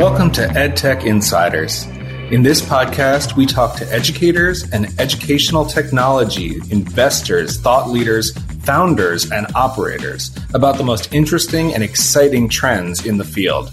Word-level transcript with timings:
Welcome 0.00 0.30
to 0.30 0.46
EdTech 0.46 1.04
Insiders. 1.04 1.84
In 2.32 2.42
this 2.42 2.62
podcast, 2.62 3.36
we 3.36 3.44
talk 3.44 3.76
to 3.76 3.92
educators 3.92 4.62
and 4.72 4.98
educational 4.98 5.66
technology 5.66 6.54
investors, 6.70 7.60
thought 7.60 7.90
leaders, 7.90 8.32
founders, 8.62 9.30
and 9.30 9.46
operators 9.54 10.34
about 10.54 10.78
the 10.78 10.84
most 10.84 11.12
interesting 11.12 11.74
and 11.74 11.82
exciting 11.82 12.48
trends 12.48 13.04
in 13.04 13.18
the 13.18 13.24
field. 13.24 13.72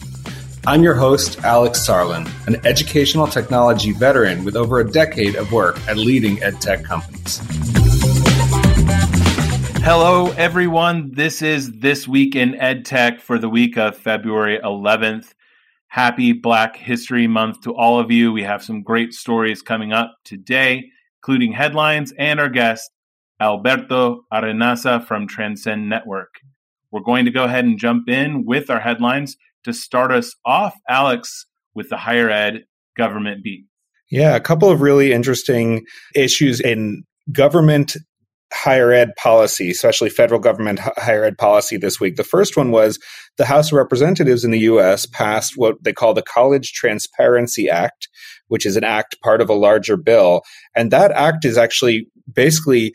I'm 0.65 0.83
your 0.83 0.95
host, 0.95 1.39
Alex 1.45 1.87
Sarlin, 1.87 2.29
an 2.45 2.57
educational 2.65 3.27
technology 3.27 3.93
veteran 3.93 4.43
with 4.43 4.57
over 4.57 4.81
a 4.81 4.91
decade 4.91 5.35
of 5.37 5.53
work 5.53 5.79
at 5.87 5.95
leading 5.95 6.35
edtech 6.39 6.83
companies. 6.83 7.39
Hello, 9.81 10.33
everyone. 10.33 11.13
This 11.13 11.41
is 11.41 11.71
This 11.71 12.05
Week 12.05 12.35
in 12.35 12.51
EdTech 12.55 13.21
for 13.21 13.39
the 13.39 13.47
week 13.47 13.77
of 13.77 13.95
February 13.95 14.59
11th. 14.61 15.33
Happy 15.87 16.33
Black 16.33 16.75
History 16.75 17.27
Month 17.27 17.61
to 17.61 17.73
all 17.73 17.99
of 17.99 18.11
you. 18.11 18.31
We 18.31 18.43
have 18.43 18.63
some 18.63 18.83
great 18.83 19.13
stories 19.13 19.61
coming 19.61 19.93
up 19.93 20.15
today, 20.25 20.85
including 21.19 21.53
headlines 21.53 22.13
and 22.17 22.39
our 22.39 22.49
guest, 22.49 22.89
Alberto 23.39 24.21
Arenaza 24.31 25.05
from 25.05 25.27
Transcend 25.27 25.89
Network. 25.89 26.35
We're 26.91 27.01
going 27.01 27.25
to 27.25 27.31
go 27.31 27.45
ahead 27.45 27.65
and 27.65 27.79
jump 27.79 28.09
in 28.09 28.45
with 28.45 28.69
our 28.69 28.79
headlines 28.79 29.37
to 29.63 29.73
start 29.73 30.11
us 30.11 30.33
off, 30.45 30.75
Alex, 30.89 31.45
with 31.73 31.89
the 31.89 31.97
higher 31.97 32.29
ed 32.29 32.65
government 32.95 33.43
beat. 33.43 33.65
Yeah, 34.09 34.35
a 34.35 34.39
couple 34.39 34.69
of 34.69 34.81
really 34.81 35.11
interesting 35.11 35.85
issues 36.15 36.59
in 36.59 37.03
government 37.31 37.97
higher 38.53 38.91
ed 38.91 39.15
policy, 39.17 39.69
especially 39.69 40.09
federal 40.09 40.39
government 40.39 40.79
higher 40.79 41.23
ed 41.23 41.37
policy 41.37 41.77
this 41.77 41.99
week. 41.99 42.15
The 42.15 42.23
first 42.23 42.55
one 42.55 42.71
was 42.71 42.99
the 43.37 43.45
House 43.45 43.71
of 43.71 43.77
Representatives 43.77 44.43
in 44.43 44.51
the 44.51 44.59
US 44.59 45.05
passed 45.05 45.53
what 45.55 45.83
they 45.83 45.93
call 45.93 46.13
the 46.13 46.21
College 46.21 46.73
Transparency 46.73 47.69
Act, 47.69 48.07
which 48.47 48.65
is 48.65 48.77
an 48.77 48.83
act 48.83 49.19
part 49.21 49.41
of 49.41 49.49
a 49.49 49.53
larger 49.53 49.97
bill. 49.97 50.41
And 50.75 50.91
that 50.91 51.11
act 51.11 51.45
is 51.45 51.57
actually 51.57 52.07
basically 52.31 52.93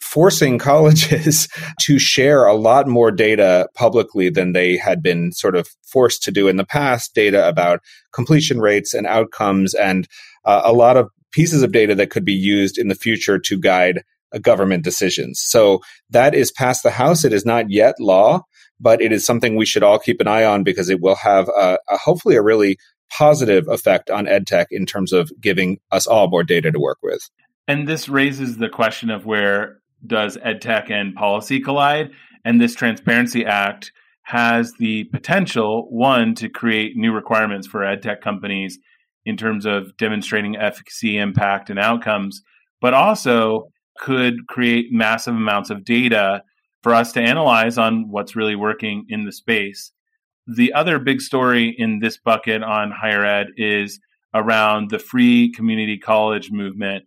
forcing 0.00 0.58
colleges 0.58 1.48
to 1.80 1.98
share 1.98 2.44
a 2.44 2.54
lot 2.54 2.88
more 2.88 3.10
data 3.10 3.68
publicly 3.74 4.28
than 4.28 4.52
they 4.52 4.76
had 4.76 5.02
been 5.02 5.32
sort 5.32 5.56
of 5.56 5.68
forced 5.86 6.22
to 6.24 6.32
do 6.32 6.48
in 6.48 6.56
the 6.56 6.66
past 6.66 7.14
data 7.14 7.48
about 7.48 7.80
completion 8.12 8.60
rates 8.60 8.94
and 8.94 9.06
outcomes 9.06 9.74
and 9.74 10.08
uh, 10.44 10.62
a 10.64 10.72
lot 10.72 10.96
of 10.96 11.08
pieces 11.30 11.62
of 11.62 11.72
data 11.72 11.94
that 11.94 12.10
could 12.10 12.24
be 12.24 12.32
used 12.32 12.78
in 12.78 12.88
the 12.88 12.94
future 12.94 13.38
to 13.38 13.58
guide 13.58 14.02
government 14.40 14.84
decisions. 14.84 15.40
So 15.40 15.80
that 16.10 16.34
is 16.34 16.52
past 16.52 16.82
the 16.82 16.90
House. 16.90 17.24
It 17.24 17.32
is 17.32 17.44
not 17.44 17.70
yet 17.70 17.94
law, 17.98 18.42
but 18.80 19.00
it 19.00 19.12
is 19.12 19.24
something 19.24 19.56
we 19.56 19.66
should 19.66 19.82
all 19.82 19.98
keep 19.98 20.20
an 20.20 20.28
eye 20.28 20.44
on 20.44 20.64
because 20.64 20.88
it 20.88 21.00
will 21.00 21.16
have 21.16 21.48
a, 21.48 21.78
a 21.88 21.96
hopefully 21.96 22.36
a 22.36 22.42
really 22.42 22.78
positive 23.10 23.68
effect 23.68 24.10
on 24.10 24.26
edtech 24.26 24.66
in 24.70 24.86
terms 24.86 25.12
of 25.12 25.30
giving 25.40 25.78
us 25.90 26.06
all 26.06 26.28
more 26.28 26.42
data 26.42 26.70
to 26.70 26.80
work 26.80 26.98
with. 27.02 27.28
And 27.68 27.86
this 27.86 28.08
raises 28.08 28.56
the 28.56 28.68
question 28.68 29.10
of 29.10 29.26
where 29.26 29.80
does 30.06 30.36
edtech 30.38 30.90
and 30.90 31.14
policy 31.14 31.60
collide? 31.60 32.10
And 32.44 32.60
this 32.60 32.74
Transparency 32.74 33.44
Act 33.44 33.92
has 34.24 34.72
the 34.78 35.04
potential, 35.04 35.86
one, 35.90 36.34
to 36.36 36.48
create 36.48 36.96
new 36.96 37.12
requirements 37.12 37.66
for 37.66 37.80
edtech 37.80 38.20
companies 38.20 38.78
in 39.24 39.36
terms 39.36 39.66
of 39.66 39.96
demonstrating 39.96 40.56
efficacy, 40.56 41.18
impact, 41.18 41.70
and 41.70 41.78
outcomes, 41.78 42.42
but 42.80 42.94
also 42.94 43.71
could 43.98 44.46
create 44.46 44.92
massive 44.92 45.34
amounts 45.34 45.70
of 45.70 45.84
data 45.84 46.42
for 46.82 46.94
us 46.94 47.12
to 47.12 47.20
analyze 47.20 47.78
on 47.78 48.10
what's 48.10 48.36
really 48.36 48.56
working 48.56 49.06
in 49.08 49.24
the 49.24 49.32
space. 49.32 49.92
The 50.46 50.72
other 50.72 50.98
big 50.98 51.20
story 51.20 51.74
in 51.78 52.00
this 52.00 52.16
bucket 52.16 52.62
on 52.62 52.90
higher 52.90 53.24
ed 53.24 53.48
is 53.56 54.00
around 54.34 54.90
the 54.90 54.98
free 54.98 55.52
community 55.52 55.98
college 55.98 56.50
movement, 56.50 57.04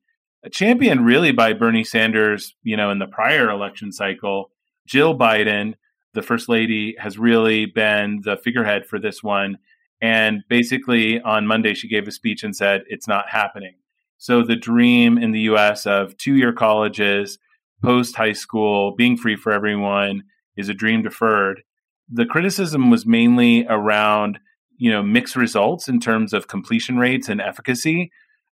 championed 0.51 1.05
really 1.05 1.31
by 1.31 1.53
Bernie 1.53 1.83
Sanders, 1.83 2.55
you 2.63 2.77
know, 2.77 2.91
in 2.91 2.99
the 2.99 3.07
prior 3.07 3.49
election 3.49 3.91
cycle. 3.91 4.51
Jill 4.87 5.17
Biden, 5.17 5.73
the 6.13 6.21
first 6.21 6.47
lady, 6.47 6.95
has 6.99 7.17
really 7.17 7.65
been 7.65 8.21
the 8.23 8.37
figurehead 8.37 8.85
for 8.85 8.99
this 8.99 9.21
one. 9.21 9.57
And 10.01 10.43
basically 10.47 11.19
on 11.19 11.47
Monday, 11.47 11.73
she 11.73 11.87
gave 11.87 12.07
a 12.07 12.11
speech 12.11 12.43
and 12.43 12.55
said, 12.55 12.83
it's 12.87 13.07
not 13.07 13.27
happening. 13.29 13.75
So 14.17 14.43
the 14.43 14.55
dream 14.55 15.17
in 15.17 15.31
the 15.31 15.41
US 15.41 15.85
of 15.85 16.17
two 16.17 16.35
year 16.35 16.53
colleges, 16.53 17.37
post 17.83 18.15
high 18.15 18.33
school, 18.33 18.95
being 18.95 19.17
free 19.17 19.35
for 19.35 19.51
everyone 19.51 20.23
is 20.55 20.69
a 20.69 20.73
dream 20.73 21.03
deferred. 21.03 21.61
The 22.09 22.25
criticism 22.25 22.89
was 22.89 23.05
mainly 23.05 23.65
around, 23.67 24.39
you 24.77 24.91
know, 24.91 25.03
mixed 25.03 25.35
results 25.35 25.87
in 25.87 25.99
terms 25.99 26.33
of 26.33 26.47
completion 26.47 26.97
rates 26.97 27.29
and 27.29 27.41
efficacy. 27.41 28.11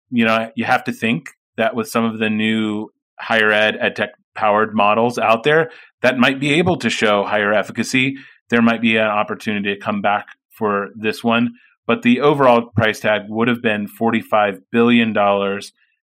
You 0.09 0.25
know, 0.25 0.51
you 0.55 0.65
have 0.65 0.83
to 0.85 0.91
think 0.91 1.29
that 1.57 1.75
with 1.75 1.87
some 1.87 2.05
of 2.05 2.19
the 2.19 2.29
new 2.29 2.89
higher 3.19 3.51
ed 3.51 3.77
ed 3.79 3.95
tech 3.95 4.09
powered 4.33 4.73
models 4.73 5.17
out 5.17 5.43
there 5.43 5.69
that 6.01 6.17
might 6.17 6.39
be 6.39 6.53
able 6.53 6.77
to 6.77 6.89
show 6.89 7.23
higher 7.23 7.53
efficacy, 7.53 8.17
there 8.49 8.61
might 8.61 8.81
be 8.81 8.97
an 8.97 9.07
opportunity 9.07 9.73
to 9.73 9.79
come 9.79 10.01
back 10.01 10.27
for 10.49 10.89
this 10.95 11.23
one 11.23 11.53
but 11.87 12.01
the 12.01 12.21
overall 12.21 12.69
price 12.75 12.99
tag 12.99 13.23
would 13.27 13.47
have 13.47 13.61
been 13.61 13.87
$45 13.87 14.59
billion 14.71 15.13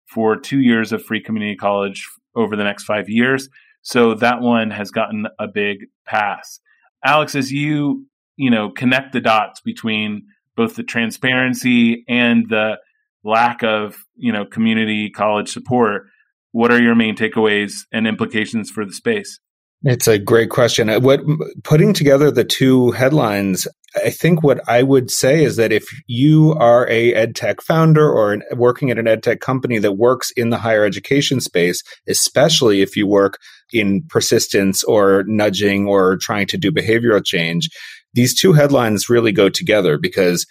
for 0.06 0.38
two 0.38 0.60
years 0.60 0.92
of 0.92 1.04
free 1.04 1.22
community 1.22 1.56
college 1.56 2.08
over 2.36 2.56
the 2.56 2.64
next 2.64 2.84
five 2.84 3.10
years. 3.10 3.50
So 3.82 4.16
that 4.16 4.42
one 4.42 4.72
has 4.72 4.92
gotten 4.92 5.28
a 5.40 5.48
big 5.48 5.86
pass. 6.06 6.60
Alex, 7.04 7.36
as 7.36 7.52
you, 7.52 8.08
you 8.36 8.50
know, 8.50 8.70
connect 8.70 9.14
the 9.14 9.22
dots 9.22 9.62
between 9.62 10.24
both 10.56 10.76
the 10.76 10.84
transparency 10.84 12.04
and 12.08 12.50
the 12.50 12.78
lack 13.24 13.64
of, 13.64 13.98
you 14.16 14.32
know, 14.32 14.46
community 14.46 15.10
college 15.10 15.52
support, 15.52 16.04
what 16.52 16.72
are 16.72 16.82
your 16.82 16.96
main 16.96 17.16
takeaways 17.16 17.82
and 17.92 18.08
implications 18.08 18.72
for 18.72 18.86
the 18.86 18.94
space? 18.94 19.40
It's 19.84 20.08
a 20.08 20.18
great 20.18 20.50
question. 20.50 20.90
Uh, 20.90 21.00
what 21.00 21.22
putting 21.64 21.94
together 21.94 22.32
the 22.32 22.44
two 22.44 22.92
headlines, 22.92 23.68
I 24.04 24.10
think 24.10 24.44
what 24.44 24.68
I 24.68 24.84
would 24.84 25.10
say 25.10 25.44
is 25.44 25.56
that 25.56 25.72
if 25.72 25.86
you 26.08 26.54
are 26.54 26.88
a 26.90 27.14
edtech 27.14 27.62
founder 27.62 28.10
or 28.10 28.34
an, 28.34 28.44
working 28.54 28.92
at 28.92 29.00
an 29.00 29.06
edtech 29.06 29.40
company 29.40 29.78
that 29.80 29.94
works 29.94 30.32
in 30.32 30.50
the 30.50 30.58
higher 30.58 30.84
education 30.84 31.40
space, 31.40 31.82
especially 32.08 32.82
if 32.82 32.98
you 32.98 33.08
work 33.08 33.38
in 33.72 34.04
persistence 34.10 34.84
or 34.84 35.24
nudging 35.28 35.88
or 35.88 36.18
trying 36.18 36.48
to 36.48 36.58
do 36.58 36.72
behavioral 36.72 37.24
change, 37.24 37.70
these 38.14 38.40
two 38.40 38.54
headlines 38.54 39.10
really 39.10 39.32
go 39.32 39.50
together 39.50 39.98
because 39.98 40.46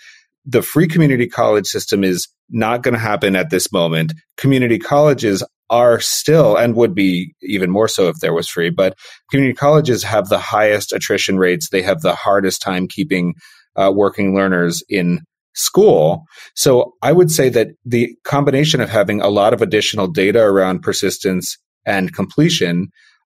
the 0.47 0.63
free 0.63 0.87
community 0.87 1.27
college 1.27 1.67
system 1.67 2.05
is 2.05 2.29
not 2.51 2.83
going 2.83 2.95
to 2.95 3.01
happen 3.01 3.35
at 3.37 3.51
this 3.51 3.73
moment. 3.73 4.13
Community 4.37 4.79
colleges 4.79 5.43
are 5.71 6.01
still 6.01 6.57
and 6.57 6.77
would 6.77 6.95
be 6.95 7.35
even 7.43 7.71
more 7.71 7.89
so 7.89 8.09
if 8.09 8.17
there 8.21 8.35
was 8.35 8.49
free, 8.49 8.71
but 8.71 8.97
community 9.31 9.55
colleges 9.55 10.03
have 10.03 10.29
the 10.29 10.39
highest 10.39 10.93
attrition 10.93 11.39
rates. 11.39 11.71
They 11.71 11.83
have 11.83 12.01
the 12.03 12.15
hardest 12.15 12.63
time 12.63 12.87
keeping 12.89 13.35
uh, 13.77 13.91
working 13.95 14.35
learners 14.35 14.83
in 14.89 15.21
school. 15.55 16.25
So 16.55 16.95
I 17.03 17.13
would 17.13 17.31
say 17.31 17.49
that 17.51 17.69
the 17.85 18.15
combination 18.25 18.81
of 18.81 18.91
having 18.91 19.21
a 19.21 19.29
lot 19.29 19.55
of 19.55 19.63
additional 19.63 20.09
data 20.09 20.41
around 20.41 20.83
persistence 20.83 21.57
and 21.87 22.13
completion, 22.13 22.89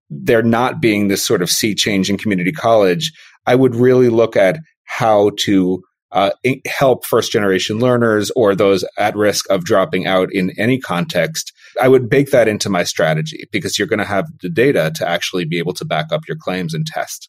there 0.09 0.43
not 0.43 0.81
being 0.81 1.09
this 1.09 1.25
sort 1.25 1.43
of 1.43 1.51
sea 1.51 1.75
change 1.75 2.11
in 2.11 2.19
community 2.19 2.53
college, 2.53 3.13
I 3.47 3.55
would 3.55 3.75
really 3.75 4.09
look 4.09 4.37
at 4.37 4.59
how 4.85 5.31
to 5.45 5.83
uh, 6.13 6.31
help 6.67 7.07
first 7.07 7.33
generation 7.33 7.79
learners 7.79 8.31
or 8.35 8.55
those 8.55 8.85
at 8.99 9.17
risk 9.17 9.49
of 9.49 9.65
dropping 9.65 10.07
out 10.07 10.29
in 10.33 10.51
any 10.59 10.79
context, 10.79 11.53
I 11.81 11.89
would 11.89 12.09
bake 12.09 12.31
that 12.31 12.49
into 12.49 12.69
my 12.69 12.85
strategy 12.85 13.49
because 13.53 13.79
you're 13.79 13.89
going 13.89 13.99
to 13.99 14.05
have 14.05 14.27
the 14.41 14.49
data 14.49 14.93
to 14.97 15.09
actually 15.09 15.45
be 15.45 15.59
able 15.59 15.75
to 15.75 15.85
back 15.85 16.13
up 16.13 16.23
your 16.27 16.37
claims 16.37 16.75
and 16.75 16.87
test. 16.87 17.29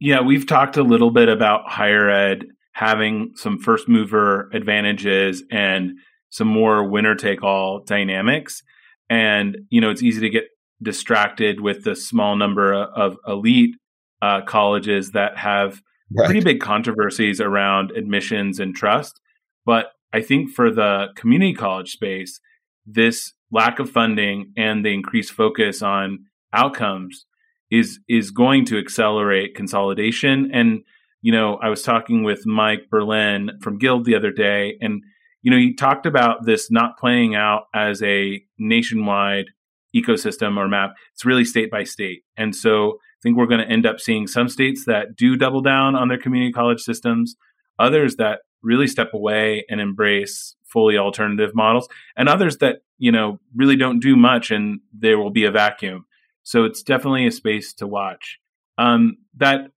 Yeah, 0.00 0.20
we've 0.20 0.46
talked 0.46 0.76
a 0.76 0.82
little 0.82 1.10
bit 1.10 1.28
about 1.28 1.70
higher 1.70 2.10
ed 2.10 2.46
having 2.72 3.32
some 3.36 3.58
first 3.58 3.88
mover 3.88 4.48
advantages 4.52 5.44
and 5.50 5.92
some 6.30 6.48
more 6.48 6.88
winner 6.88 7.14
take 7.14 7.42
all 7.42 7.80
dynamics. 7.84 8.62
And, 9.10 9.58
you 9.70 9.80
know, 9.80 9.90
it's 9.90 10.02
easy 10.02 10.20
to 10.22 10.30
get 10.30 10.44
distracted 10.82 11.60
with 11.60 11.84
the 11.84 11.94
small 11.94 12.34
number 12.36 12.72
of 12.72 13.16
elite 13.26 13.76
uh, 14.22 14.40
colleges 14.42 15.12
that 15.12 15.36
have 15.36 15.82
right. 16.10 16.26
pretty 16.26 16.40
big 16.40 16.60
controversies 16.60 17.40
around 17.40 17.90
admissions 17.92 18.58
and 18.58 18.74
trust. 18.74 19.20
But 19.66 19.92
I 20.12 20.22
think 20.22 20.50
for 20.50 20.70
the 20.70 21.08
community 21.14 21.54
college 21.54 21.90
space, 21.90 22.40
this 22.86 23.32
lack 23.52 23.78
of 23.78 23.90
funding 23.90 24.52
and 24.56 24.84
the 24.84 24.92
increased 24.92 25.32
focus 25.32 25.82
on 25.82 26.24
outcomes 26.52 27.26
is 27.70 28.00
is 28.08 28.30
going 28.30 28.64
to 28.66 28.78
accelerate 28.78 29.54
consolidation. 29.54 30.50
And 30.52 30.80
you 31.20 31.32
know, 31.32 31.58
I 31.62 31.68
was 31.68 31.82
talking 31.82 32.24
with 32.24 32.46
Mike 32.46 32.90
Berlin 32.90 33.52
from 33.62 33.78
Guild 33.78 34.04
the 34.04 34.16
other 34.16 34.32
day, 34.32 34.76
and 34.80 35.02
you 35.42 35.50
know, 35.50 35.58
he 35.58 35.74
talked 35.74 36.06
about 36.06 36.44
this 36.44 36.70
not 36.70 36.98
playing 36.98 37.34
out 37.34 37.64
as 37.74 38.02
a 38.02 38.42
nationwide 38.58 39.46
ecosystem 39.94 40.56
or 40.56 40.68
map. 40.68 40.94
It's 41.14 41.24
really 41.24 41.44
state 41.44 41.70
by 41.70 41.84
state, 41.84 42.22
and 42.36 42.54
so 42.54 42.90
I 42.90 43.20
think 43.22 43.36
we're 43.36 43.46
going 43.46 43.66
to 43.66 43.72
end 43.72 43.86
up 43.86 44.00
seeing 44.00 44.26
some 44.26 44.48
states 44.48 44.84
that 44.86 45.16
do 45.16 45.36
double 45.36 45.62
down 45.62 45.94
on 45.94 46.08
their 46.08 46.18
community 46.18 46.52
college 46.52 46.80
systems, 46.80 47.36
others 47.78 48.16
that 48.16 48.40
really 48.62 48.86
step 48.86 49.10
away 49.14 49.64
and 49.68 49.80
embrace 49.80 50.56
fully 50.72 50.96
alternative 50.96 51.54
models 51.54 51.88
and 52.16 52.28
others 52.28 52.58
that 52.58 52.78
you 52.98 53.12
know 53.12 53.38
really 53.54 53.76
don't 53.76 54.00
do 54.00 54.16
much 54.16 54.50
and 54.50 54.80
there 54.92 55.18
will 55.18 55.30
be 55.30 55.44
a 55.44 55.50
vacuum. 55.50 56.06
So 56.42 56.64
it's 56.64 56.82
definitely 56.82 57.26
a 57.26 57.32
space 57.32 57.72
to 57.74 57.86
watch. 57.86 58.38
Um, 58.78 59.18
that 59.36 59.70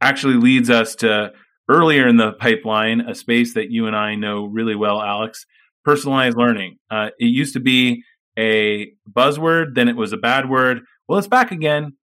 actually 0.00 0.34
leads 0.34 0.70
us 0.70 0.94
to 0.96 1.32
earlier 1.68 2.08
in 2.08 2.16
the 2.16 2.32
pipeline 2.32 3.00
a 3.00 3.14
space 3.14 3.54
that 3.54 3.70
you 3.70 3.86
and 3.86 3.94
i 3.94 4.16
know 4.16 4.44
really 4.44 4.74
well 4.74 5.00
alex 5.00 5.46
personalized 5.84 6.36
learning. 6.36 6.78
Uh, 6.90 7.10
it 7.18 7.26
used 7.26 7.54
to 7.54 7.60
be 7.60 8.04
a 8.38 8.92
buzzword 9.10 9.74
then 9.74 9.88
it 9.88 9.96
was 9.96 10.12
a 10.12 10.16
bad 10.16 10.48
word. 10.48 10.80
Well 11.08 11.18
it's 11.18 11.28
back 11.28 11.50
again. 11.50 11.96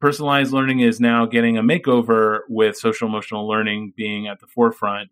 Personalized 0.00 0.52
learning 0.52 0.80
is 0.80 1.00
now 1.00 1.26
getting 1.26 1.56
a 1.56 1.62
makeover 1.62 2.40
with 2.48 2.76
social 2.76 3.08
emotional 3.08 3.48
learning 3.48 3.92
being 3.96 4.26
at 4.26 4.40
the 4.40 4.46
forefront 4.46 5.10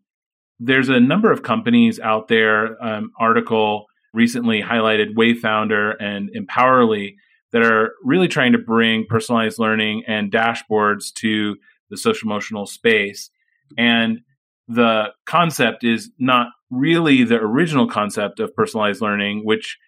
there's 0.64 0.88
a 0.88 1.00
number 1.00 1.32
of 1.32 1.42
companies 1.42 1.98
out 1.98 2.28
there. 2.28 2.82
Um, 2.82 3.10
article 3.18 3.86
recently 4.14 4.62
highlighted 4.62 5.14
Wayfinder 5.16 5.94
and 5.98 6.30
Empowerly 6.36 7.14
that 7.52 7.62
are 7.62 7.92
really 8.04 8.28
trying 8.28 8.52
to 8.52 8.58
bring 8.58 9.04
personalized 9.08 9.58
learning 9.58 10.04
and 10.06 10.30
dashboards 10.30 11.12
to 11.14 11.56
the 11.90 11.96
social 11.96 12.28
emotional 12.28 12.66
space. 12.66 13.30
And 13.76 14.20
the 14.68 15.08
concept 15.26 15.84
is 15.84 16.10
not 16.18 16.48
really 16.70 17.24
the 17.24 17.36
original 17.36 17.88
concept 17.88 18.38
of 18.38 18.54
personalized 18.54 19.02
learning, 19.02 19.44
which 19.44 19.78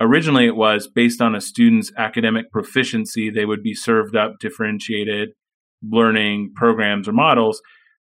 originally 0.00 0.46
it 0.46 0.56
was 0.56 0.88
based 0.88 1.22
on 1.22 1.34
a 1.34 1.40
student's 1.40 1.92
academic 1.96 2.50
proficiency. 2.50 3.30
They 3.30 3.44
would 3.44 3.62
be 3.62 3.74
served 3.74 4.16
up 4.16 4.38
differentiated 4.40 5.30
learning 5.82 6.52
programs 6.56 7.06
or 7.06 7.12
models 7.12 7.62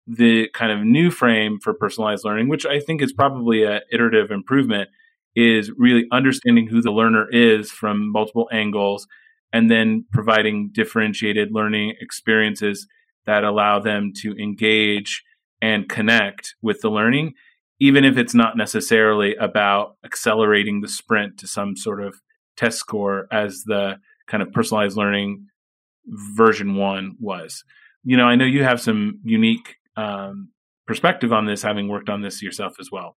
the 0.07 0.50
kind 0.53 0.71
of 0.71 0.86
new 0.86 1.12
frame 1.12 1.59
for 1.59 1.74
personalized 1.74 2.25
learning, 2.25 2.50
which 2.50 2.65
I 2.65 2.80
think 2.80 3.01
is 3.01 3.13
probably 3.13 3.63
an 3.63 3.81
iterative 3.92 4.31
improvement, 4.31 4.89
is 5.36 5.71
really 5.77 6.06
understanding 6.12 6.68
who 6.68 6.81
the 6.81 6.92
learner 6.92 7.27
is 7.30 7.71
from 7.71 8.12
multiple 8.12 8.50
angles 8.51 9.07
and 9.53 9.69
then 9.69 10.06
providing 10.12 10.69
differentiated 10.71 11.50
learning 11.51 11.95
experiences 12.01 12.88
that 13.25 13.44
allow 13.44 13.80
them 13.80 14.12
to 14.18 14.36
engage 14.38 15.24
and 15.62 15.88
connect 15.88 16.56
with 16.62 16.81
the 16.81 16.89
learning, 16.89 17.33
even 17.80 18.03
if 18.03 18.18
it's 18.18 18.33
not 18.33 18.57
necessarily 18.57 19.36
about 19.36 19.95
accelerating 20.03 20.81
the 20.81 20.88
sprint 20.88 21.38
to 21.38 21.48
some 21.48 21.75
sort 21.75 22.01
of 22.03 22.21
test 22.57 22.80
score 22.80 23.27
as 23.31 23.63
the 23.65 23.98
kind 24.27 24.42
of 24.42 24.51
personalized 24.51 24.98
learning 24.98 25.45
version 26.07 26.75
one 26.75 27.15
was. 27.19 27.63
You 28.03 28.18
know, 28.18 28.25
I 28.25 28.36
know 28.36 28.45
you 28.45 28.63
have 28.63 28.81
some 28.81 29.19
unique 29.24 29.75
um, 30.01 30.50
perspective 30.88 31.31
on 31.31 31.45
this, 31.45 31.62
having 31.62 31.88
worked 31.88 32.09
on 32.09 32.21
this 32.21 32.42
yourself 32.42 32.74
as 32.80 32.89
well. 32.92 33.15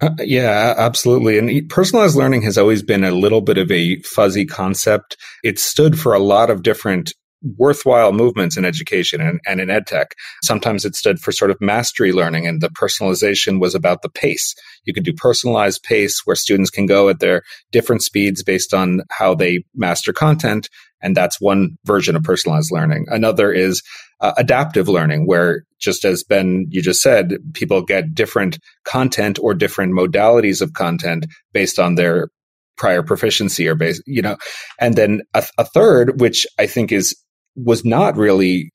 Uh, 0.00 0.10
yeah, 0.18 0.74
absolutely. 0.76 1.38
And 1.38 1.68
personalized 1.68 2.16
learning 2.16 2.42
has 2.42 2.58
always 2.58 2.82
been 2.82 3.04
a 3.04 3.12
little 3.12 3.40
bit 3.40 3.58
of 3.58 3.70
a 3.70 4.00
fuzzy 4.02 4.44
concept. 4.44 5.16
It 5.42 5.58
stood 5.58 5.98
for 5.98 6.14
a 6.14 6.18
lot 6.18 6.50
of 6.50 6.62
different 6.62 7.12
worthwhile 7.58 8.12
movements 8.12 8.56
in 8.56 8.64
education 8.64 9.20
and, 9.20 9.38
and 9.46 9.60
in 9.60 9.68
edtech. 9.68 10.06
Sometimes 10.42 10.84
it 10.84 10.96
stood 10.96 11.20
for 11.20 11.30
sort 11.30 11.50
of 11.50 11.60
mastery 11.60 12.12
learning, 12.12 12.46
and 12.46 12.60
the 12.60 12.70
personalization 12.70 13.60
was 13.60 13.74
about 13.74 14.02
the 14.02 14.08
pace. 14.08 14.54
You 14.84 14.94
could 14.94 15.04
do 15.04 15.12
personalized 15.12 15.82
pace 15.82 16.22
where 16.24 16.36
students 16.36 16.70
can 16.70 16.86
go 16.86 17.08
at 17.08 17.20
their 17.20 17.42
different 17.70 18.02
speeds 18.02 18.42
based 18.42 18.72
on 18.72 19.02
how 19.10 19.34
they 19.34 19.64
master 19.74 20.12
content. 20.12 20.68
And 21.02 21.14
that's 21.14 21.40
one 21.40 21.76
version 21.84 22.16
of 22.16 22.22
personalized 22.22 22.72
learning. 22.72 23.06
Another 23.10 23.52
is 23.52 23.82
uh, 24.20 24.32
adaptive 24.36 24.88
learning, 24.88 25.26
where 25.26 25.64
just 25.80 26.04
as 26.04 26.24
Ben, 26.24 26.66
you 26.70 26.82
just 26.82 27.02
said, 27.02 27.34
people 27.52 27.82
get 27.82 28.14
different 28.14 28.58
content 28.84 29.38
or 29.40 29.54
different 29.54 29.92
modalities 29.92 30.60
of 30.60 30.72
content 30.72 31.26
based 31.52 31.78
on 31.78 31.94
their 31.94 32.28
prior 32.76 33.02
proficiency 33.02 33.68
or 33.68 33.74
base, 33.74 34.02
you 34.06 34.22
know, 34.22 34.36
and 34.80 34.96
then 34.96 35.22
a, 35.34 35.44
a 35.58 35.64
third, 35.64 36.20
which 36.20 36.46
I 36.58 36.66
think 36.66 36.90
is 36.90 37.14
was 37.56 37.84
not 37.84 38.16
really 38.16 38.72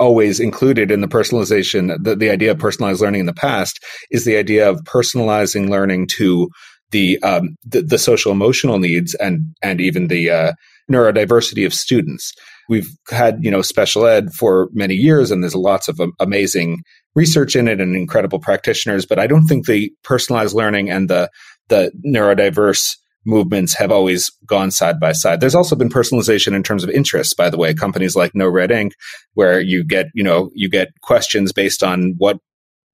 always 0.00 0.40
included 0.40 0.90
in 0.90 1.02
the 1.02 1.08
personalization, 1.08 1.94
the, 2.02 2.16
the 2.16 2.30
idea 2.30 2.50
of 2.50 2.58
personalized 2.58 3.02
learning 3.02 3.20
in 3.20 3.26
the 3.26 3.34
past 3.34 3.78
is 4.10 4.24
the 4.24 4.36
idea 4.36 4.68
of 4.68 4.80
personalizing 4.84 5.68
learning 5.68 6.06
to 6.06 6.48
the 6.90 7.22
um, 7.22 7.54
the, 7.64 7.82
the, 7.82 7.98
social 7.98 8.32
emotional 8.32 8.78
needs 8.78 9.14
and 9.14 9.54
and 9.62 9.80
even 9.80 10.08
the 10.08 10.28
uh, 10.28 10.52
neurodiversity 10.90 11.64
of 11.64 11.72
students. 11.72 12.32
We've 12.70 12.88
had 13.10 13.40
you 13.42 13.50
know 13.50 13.60
special 13.60 14.06
ed 14.06 14.32
for 14.32 14.70
many 14.72 14.94
years, 14.94 15.30
and 15.30 15.42
there's 15.42 15.54
lots 15.54 15.88
of 15.88 16.00
amazing 16.18 16.82
research 17.14 17.56
in 17.56 17.68
it 17.68 17.80
and 17.80 17.94
incredible 17.94 18.38
practitioners. 18.38 19.04
But 19.04 19.18
I 19.18 19.26
don't 19.26 19.46
think 19.46 19.66
the 19.66 19.92
personalized 20.04 20.54
learning 20.54 20.88
and 20.88 21.10
the 21.10 21.28
the 21.68 21.92
neurodiverse 22.06 22.96
movements 23.26 23.74
have 23.74 23.92
always 23.92 24.30
gone 24.46 24.70
side 24.70 24.98
by 24.98 25.12
side. 25.12 25.40
There's 25.40 25.54
also 25.54 25.76
been 25.76 25.90
personalization 25.90 26.54
in 26.54 26.62
terms 26.62 26.84
of 26.84 26.90
interests, 26.90 27.34
by 27.34 27.50
the 27.50 27.58
way, 27.58 27.74
companies 27.74 28.16
like 28.16 28.32
NoRedInk, 28.32 28.92
where 29.34 29.60
you 29.60 29.84
get, 29.84 30.06
you 30.14 30.24
know, 30.24 30.50
you 30.54 30.70
get 30.70 30.88
questions 31.02 31.52
based 31.52 31.82
on 31.82 32.14
what 32.18 32.38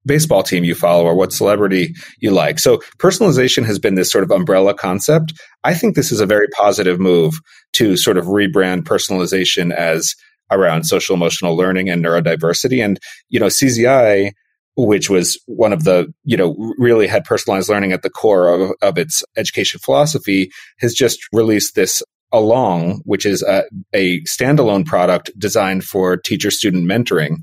baseball 0.06 0.42
team 0.42 0.64
you 0.64 0.74
follow 0.74 1.04
or 1.04 1.14
what 1.14 1.32
celebrity 1.32 1.94
you 2.20 2.30
like. 2.30 2.58
So 2.58 2.78
personalization 2.98 3.64
has 3.66 3.78
been 3.78 3.94
this 3.94 4.10
sort 4.10 4.24
of 4.24 4.30
umbrella 4.30 4.74
concept. 4.74 5.32
I 5.64 5.74
think 5.74 5.94
this 5.94 6.12
is 6.12 6.20
a 6.20 6.26
very 6.26 6.48
positive 6.48 7.00
move 7.00 7.34
to 7.74 7.96
sort 7.96 8.16
of 8.16 8.26
rebrand 8.26 8.82
personalization 8.82 9.74
as 9.74 10.14
around 10.50 10.84
social 10.84 11.16
emotional 11.16 11.56
learning 11.56 11.90
and 11.90 12.04
neurodiversity. 12.04 12.84
And, 12.84 12.98
you 13.28 13.40
know, 13.40 13.46
CZI 13.46 14.32
which 14.78 15.08
was 15.08 15.40
one 15.46 15.72
of 15.72 15.84
the, 15.84 16.12
you 16.24 16.36
know, 16.36 16.54
really 16.76 17.06
had 17.06 17.24
personalized 17.24 17.70
learning 17.70 17.92
at 17.92 18.02
the 18.02 18.10
core 18.10 18.48
of, 18.48 18.72
of 18.82 18.98
its 18.98 19.24
education 19.34 19.80
philosophy, 19.82 20.50
has 20.80 20.92
just 20.92 21.18
released 21.32 21.74
this 21.74 22.02
Along, 22.32 23.02
which 23.04 23.24
is 23.24 23.42
a, 23.42 23.64
a 23.92 24.20
standalone 24.22 24.84
product 24.84 25.30
designed 25.38 25.84
for 25.84 26.16
teacher 26.16 26.50
student 26.50 26.84
mentoring. 26.84 27.36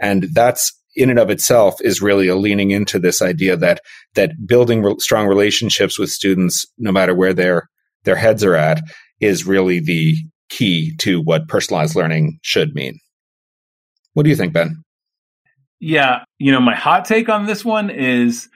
And 0.00 0.28
that's 0.32 0.72
in 0.96 1.10
and 1.10 1.18
of 1.18 1.30
itself 1.30 1.76
is 1.80 2.02
really 2.02 2.28
a 2.28 2.36
leaning 2.36 2.70
into 2.70 2.98
this 2.98 3.22
idea 3.22 3.56
that 3.56 3.80
that 4.14 4.32
building 4.46 4.82
re- 4.82 4.96
strong 4.98 5.26
relationships 5.26 5.98
with 5.98 6.10
students, 6.10 6.66
no 6.78 6.92
matter 6.92 7.14
where 7.14 7.34
their 7.34 7.68
their 8.04 8.16
heads 8.16 8.44
are 8.44 8.56
at, 8.56 8.82
is 9.20 9.46
really 9.46 9.80
the 9.80 10.16
key 10.48 10.94
to 10.98 11.20
what 11.20 11.48
personalized 11.48 11.94
learning 11.94 12.38
should 12.42 12.74
mean. 12.74 12.98
What 14.14 14.24
do 14.24 14.30
you 14.30 14.36
think, 14.36 14.52
Ben? 14.52 14.82
Yeah, 15.80 16.24
you 16.38 16.50
know, 16.50 16.60
my 16.60 16.74
hot 16.74 17.04
take 17.04 17.28
on 17.28 17.46
this 17.46 17.64
one 17.64 17.90
is 17.90 18.48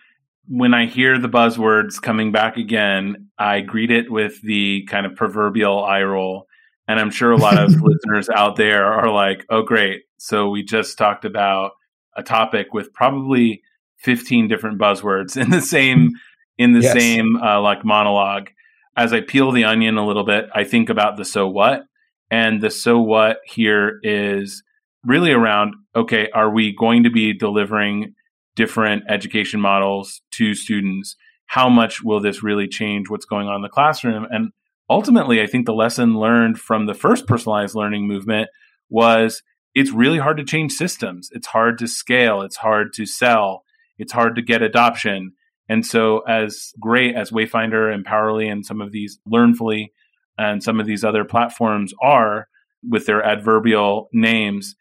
when 0.49 0.75
I 0.75 0.87
hear 0.87 1.19
the 1.19 1.29
buzzwords 1.29 2.01
coming 2.03 2.33
back 2.33 2.57
again, 2.57 3.29
I 3.39 3.61
greet 3.61 3.91
it 3.91 4.11
with 4.11 4.41
the 4.43 4.85
kind 4.87 5.07
of 5.07 5.15
proverbial 5.15 5.85
eye 5.85 6.03
roll. 6.03 6.47
And 6.89 6.99
I'm 6.99 7.11
sure 7.11 7.31
a 7.31 7.37
lot 7.37 7.59
of 7.59 7.71
listeners 7.81 8.29
out 8.29 8.57
there 8.57 8.85
are 8.85 9.11
like, 9.11 9.47
oh, 9.51 9.63
great. 9.63 10.03
So 10.19 10.49
we 10.49 10.65
just 10.65 10.99
talked 10.99 11.25
about 11.25 11.73
a 12.17 12.23
topic 12.23 12.73
with 12.73 12.93
probably 12.93 13.63
15 13.99 14.49
different 14.49 14.81
buzzwords 14.81 15.41
in 15.41 15.51
the 15.51 15.61
same 15.61 16.11
in 16.59 16.73
the 16.73 16.81
yes. 16.81 16.93
same 16.93 17.37
uh, 17.37 17.61
like 17.61 17.85
monologue 17.85 18.49
as 18.97 19.13
i 19.13 19.21
peel 19.21 19.53
the 19.53 19.65
onion 19.65 19.97
a 19.97 20.07
little 20.07 20.25
bit 20.25 20.47
i 20.55 20.65
think 20.65 20.89
about 20.89 21.17
the 21.17 21.25
so 21.25 21.49
what 21.49 21.83
and 22.31 22.63
the 22.63 22.71
so 22.71 23.01
what 23.01 23.39
here 23.47 23.99
is 24.03 24.63
really 25.05 25.33
around 25.33 25.75
okay, 25.95 26.29
are 26.35 26.51
we 26.51 26.75
going 26.75 27.03
to 27.03 27.11
be 27.11 27.33
delivering 27.33 28.15
different 28.57 29.05
education 29.09 29.61
models 29.61 30.23
to 30.33 30.55
students? 30.55 31.17
How 31.47 31.69
much 31.69 32.03
will 32.03 32.21
this 32.21 32.43
really 32.43 32.67
change 32.67 33.11
what's 33.11 33.27
going 33.27 33.47
on 33.47 33.57
in 33.57 33.63
the 33.63 33.69
classroom? 33.69 34.27
And 34.31 34.53
ultimately, 34.89 35.43
I 35.43 35.47
think 35.47 35.67
the 35.67 35.75
lesson 35.75 36.19
learned 36.19 36.59
from 36.59 36.87
the 36.87 36.95
first 36.95 37.27
personalized 37.27 37.75
learning 37.75 38.07
movement 38.07 38.49
was 38.89 39.43
it's 39.75 39.91
really 39.91 40.19
hard 40.19 40.37
to 40.37 40.45
change 40.45 40.73
systems. 40.73 41.29
It's 41.33 41.47
hard 41.47 41.79
to 41.79 41.87
scale. 41.87 42.43
It's 42.43 42.57
hard 42.57 42.93
to 42.95 43.07
sell. 43.07 43.65
It's 43.99 44.13
hard 44.13 44.37
to 44.37 44.43
get 44.43 44.63
adoption. 44.63 45.33
And 45.69 45.87
so, 45.87 46.21
as 46.21 46.73
great 46.81 47.15
as 47.15 47.31
Wayfinder 47.31 47.93
and 47.93 48.05
Powerly 48.05 48.51
and 48.51 48.67
some 48.67 48.81
of 48.81 48.93
these 48.93 49.19
Learnfully 49.27 49.93
and 50.37 50.63
some 50.63 50.81
of 50.81 50.87
these 50.87 51.05
other 51.05 51.25
platforms 51.25 51.95
are 52.03 52.49
with 52.87 53.07
their 53.07 53.23
adverbial 53.23 54.09
names, 54.13 54.75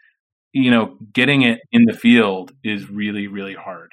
you 0.53 0.71
know, 0.71 0.97
getting 1.13 1.43
it 1.43 1.59
in 1.71 1.85
the 1.85 1.93
field 1.93 2.51
is 2.63 2.89
really, 2.89 3.27
really 3.27 3.53
hard. 3.53 3.91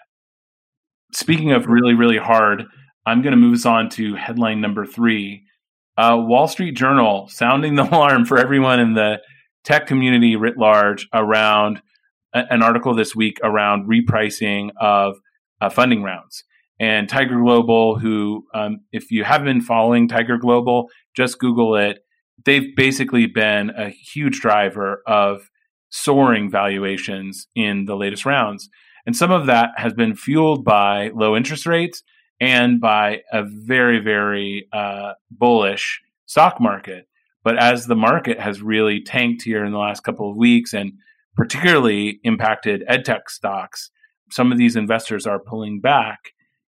Speaking 1.13 1.53
of 1.53 1.67
really, 1.67 1.95
really 1.95 2.19
hard, 2.19 2.65
I'm 3.07 3.23
going 3.23 3.33
to 3.33 3.37
move 3.37 3.55
us 3.55 3.67
on 3.67 3.91
to 3.91 4.15
headline 4.15 4.61
number 4.61 4.85
three. 4.85 5.45
Uh, 5.97 6.17
Wall 6.19 6.49
Street 6.49 6.77
Journal 6.77 7.29
sounding 7.29 7.75
the 7.75 7.83
alarm 7.95 8.25
for 8.25 8.39
everyone 8.39 8.81
in 8.81 8.95
the 8.95 9.19
tech 9.69 9.87
community 9.87 10.35
writ 10.35 10.57
large 10.57 11.07
around 11.13 11.83
a, 12.33 12.43
an 12.51 12.63
article 12.63 12.95
this 12.95 13.15
week 13.15 13.39
around 13.43 13.87
repricing 13.87 14.71
of 14.81 15.19
uh, 15.61 15.69
funding 15.69 16.03
rounds. 16.03 16.43
And 16.81 17.07
Tiger 17.07 17.39
Global, 17.39 17.99
who, 17.99 18.47
um, 18.55 18.79
if 18.93 19.11
you 19.11 19.25
haven't 19.25 19.47
been 19.47 19.61
following 19.61 20.09
Tiger 20.09 20.39
Global, 20.39 20.89
just 21.15 21.39
Google 21.39 21.77
it. 21.77 21.99
They've 22.47 22.75
basically 22.77 23.27
been 23.27 23.71
a 23.71 23.91
huge 23.91 24.41
driver 24.41 25.03
of 25.07 25.51
soaring 25.91 26.51
valuations 26.51 27.49
in 27.55 27.85
the 27.85 27.97
latest 27.97 28.25
rounds. 28.25 28.71
And 29.05 29.15
some 29.15 29.31
of 29.31 29.47
that 29.47 29.71
has 29.77 29.93
been 29.93 30.15
fueled 30.15 30.65
by 30.65 31.11
low 31.15 31.37
interest 31.37 31.67
rates 31.67 32.03
and 32.41 32.81
by 32.81 33.23
a 33.33 33.43
very, 33.45 33.99
very 33.99 34.67
uh, 34.73 35.15
bullish 35.31 36.01
stock 36.25 36.59
market. 36.59 37.08
But 37.49 37.57
as 37.57 37.87
the 37.87 37.97
market 37.97 38.39
has 38.39 38.61
really 38.61 39.01
tanked 39.01 39.41
here 39.41 39.65
in 39.65 39.73
the 39.73 39.79
last 39.79 40.01
couple 40.01 40.31
of 40.31 40.37
weeks 40.37 40.75
and 40.75 40.93
particularly 41.35 42.21
impacted 42.23 42.85
edtech 42.91 43.31
stocks, 43.31 43.91
some 44.31 44.53
of 44.53 44.59
these 44.59 44.77
investors 44.77 45.27
are 45.27 45.39
pulling 45.39 45.81
back. 45.81 46.19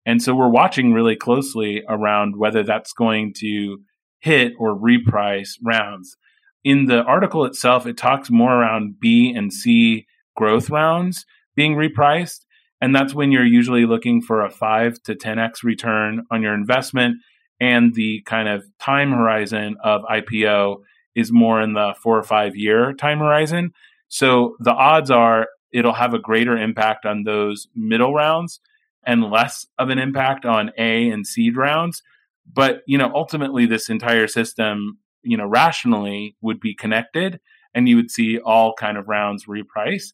And 0.05 0.21
so 0.21 0.35
we're 0.35 0.51
watching 0.51 0.93
really 0.93 1.17
closely 1.17 1.83
around 1.89 2.37
whether 2.37 2.63
that's 2.63 2.93
going 2.93 3.33
to 3.39 3.79
hit 4.19 4.53
or 4.59 4.79
reprice 4.79 5.53
rounds. 5.65 6.19
In 6.63 6.85
the 6.85 7.03
article 7.05 7.47
itself, 7.47 7.87
it 7.87 7.97
talks 7.97 8.31
more 8.31 8.53
around 8.53 9.01
B 9.01 9.33
and 9.35 9.51
C 9.51 10.05
growth 10.37 10.69
rounds 10.69 11.25
being 11.55 11.75
repriced. 11.75 12.45
And 12.83 12.95
that's 12.95 13.15
when 13.15 13.33
you're 13.33 13.47
usually 13.47 13.87
looking 13.87 14.21
for 14.21 14.45
a 14.45 14.51
5 14.51 15.03
to 15.05 15.15
10x 15.15 15.63
return 15.63 16.27
on 16.31 16.43
your 16.43 16.53
investment. 16.53 17.17
And 17.61 17.95
the 17.95 18.23
kind 18.27 18.49
of 18.49 18.65
time 18.79 19.13
horizon 19.13 19.77
of 19.83 20.03
IPO 20.03 20.83
is 21.15 21.33
more 21.33 21.61
in 21.63 21.73
the 21.73 21.95
four 22.03 22.19
or 22.19 22.23
five 22.23 22.55
year 22.55 22.93
time 22.93 23.19
horizon. 23.19 23.73
So 24.09 24.57
the 24.61 24.73
odds 24.73 25.11
are 25.11 25.49
it'll 25.73 25.93
have 25.93 26.15
a 26.15 26.19
greater 26.19 26.57
impact 26.57 27.07
on 27.07 27.25
those 27.25 27.69
middle 27.75 28.15
rounds 28.15 28.61
and 29.05 29.31
less 29.31 29.67
of 29.79 29.91
an 29.91 29.99
impact 29.99 30.45
on 30.45 30.73
A 30.79 31.11
and 31.11 31.27
seed 31.27 31.57
rounds. 31.57 32.03
But, 32.51 32.83
you 32.87 32.99
know, 32.99 33.11
ultimately 33.15 33.67
this 33.67 33.89
entire 33.89 34.27
system, 34.27 34.99
you 35.23 35.37
know, 35.37 35.47
rationally 35.47 36.37
would 36.41 36.61
be 36.61 36.75
connected 36.75 37.41
and 37.75 37.89
you 37.89 37.97
would 37.97 38.11
see 38.11 38.39
all 38.39 38.75
kind 38.75 38.97
of 38.97 39.09
rounds 39.09 39.47
reprice. 39.47 40.13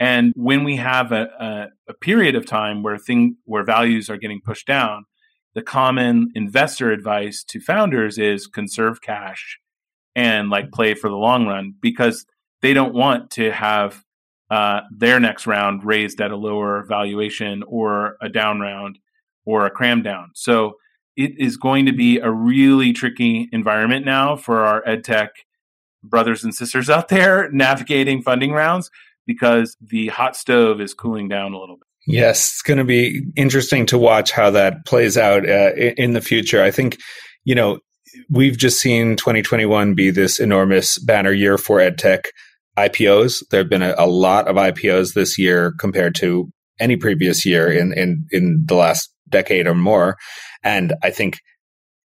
And 0.00 0.32
when 0.36 0.64
we 0.64 0.76
have 0.76 1.12
a, 1.12 1.28
a, 1.38 1.66
a 1.90 1.94
period 1.94 2.34
of 2.34 2.46
time 2.46 2.82
where 2.82 2.98
thing 2.98 3.36
where 3.44 3.64
values 3.64 4.10
are 4.10 4.16
getting 4.16 4.40
pushed 4.40 4.66
down, 4.66 5.04
the 5.54 5.62
common 5.62 6.30
investor 6.34 6.90
advice 6.90 7.44
to 7.44 7.60
founders 7.60 8.18
is 8.18 8.46
conserve 8.46 9.00
cash 9.00 9.58
and 10.14 10.50
like 10.50 10.72
play 10.72 10.94
for 10.94 11.08
the 11.08 11.16
long 11.16 11.46
run 11.46 11.74
because 11.80 12.26
they 12.62 12.72
don't 12.72 12.94
want 12.94 13.30
to 13.32 13.50
have 13.52 14.04
uh, 14.50 14.80
their 14.90 15.18
next 15.18 15.46
round 15.46 15.84
raised 15.84 16.20
at 16.20 16.30
a 16.30 16.36
lower 16.36 16.84
valuation 16.84 17.62
or 17.66 18.16
a 18.20 18.28
down 18.28 18.60
round 18.60 18.98
or 19.44 19.66
a 19.66 19.70
cram 19.70 20.02
down. 20.02 20.30
So 20.34 20.74
it 21.16 21.32
is 21.38 21.56
going 21.56 21.86
to 21.86 21.92
be 21.92 22.18
a 22.18 22.30
really 22.30 22.92
tricky 22.92 23.48
environment 23.52 24.04
now 24.04 24.36
for 24.36 24.64
our 24.64 24.82
edtech 24.82 25.28
brothers 26.02 26.44
and 26.44 26.54
sisters 26.54 26.90
out 26.90 27.08
there 27.08 27.50
navigating 27.52 28.22
funding 28.22 28.52
rounds 28.52 28.90
because 29.26 29.76
the 29.80 30.08
hot 30.08 30.36
stove 30.36 30.80
is 30.80 30.94
cooling 30.94 31.28
down 31.28 31.52
a 31.52 31.58
little 31.58 31.76
bit. 31.76 31.86
Yes, 32.06 32.44
it's 32.44 32.62
going 32.62 32.78
to 32.78 32.84
be 32.84 33.22
interesting 33.36 33.86
to 33.86 33.98
watch 33.98 34.30
how 34.30 34.50
that 34.50 34.84
plays 34.84 35.16
out 35.16 35.48
uh, 35.48 35.72
in 35.74 36.12
the 36.12 36.20
future. 36.20 36.62
I 36.62 36.70
think, 36.70 36.98
you 37.44 37.54
know, 37.54 37.78
we've 38.28 38.58
just 38.58 38.78
seen 38.78 39.16
2021 39.16 39.94
be 39.94 40.10
this 40.10 40.38
enormous 40.38 40.98
banner 40.98 41.32
year 41.32 41.56
for 41.56 41.78
edtech 41.78 42.24
IPOs. 42.76 43.42
There 43.50 43.60
have 43.60 43.70
been 43.70 43.82
a, 43.82 43.94
a 43.96 44.06
lot 44.06 44.48
of 44.48 44.56
IPOs 44.56 45.14
this 45.14 45.38
year 45.38 45.72
compared 45.78 46.14
to 46.16 46.50
any 46.78 46.96
previous 46.96 47.46
year 47.46 47.72
in, 47.72 47.92
in, 47.92 48.26
in 48.30 48.64
the 48.66 48.74
last 48.74 49.10
decade 49.28 49.66
or 49.66 49.74
more. 49.74 50.16
And 50.62 50.94
I 51.02 51.10
think 51.10 51.38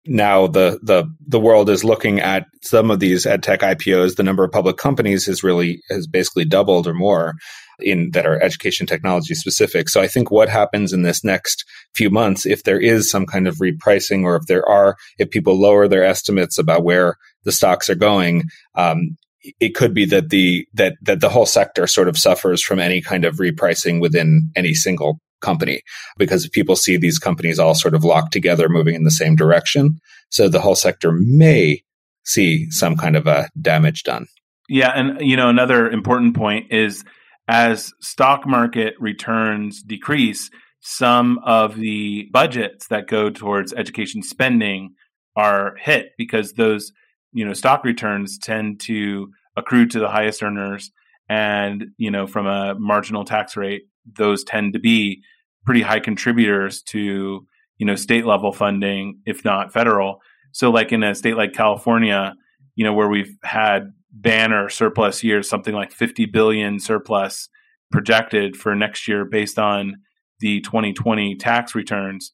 now 0.04 0.48
the 0.48 0.80
the 0.82 1.04
the 1.28 1.38
world 1.38 1.70
is 1.70 1.84
looking 1.84 2.20
at 2.20 2.46
some 2.62 2.90
of 2.90 2.98
these 2.98 3.24
edtech 3.24 3.58
IPOs. 3.58 4.16
The 4.16 4.24
number 4.24 4.42
of 4.42 4.50
public 4.50 4.76
companies 4.76 5.26
has 5.26 5.44
really 5.44 5.80
has 5.90 6.06
basically 6.06 6.44
doubled 6.44 6.86
or 6.88 6.94
more 6.94 7.34
in 7.82 8.10
that 8.12 8.26
are 8.26 8.42
education 8.42 8.86
technology 8.86 9.34
specific. 9.34 9.88
So 9.88 10.00
I 10.00 10.08
think 10.08 10.30
what 10.30 10.48
happens 10.48 10.92
in 10.92 11.02
this 11.02 11.24
next 11.24 11.64
few 11.94 12.10
months, 12.10 12.46
if 12.46 12.64
there 12.64 12.80
is 12.80 13.10
some 13.10 13.26
kind 13.26 13.46
of 13.46 13.56
repricing, 13.56 14.24
or 14.24 14.36
if 14.36 14.46
there 14.46 14.66
are, 14.68 14.96
if 15.18 15.30
people 15.30 15.58
lower 15.58 15.88
their 15.88 16.04
estimates 16.04 16.58
about 16.58 16.84
where 16.84 17.16
the 17.44 17.52
stocks 17.52 17.90
are 17.90 17.94
going, 17.94 18.44
um, 18.74 19.16
it 19.60 19.74
could 19.74 19.94
be 19.94 20.04
that 20.06 20.30
the 20.30 20.66
that 20.74 20.94
that 21.02 21.20
the 21.20 21.28
whole 21.28 21.46
sector 21.46 21.86
sort 21.86 22.08
of 22.08 22.16
suffers 22.16 22.62
from 22.62 22.78
any 22.78 23.00
kind 23.00 23.24
of 23.24 23.36
repricing 23.36 24.00
within 24.00 24.50
any 24.54 24.74
single 24.74 25.18
company 25.40 25.82
because 26.16 26.48
people 26.48 26.76
see 26.76 26.96
these 26.96 27.18
companies 27.18 27.58
all 27.58 27.74
sort 27.74 27.94
of 27.94 28.04
locked 28.04 28.32
together 28.32 28.68
moving 28.68 28.94
in 28.94 29.02
the 29.02 29.10
same 29.10 29.34
direction 29.34 29.98
so 30.30 30.48
the 30.48 30.60
whole 30.60 30.76
sector 30.76 31.10
may 31.12 31.82
see 32.24 32.70
some 32.70 32.96
kind 32.96 33.16
of 33.16 33.26
a 33.26 33.50
damage 33.60 34.04
done 34.04 34.26
yeah 34.68 34.92
and 34.94 35.20
you 35.20 35.36
know 35.36 35.48
another 35.48 35.90
important 35.90 36.36
point 36.36 36.70
is 36.70 37.04
as 37.52 37.92
stock 38.00 38.46
market 38.46 38.94
returns 38.98 39.82
decrease 39.82 40.48
some 40.80 41.38
of 41.44 41.76
the 41.76 42.26
budgets 42.32 42.88
that 42.88 43.06
go 43.06 43.28
towards 43.28 43.74
education 43.74 44.22
spending 44.22 44.94
are 45.36 45.74
hit 45.76 46.12
because 46.16 46.54
those 46.54 46.92
you 47.30 47.44
know 47.44 47.52
stock 47.52 47.84
returns 47.84 48.38
tend 48.38 48.80
to 48.80 49.28
accrue 49.54 49.86
to 49.86 49.98
the 49.98 50.08
highest 50.08 50.42
earners. 50.42 50.90
And 51.28 51.88
you 51.98 52.10
know 52.10 52.26
from 52.26 52.46
a 52.46 52.74
marginal 52.74 53.26
tax 53.26 53.54
rate 53.54 53.82
those 54.06 54.44
tend 54.44 54.72
to 54.72 54.78
be 54.78 55.20
pretty 55.66 55.82
high 55.82 56.00
contributors 56.00 56.80
to 56.84 57.46
you 57.76 57.86
know 57.86 57.96
state 57.96 58.24
level 58.24 58.52
funding 58.52 59.20
if 59.26 59.44
not 59.44 59.74
federal. 59.74 60.20
So 60.52 60.70
like 60.70 60.90
in 60.90 61.02
a 61.02 61.14
state 61.14 61.36
like 61.36 61.52
california 61.52 62.32
you 62.76 62.84
know 62.84 62.94
where 62.94 63.08
we've 63.08 63.36
had 63.42 63.92
banner 64.12 64.68
surplus 64.68 65.24
years 65.24 65.48
something 65.48 65.74
like 65.74 65.90
50 65.90 66.26
billion 66.26 66.78
surplus 66.78 67.48
projected 67.90 68.56
for 68.56 68.74
next 68.74 69.08
year 69.08 69.24
based 69.24 69.58
on 69.58 69.96
the 70.40 70.60
2020 70.60 71.36
tax 71.36 71.74
returns 71.74 72.32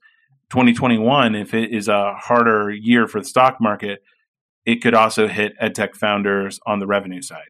2021 0.50 1.34
if 1.34 1.54
it 1.54 1.72
is 1.72 1.88
a 1.88 2.14
harder 2.14 2.70
year 2.70 3.06
for 3.06 3.20
the 3.20 3.26
stock 3.26 3.58
market 3.60 4.00
it 4.68 4.82
could 4.82 4.92
also 4.92 5.28
hit 5.28 5.54
edtech 5.62 5.96
founders 5.96 6.60
on 6.66 6.78
the 6.78 6.86
revenue 6.86 7.22
side. 7.22 7.48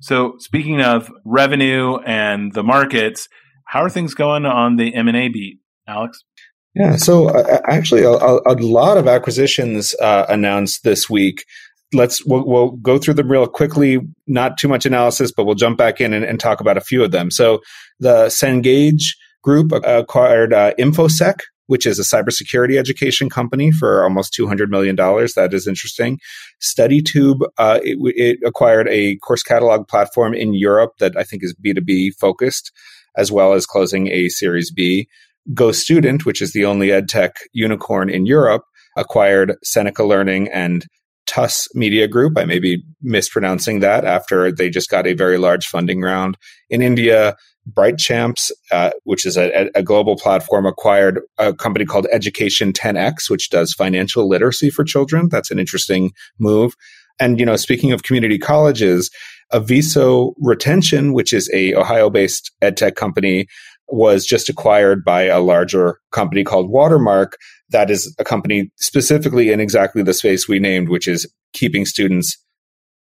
So 0.00 0.36
speaking 0.38 0.80
of 0.80 1.12
revenue 1.26 1.98
and 2.06 2.54
the 2.54 2.62
markets, 2.62 3.28
how 3.66 3.82
are 3.82 3.90
things 3.90 4.14
going 4.14 4.46
on 4.46 4.76
the 4.76 4.94
M&A 4.94 5.28
beat, 5.28 5.58
Alex? 5.86 6.24
Yeah, 6.74 6.96
so 6.96 7.28
uh, 7.28 7.60
actually, 7.68 8.02
a, 8.02 8.08
a, 8.08 8.56
lot 8.58 8.96
of 8.96 9.06
acquisitions 9.06 9.94
uh, 10.00 10.24
announced 10.30 10.84
this 10.84 11.10
week. 11.10 11.44
Let's 11.92 12.24
we'll, 12.24 12.46
we'll, 12.46 12.70
go 12.70 12.98
through 12.98 13.14
them 13.14 13.30
real 13.30 13.46
quickly. 13.46 14.00
Not 14.26 14.58
too 14.58 14.68
much 14.68 14.86
analysis, 14.86 15.30
but 15.30 15.44
we'll 15.44 15.54
jump 15.54 15.78
back 15.78 16.00
in 16.00 16.12
and, 16.12 16.24
and 16.24 16.40
talk 16.40 16.60
about 16.60 16.76
a 16.76 16.80
few 16.80 17.04
of 17.04 17.10
them. 17.10 17.30
So 17.30 17.60
the 18.00 18.26
Cengage 18.26 19.14
Group 19.42 19.72
acquired 19.72 20.52
uh, 20.52 20.72
InfoSec, 20.78 21.40
which 21.66 21.86
is 21.86 21.98
a 21.98 22.02
cybersecurity 22.02 22.78
education 22.78 23.28
company 23.28 23.72
for 23.72 24.04
almost 24.04 24.34
$200 24.38 24.68
million. 24.68 24.94
That 24.96 25.50
is 25.52 25.66
interesting. 25.66 26.18
StudyTube, 26.60 27.40
uh, 27.58 27.80
it, 27.82 27.98
it, 28.16 28.38
acquired 28.46 28.88
a 28.88 29.16
course 29.16 29.42
catalog 29.42 29.88
platform 29.88 30.34
in 30.34 30.54
Europe 30.54 30.92
that 30.98 31.16
I 31.16 31.24
think 31.24 31.42
is 31.42 31.54
B2B 31.54 32.12
focused, 32.20 32.72
as 33.16 33.32
well 33.32 33.52
as 33.52 33.66
closing 33.66 34.08
a 34.08 34.28
Series 34.28 34.70
B. 34.70 35.08
GoStudent, 35.54 36.24
which 36.24 36.40
is 36.40 36.52
the 36.52 36.64
only 36.64 36.88
edtech 36.88 37.32
unicorn 37.52 38.08
in 38.08 38.26
Europe, 38.26 38.62
acquired 38.96 39.56
Seneca 39.64 40.04
Learning 40.04 40.48
and 40.52 40.86
TUS 41.26 41.68
Media 41.74 42.08
Group. 42.08 42.36
I 42.36 42.44
may 42.44 42.58
be 42.58 42.82
mispronouncing 43.00 43.80
that 43.80 44.04
after 44.04 44.52
they 44.52 44.70
just 44.70 44.90
got 44.90 45.06
a 45.06 45.14
very 45.14 45.38
large 45.38 45.66
funding 45.66 46.00
round. 46.00 46.36
In 46.70 46.82
India, 46.82 47.36
Bright 47.66 47.98
Champs, 47.98 48.50
uh, 48.70 48.90
which 49.04 49.24
is 49.24 49.36
a, 49.36 49.70
a, 49.74 49.82
global 49.82 50.16
platform, 50.16 50.66
acquired 50.66 51.20
a 51.38 51.54
company 51.54 51.84
called 51.84 52.08
Education 52.10 52.72
10X, 52.72 53.30
which 53.30 53.50
does 53.50 53.72
financial 53.72 54.28
literacy 54.28 54.68
for 54.68 54.84
children. 54.84 55.28
That's 55.28 55.50
an 55.50 55.60
interesting 55.60 56.10
move. 56.38 56.74
And, 57.20 57.38
you 57.38 57.46
know, 57.46 57.56
speaking 57.56 57.92
of 57.92 58.02
community 58.02 58.38
colleges, 58.38 59.10
Aviso 59.52 60.32
Retention, 60.38 61.12
which 61.12 61.32
is 61.32 61.48
a 61.52 61.74
Ohio-based 61.74 62.50
edtech 62.62 62.96
company, 62.96 63.46
was 63.88 64.24
just 64.24 64.48
acquired 64.48 65.04
by 65.04 65.24
a 65.24 65.40
larger 65.40 65.98
company 66.10 66.42
called 66.42 66.70
Watermark. 66.70 67.36
That 67.72 67.90
is 67.90 68.14
a 68.18 68.24
company 68.24 68.70
specifically 68.76 69.50
in 69.50 69.60
exactly 69.60 70.02
the 70.02 70.14
space 70.14 70.48
we 70.48 70.58
named, 70.58 70.88
which 70.88 71.08
is 71.08 71.30
keeping 71.52 71.84
students 71.84 72.38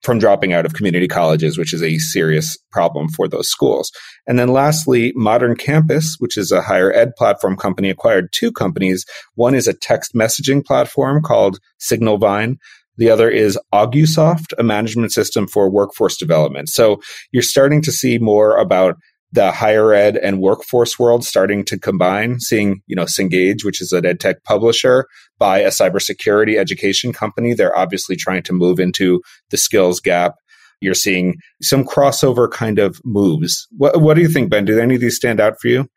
from 0.03 0.19
dropping 0.19 0.53
out 0.53 0.65
of 0.65 0.75
community 0.75 1.09
colleges, 1.09 1.59
which 1.59 1.75
is 1.75 1.83
a 1.83 1.99
serious 1.99 2.57
problem 2.71 3.09
for 3.09 3.27
those 3.27 3.49
schools. 3.49 3.91
And 4.27 4.39
then 4.39 4.49
lastly, 4.49 5.13
Modern 5.17 5.57
Campus, 5.57 6.17
which 6.19 6.37
is 6.37 6.53
a 6.53 6.63
higher 6.63 6.93
ed 6.93 7.13
platform 7.17 7.57
company, 7.57 7.91
acquired 7.91 8.29
two 8.33 8.53
companies. 8.53 9.05
One 9.35 9.55
is 9.55 9.67
a 9.67 9.75
text 9.75 10.15
messaging 10.15 10.65
platform 10.65 11.23
called 11.23 11.59
Signalvine. 11.81 12.57
The 12.97 13.11
other 13.11 13.31
is 13.31 13.59
Augusoft, 13.73 14.53
a 14.59 14.63
management 14.63 15.13
system 15.13 15.47
for 15.47 15.71
workforce 15.71 16.17
development. 16.17 16.69
So 16.69 17.01
you're 17.33 17.43
starting 17.43 17.81
to 17.83 17.93
see 17.93 18.19
more 18.19 18.57
about 18.57 18.97
the 19.33 19.53
higher 19.53 19.93
ed 19.93 20.17
and 20.17 20.41
workforce 20.41 20.99
world 20.99 21.25
starting 21.25 21.65
to 21.67 21.79
combine, 21.79 22.41
seeing, 22.41 22.81
you 22.87 22.97
know, 22.97 23.05
Cengage, 23.05 23.65
which 23.65 23.81
is 23.81 23.93
an 23.93 24.07
ed 24.07 24.21
tech 24.21 24.43
publisher, 24.45 25.07
buy 25.39 25.59
a 25.59 25.69
cybersecurity 25.69 26.59
education 26.59 27.13
company. 27.13 27.53
They're 27.53 27.77
obviously 27.77 28.17
trying 28.17 28.43
to 28.45 28.53
move 28.53 28.81
into 28.81 29.21
the 29.51 29.57
skills 29.57 30.01
gap. 30.01 30.35
You're 30.81 30.95
seeing 30.95 31.37
some 31.61 31.85
crossover 31.85 32.51
kind 32.51 32.79
of 32.79 33.01
moves. 33.05 33.67
What, 33.77 34.01
what 34.01 34.15
do 34.15 34.23
you 34.23 34.29
think, 34.29 34.51
Ben? 34.51 34.65
Do 34.65 34.79
any 34.79 34.95
of 34.95 35.01
these 35.01 35.17
stand 35.17 35.41
out 35.41 35.61
for 35.61 35.69
you? 35.69 35.89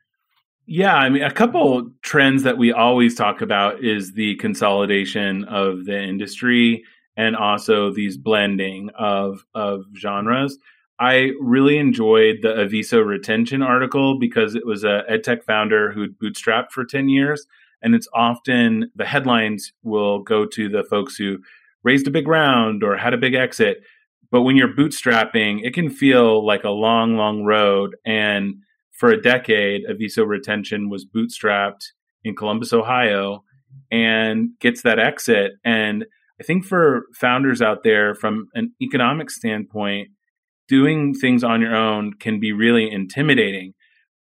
Yeah, 0.66 0.96
I 0.96 1.10
mean, 1.10 1.24
a 1.24 1.32
couple 1.32 1.90
trends 2.02 2.44
that 2.44 2.58
we 2.58 2.72
always 2.72 3.16
talk 3.16 3.42
about 3.42 3.84
is 3.84 4.14
the 4.14 4.36
consolidation 4.36 5.44
of 5.46 5.86
the 5.86 6.02
industry 6.02 6.84
and 7.18 7.36
also 7.36 7.92
these 7.92 8.18
blending 8.18 8.90
of 8.98 9.44
of 9.54 9.84
genres. 9.98 10.58
I 11.02 11.32
really 11.42 11.80
enjoyed 11.80 12.42
the 12.44 12.50
Aviso 12.50 13.04
retention 13.04 13.64
article 13.64 14.20
because 14.20 14.54
it 14.54 14.68
was 14.68 14.84
a 14.84 15.02
edtech 15.10 15.44
founder 15.44 15.92
who'd 15.92 16.20
bootstrapped 16.20 16.70
for 16.70 16.86
10 16.86 17.10
years. 17.10 17.48
And 17.82 17.96
it's 17.96 18.08
often 18.14 18.92
the 18.96 19.06
headlines 19.06 19.74
will 19.82 20.20
go 20.20 20.46
to 20.46 20.70
the 20.70 20.84
folks 20.84 21.16
who 21.16 21.40
raised 21.84 22.06
a 22.06 22.12
big 22.12 22.28
round 22.28 22.84
or 22.84 22.98
had 22.98 23.16
a 23.16 23.18
big 23.18 23.34
exit. 23.34 23.82
But 24.30 24.44
when 24.44 24.56
you're 24.56 24.76
bootstrapping, 24.76 25.62
it 25.64 25.74
can 25.74 25.90
feel 25.90 26.46
like 26.46 26.64
a 26.64 26.70
long, 26.70 27.18
long 27.18 27.46
road. 27.46 27.96
And 28.06 28.58
for 28.92 29.10
a 29.10 29.20
decade, 29.20 29.82
Aviso 29.90 30.28
Retention 30.28 30.88
was 30.88 31.04
bootstrapped 31.04 31.82
in 32.24 32.36
Columbus, 32.36 32.74
Ohio, 32.74 33.44
and 33.92 34.52
gets 34.60 34.84
that 34.84 35.00
exit. 35.00 35.54
And 35.66 36.06
I 36.40 36.44
think 36.44 36.64
for 36.64 37.06
founders 37.16 37.60
out 37.60 37.82
there, 37.84 38.14
from 38.14 38.50
an 38.54 38.76
economic 38.80 39.32
standpoint, 39.32 40.10
doing 40.72 41.14
things 41.14 41.44
on 41.44 41.60
your 41.60 41.76
own 41.76 42.14
can 42.14 42.40
be 42.40 42.54
really 42.54 42.90
intimidating. 42.90 43.74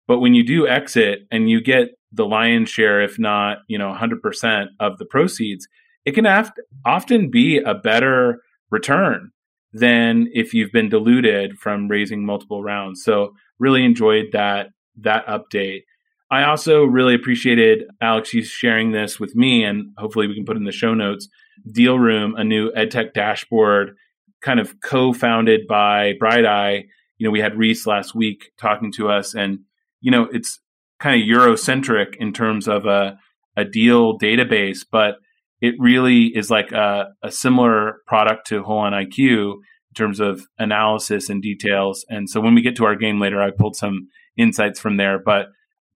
But 0.05 0.20
when 0.20 0.34
you 0.34 0.43
do 0.43 0.67
exit 0.67 1.20
and 1.31 1.50
you 1.50 1.62
get 1.62 1.91
the 2.12 2.25
lion's 2.25 2.70
share, 2.70 3.01
if 3.01 3.17
not, 3.17 3.60
you 3.70 3.77
know, 3.77 3.96
100% 3.98 4.65
of 4.81 4.98
the 4.98 5.05
proceeds, 5.05 5.65
it 6.03 6.12
can 6.12 6.25
have, 6.25 6.51
often 6.86 7.31
be 7.31 7.60
a 7.60 7.74
better 7.74 8.41
return 8.70 9.31
than 9.72 10.27
if 10.34 10.53
you've 10.53 10.74
been 10.74 10.89
diluted 10.89 11.58
from 11.58 11.88
raising 11.88 12.25
multiple 12.25 12.62
rounds. 12.62 13.01
So 13.01 13.34
really 13.58 13.86
enjoyed 13.86 14.25
that 14.34 14.72
that 14.98 15.25
update. 15.27 15.84
I 16.29 16.43
also 16.43 16.84
really 16.84 17.15
appreciated 17.15 17.86
Alex 18.01 18.34
you 18.34 18.43
sharing 18.43 18.91
this 18.91 19.22
with 19.22 19.36
me, 19.36 19.63
and 19.63 19.91
hopefully 19.98 20.27
we 20.27 20.36
can 20.36 20.43
put 20.43 20.58
in 20.58 20.65
the 20.65 20.74
show 20.74 20.93
notes. 20.93 21.29
Dealroom, 21.74 22.34
a 22.38 22.43
new 22.43 22.72
EdTech 22.74 23.13
dashboard 23.13 23.96
kind 24.42 24.60
of 24.60 24.80
co-founded 24.82 25.68
by 25.68 26.14
Brighteye. 26.22 26.84
You 27.18 27.28
know, 27.28 27.32
we 27.32 27.40
had 27.40 27.58
Reese 27.58 27.86
last 27.86 28.16
week 28.16 28.52
talking 28.60 28.92
to 28.94 29.10
us, 29.10 29.34
and 29.34 29.60
you 30.00 30.12
know, 30.12 30.28
it's 30.32 30.60
kind 31.00 31.22
of 31.22 31.28
Eurocentric 31.28 32.16
in 32.18 32.34
terms 32.34 32.68
of 32.68 32.86
a 32.86 33.18
a 33.58 33.66
deal 33.66 34.18
database, 34.18 34.86
but 34.90 35.16
it 35.62 35.76
really 35.78 36.26
is 36.28 36.50
like 36.50 36.72
a, 36.72 37.10
a 37.22 37.32
similar 37.32 37.98
product 38.08 38.48
to 38.48 38.64
HolonIQ 38.64 39.54
in 39.54 39.96
terms 39.96 40.20
of 40.20 40.48
analysis 40.58 41.30
and 41.30 41.42
details. 41.42 42.06
And 42.10 42.30
so 42.30 42.40
when 42.40 42.56
we 42.56 42.62
get 42.62 42.76
to 42.78 42.86
our 42.86 42.96
game 42.96 43.20
later, 43.20 43.42
I 43.42 43.52
pulled 43.52 43.76
some 43.76 44.08
insights 44.38 44.80
from 44.80 44.98
there. 44.98 45.20
But 45.20 45.48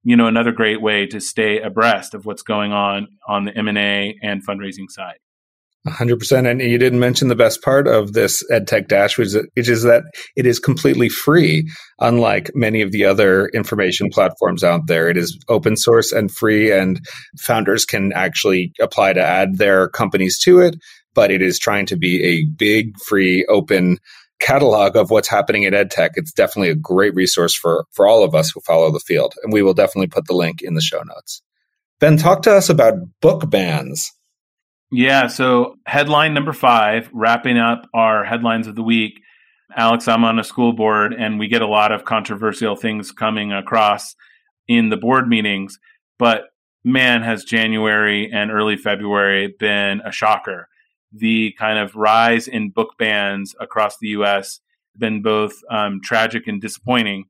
you 0.02 0.16
know, 0.16 0.26
another 0.26 0.52
great 0.52 0.82
way 0.82 1.06
to 1.06 1.20
stay 1.20 1.60
abreast 1.60 2.12
of 2.12 2.26
what's 2.26 2.42
going 2.42 2.72
on 2.72 3.08
on 3.26 3.44
the 3.44 3.56
M 3.56 3.68
and 3.68 3.78
A 3.78 4.16
and 4.22 4.46
fundraising 4.46 4.90
side. 4.90 5.16
100% 5.86 6.50
and 6.50 6.60
you 6.62 6.78
didn't 6.78 6.98
mention 6.98 7.28
the 7.28 7.36
best 7.36 7.62
part 7.62 7.86
of 7.86 8.14
this 8.14 8.42
edtech 8.50 8.88
dash 8.88 9.18
which 9.18 9.34
is, 9.68 9.82
that 9.82 10.02
it 10.34 10.46
is 10.46 10.58
completely 10.58 11.08
free 11.08 11.70
unlike 12.00 12.50
many 12.54 12.80
of 12.80 12.90
the 12.90 13.04
other 13.04 13.48
information 13.48 14.08
platforms 14.10 14.64
out 14.64 14.86
there. 14.86 15.08
It 15.08 15.18
is 15.18 15.38
open 15.48 15.76
source 15.76 16.10
and 16.10 16.30
free 16.30 16.72
and 16.72 17.00
founders 17.38 17.84
can 17.84 18.12
actually 18.14 18.72
apply 18.80 19.12
to 19.12 19.22
add 19.22 19.58
their 19.58 19.88
companies 19.88 20.38
to 20.40 20.60
it 20.60 20.76
but 21.14 21.30
it 21.30 21.42
is 21.42 21.58
trying 21.58 21.86
to 21.86 21.96
be 21.96 22.22
a 22.24 22.44
big 22.44 22.98
free 23.06 23.46
open 23.48 23.98
catalog 24.40 24.96
of 24.96 25.10
what's 25.10 25.28
happening 25.28 25.62
in 25.62 25.72
edtech. 25.72 26.10
It's 26.14 26.32
definitely 26.32 26.70
a 26.70 26.74
great 26.74 27.14
resource 27.14 27.54
for 27.54 27.86
for 27.92 28.06
all 28.06 28.24
of 28.24 28.34
us 28.34 28.50
who 28.50 28.60
follow 28.60 28.90
the 28.90 29.00
field 29.00 29.34
and 29.42 29.52
we 29.52 29.62
will 29.62 29.74
definitely 29.74 30.08
put 30.08 30.26
the 30.26 30.34
link 30.34 30.60
in 30.60 30.74
the 30.74 30.80
show 30.80 31.02
notes. 31.02 31.42
Ben 32.00 32.16
talk 32.16 32.42
to 32.42 32.52
us 32.52 32.68
about 32.68 32.94
book 33.20 33.48
bans 33.48 34.10
yeah. 34.94 35.26
So, 35.26 35.76
headline 35.86 36.34
number 36.34 36.52
five, 36.52 37.10
wrapping 37.12 37.58
up 37.58 37.88
our 37.92 38.24
headlines 38.24 38.66
of 38.66 38.74
the 38.74 38.82
week. 38.82 39.20
Alex, 39.76 40.06
I'm 40.06 40.24
on 40.24 40.38
a 40.38 40.44
school 40.44 40.72
board 40.72 41.12
and 41.12 41.38
we 41.38 41.48
get 41.48 41.62
a 41.62 41.66
lot 41.66 41.90
of 41.90 42.04
controversial 42.04 42.76
things 42.76 43.10
coming 43.10 43.52
across 43.52 44.14
in 44.68 44.88
the 44.88 44.96
board 44.96 45.28
meetings. 45.28 45.78
But 46.18 46.44
man, 46.84 47.22
has 47.22 47.44
January 47.44 48.30
and 48.32 48.52
early 48.52 48.76
February 48.76 49.54
been 49.58 50.00
a 50.02 50.12
shocker. 50.12 50.68
The 51.12 51.52
kind 51.58 51.78
of 51.78 51.96
rise 51.96 52.46
in 52.46 52.70
book 52.70 52.94
bans 52.98 53.54
across 53.58 53.98
the 53.98 54.08
U.S. 54.08 54.60
been 54.96 55.22
both 55.22 55.54
um, 55.70 56.00
tragic 56.02 56.46
and 56.46 56.60
disappointing, 56.60 57.24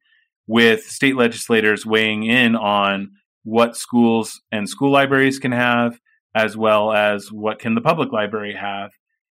with 0.47 0.85
state 0.85 1.17
legislators 1.17 1.87
weighing 1.87 2.25
in 2.25 2.57
on 2.57 3.13
what 3.45 3.77
schools 3.77 4.43
and 4.53 4.69
school 4.69 4.91
libraries 4.91 5.39
can 5.39 5.53
have 5.53 5.99
as 6.35 6.57
well 6.57 6.93
as 6.93 7.31
what 7.31 7.59
can 7.59 7.75
the 7.75 7.81
public 7.81 8.13
library 8.13 8.55
have. 8.55 8.91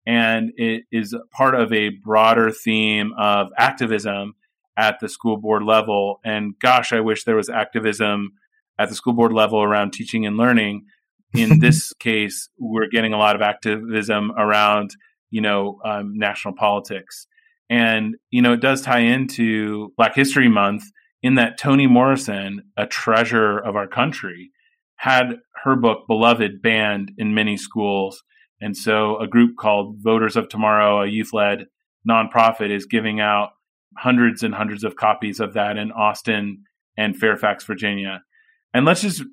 And 0.07 0.51
it 0.55 0.83
is 0.91 1.15
part 1.31 1.55
of 1.55 1.73
a 1.73 1.89
broader 1.89 2.51
theme 2.51 3.13
of 3.17 3.47
activism 3.57 4.35
at 4.77 4.99
the 4.99 5.09
school 5.09 5.37
board 5.37 5.63
level. 5.63 6.19
And 6.23 6.53
gosh, 6.59 6.93
I 6.93 6.99
wish 6.99 7.23
there 7.23 7.35
was 7.35 7.49
activism 7.49 8.33
at 8.77 8.89
the 8.89 8.95
school 8.95 9.13
board 9.13 9.33
level 9.33 9.61
around 9.61 9.91
teaching 9.91 10.25
and 10.25 10.37
learning. 10.37 10.85
In 11.33 11.59
this 11.59 11.91
case, 11.93 12.49
we're 12.59 12.89
getting 12.89 13.13
a 13.13 13.17
lot 13.17 13.35
of 13.35 13.41
activism 13.41 14.31
around, 14.37 14.91
you 15.31 15.41
know, 15.41 15.79
um, 15.83 16.13
national 16.17 16.55
politics. 16.55 17.27
And, 17.69 18.15
you 18.29 18.41
know, 18.41 18.53
it 18.53 18.61
does 18.61 18.81
tie 18.81 18.99
into 18.99 19.91
Black 19.97 20.15
History 20.15 20.49
Month 20.49 20.83
in 21.23 21.35
that 21.35 21.57
Toni 21.57 21.87
Morrison, 21.87 22.61
a 22.77 22.85
treasure 22.85 23.57
of 23.57 23.75
our 23.75 23.87
country, 23.87 24.51
had 24.97 25.37
her 25.63 25.75
book 25.75 26.07
Beloved 26.07 26.61
banned 26.61 27.11
in 27.17 27.33
many 27.33 27.57
schools. 27.57 28.23
And 28.61 28.75
so 28.75 29.19
a 29.19 29.27
group 29.27 29.57
called 29.57 29.97
Voters 29.99 30.35
of 30.35 30.49
Tomorrow, 30.49 31.01
a 31.01 31.07
youth 31.07 31.33
led 31.33 31.65
nonprofit, 32.07 32.71
is 32.71 32.85
giving 32.85 33.19
out 33.19 33.51
hundreds 33.97 34.43
and 34.43 34.53
hundreds 34.53 34.83
of 34.83 34.95
copies 34.95 35.39
of 35.39 35.53
that 35.53 35.77
in 35.77 35.91
Austin 35.91 36.63
and 36.97 37.15
Fairfax, 37.15 37.63
Virginia. 37.65 38.21
And 38.73 38.85
let's 38.85 39.01
just 39.01 39.23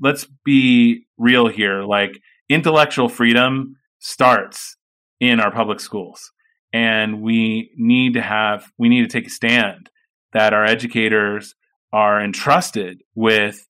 let's 0.00 0.26
be 0.44 1.06
real 1.18 1.48
here. 1.48 1.82
Like 1.82 2.20
intellectual 2.48 3.08
freedom 3.08 3.76
starts 3.98 4.76
in 5.20 5.40
our 5.40 5.52
public 5.52 5.80
schools. 5.80 6.32
And 6.72 7.22
we 7.22 7.70
need 7.76 8.14
to 8.14 8.22
have 8.22 8.70
we 8.78 8.88
need 8.88 9.02
to 9.02 9.08
take 9.08 9.26
a 9.26 9.30
stand 9.30 9.90
that 10.32 10.54
our 10.54 10.64
educators 10.64 11.54
are 11.92 12.22
entrusted 12.22 13.02
with 13.14 13.66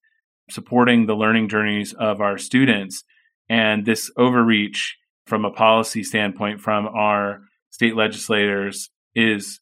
supporting 0.49 1.05
the 1.05 1.15
learning 1.15 1.49
journeys 1.49 1.93
of 1.93 2.21
our 2.21 2.37
students. 2.37 3.03
And 3.49 3.85
this 3.85 4.11
overreach 4.17 4.97
from 5.25 5.45
a 5.45 5.51
policy 5.51 6.03
standpoint 6.03 6.61
from 6.61 6.87
our 6.87 7.41
state 7.69 7.95
legislators 7.95 8.89
is 9.15 9.59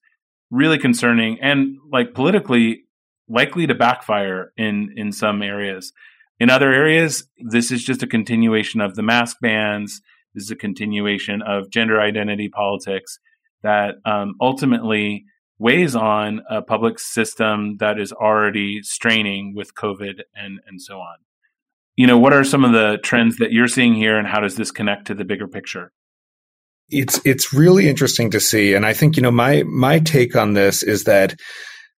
really 0.50 0.78
concerning 0.78 1.40
and 1.42 1.78
like 1.92 2.14
politically 2.14 2.84
likely 3.28 3.66
to 3.66 3.76
backfire 3.76 4.52
in 4.58 4.94
in 4.96 5.12
some 5.12 5.42
areas. 5.42 5.94
In 6.40 6.50
other 6.50 6.74
areas, 6.74 7.28
this 7.38 7.72
is 7.72 7.84
just 7.84 8.04
a 8.04 8.08
continuation 8.08 8.82
of 8.82 8.96
the 8.96 9.04
mask 9.04 9.38
bans. 9.42 10.02
This 10.34 10.46
is 10.46 10.52
a 10.52 10.56
continuation 10.56 11.42
of 11.42 11.70
gender 11.70 12.02
identity 12.02 12.50
politics 12.50 13.20
that 13.64 13.96
um, 14.06 14.34
ultimately 14.42 15.26
weighs 15.62 15.96
on 15.96 16.42
a 16.50 16.62
public 16.62 16.98
system 16.98 17.78
that 17.78 18.00
is 18.00 18.12
already 18.12 18.82
straining 18.82 19.54
with 19.56 19.76
COVID 19.76 20.22
and, 20.36 20.60
and 20.66 20.82
so 20.82 20.98
on. 20.98 21.18
You 21.96 22.08
know, 22.08 22.18
what 22.18 22.34
are 22.34 22.44
some 22.44 22.66
of 22.66 22.72
the 22.72 22.98
trends 23.04 23.38
that 23.38 23.52
you're 23.52 23.68
seeing 23.68 23.94
here 23.94 24.18
and 24.18 24.28
how 24.28 24.40
does 24.40 24.56
this 24.56 24.72
connect 24.72 25.08
to 25.08 25.14
the 25.14 25.24
bigger 25.24 25.48
picture? 25.48 25.92
It's 26.90 27.22
it's 27.24 27.54
really 27.54 27.88
interesting 27.88 28.32
to 28.32 28.40
see. 28.40 28.74
And 28.74 28.86
I 28.86 28.94
think, 28.94 29.16
you 29.16 29.24
know, 29.24 29.32
my 29.32 29.64
my 29.64 30.00
take 30.00 30.36
on 30.36 30.54
this 30.54 30.84
is 30.84 31.04
that 31.06 31.36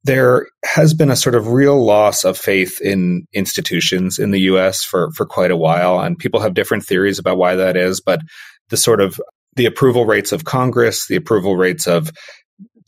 there 0.04 0.48
has 0.66 0.96
been 0.96 1.12
a 1.12 1.16
sort 1.16 1.36
of 1.36 1.50
real 1.50 1.86
loss 1.86 2.24
of 2.24 2.38
faith 2.38 2.82
in 2.82 3.28
institutions 3.32 4.18
in 4.18 4.32
the 4.32 4.42
US 4.42 4.84
for, 4.84 5.12
for 5.12 5.26
quite 5.28 5.52
a 5.52 5.58
while. 5.58 6.00
And 6.00 6.18
people 6.18 6.40
have 6.40 6.56
different 6.56 6.84
theories 6.84 7.20
about 7.20 7.38
why 7.38 7.56
that 7.56 7.78
is, 7.78 8.02
but 8.02 8.22
the 8.70 8.78
sort 8.78 9.00
of 9.02 9.22
the 9.56 9.66
approval 9.66 10.06
rates 10.06 10.32
of 10.32 10.46
Congress, 10.46 11.08
the 11.08 11.18
approval 11.18 11.56
rates 11.56 11.88
of 11.88 12.12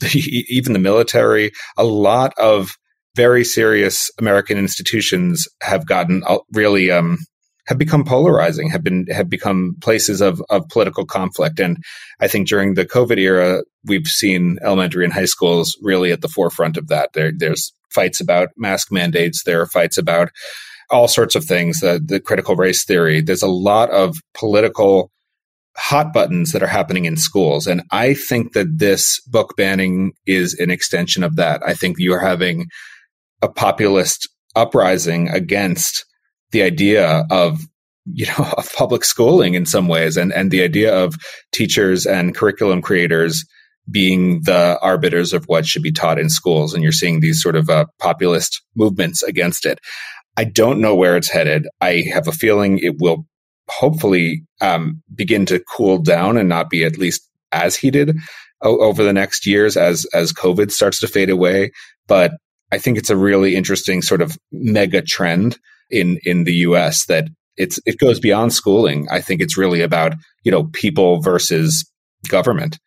even 0.14 0.74
the 0.74 0.80
military, 0.80 1.52
a 1.78 1.84
lot 1.84 2.34
of 2.38 2.76
very 3.16 3.44
serious 3.44 4.10
American 4.20 4.58
institutions 4.58 5.48
have 5.62 5.86
gotten 5.86 6.24
uh, 6.26 6.40
really 6.54 6.90
um, 6.90 7.18
have 7.68 7.78
become 7.78 8.04
polarizing, 8.04 8.70
have 8.70 8.84
been 8.84 9.06
have 9.08 9.30
become 9.30 9.76
places 9.82 10.22
of 10.22 10.42
of 10.50 10.68
political 10.70 11.06
conflict. 11.06 11.60
And 11.60 11.78
I 12.20 12.28
think 12.28 12.48
during 12.48 12.74
the 12.74 12.86
COVID 12.86 13.18
era, 13.18 13.64
we've 13.86 14.08
seen 14.08 14.58
elementary 14.64 15.04
and 15.04 15.14
high 15.14 15.26
schools 15.26 15.78
really 15.82 16.12
at 16.12 16.22
the 16.22 16.28
forefront 16.28 16.78
of 16.78 16.88
that. 16.88 17.10
There, 17.14 17.32
there's 17.36 17.72
fights 17.92 18.20
about 18.20 18.50
mask 18.58 18.92
mandates. 18.92 19.44
There 19.44 19.62
are 19.62 19.68
fights 19.68 19.98
about 19.98 20.30
all 20.90 21.08
sorts 21.08 21.36
of 21.36 21.46
things. 21.46 21.80
The, 21.80 22.02
the 22.04 22.20
critical 22.20 22.56
race 22.56 22.84
theory. 22.84 23.22
There's 23.22 23.44
a 23.44 23.48
lot 23.48 23.90
of 23.92 24.16
political 24.34 25.12
hot 25.78 26.14
buttons 26.14 26.52
that 26.52 26.64
are 26.64 26.68
happening 26.68 27.06
in 27.06 27.18
schools. 27.18 27.68
And 27.68 27.82
I 27.92 28.14
think 28.14 28.54
that 28.54 28.78
this 28.78 29.20
book 29.28 29.56
banning 29.58 30.14
is 30.26 30.54
an 30.60 30.70
extension 30.70 31.24
of 31.24 31.36
that. 31.38 31.62
I 31.66 31.74
think 31.74 31.98
you're 32.00 32.20
having 32.20 32.68
a 33.42 33.50
populist 33.50 34.30
uprising 34.56 35.30
against 35.30 36.06
the 36.52 36.64
idea 36.64 37.26
of 37.32 37.60
you 38.06 38.26
know 38.28 38.54
of 38.58 38.72
public 38.74 39.04
schooling 39.04 39.56
in 39.56 39.66
some 39.66 39.88
ways 39.88 40.18
and 40.18 40.32
and 40.32 40.52
the 40.52 40.64
idea 40.64 40.96
of 40.96 41.16
teachers 41.52 42.06
and 42.06 42.36
curriculum 42.36 42.82
creators 42.82 43.46
being 43.90 44.42
the 44.44 44.80
arbiters 44.82 45.34
of 45.34 45.44
what 45.46 45.66
should 45.66 45.84
be 45.84 45.92
taught 45.92 46.20
in 46.20 46.30
schools 46.30 46.74
and 46.74 46.84
you're 46.84 46.92
seeing 46.92 47.20
these 47.20 47.42
sort 47.42 47.56
of 47.56 47.70
uh, 47.70 47.86
populist 48.00 48.62
movements 48.76 49.24
against 49.24 49.66
it 49.66 49.80
i 50.38 50.44
don't 50.44 50.80
know 50.80 50.96
where 50.96 51.18
it's 51.18 51.30
headed 51.30 51.68
i 51.82 52.04
have 52.14 52.28
a 52.28 52.32
feeling 52.32 52.78
it 52.80 52.96
will 53.00 53.26
hopefully 53.70 54.44
um, 54.62 55.02
begin 55.14 55.46
to 55.48 55.60
cool 55.60 56.00
down 56.00 56.38
and 56.38 56.50
not 56.50 56.70
be 56.70 56.84
at 56.84 56.98
least 56.98 57.28
as 57.52 57.76
heated 57.76 58.18
o- 58.62 58.80
over 58.80 59.04
the 59.04 59.14
next 59.14 59.46
years 59.46 59.78
as 59.78 60.06
as 60.14 60.34
COVID 60.34 60.72
starts 60.72 61.00
to 61.02 61.08
fade 61.08 61.30
away. 61.30 61.72
But 62.08 62.34
I 62.72 62.80
think 62.80 62.98
it's 62.98 63.10
a 63.10 63.18
really 63.18 63.56
interesting 63.56 64.02
sort 64.02 64.22
of 64.22 64.38
mega 64.52 65.02
trend 65.02 65.58
in 65.90 66.20
in 66.26 66.44
the 66.44 66.54
U.S. 66.68 67.06
that 67.06 67.28
it's 67.58 67.80
it 67.86 68.00
goes 68.00 68.20
beyond 68.20 68.54
schooling. 68.54 69.08
I 69.12 69.22
think 69.22 69.42
it's 69.42 69.58
really 69.58 69.82
about 69.82 70.14
you 70.44 70.52
know 70.52 70.66
people 70.66 71.22
versus 71.22 71.90
government, 72.28 72.80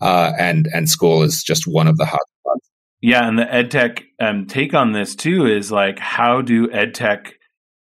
uh, 0.00 0.32
and 0.38 0.68
and 0.72 0.88
school 0.88 1.22
is 1.22 1.42
just 1.42 1.66
one 1.66 1.86
of 1.86 1.96
the 1.98 2.06
hot 2.06 2.20
spots. 2.40 2.70
Yeah, 3.00 3.28
and 3.28 3.38
the 3.38 3.44
edtech 3.44 4.02
um, 4.20 4.46
take 4.46 4.74
on 4.74 4.92
this 4.92 5.14
too 5.14 5.46
is 5.46 5.70
like 5.70 5.98
how 5.98 6.40
do 6.40 6.68
edtech 6.68 7.32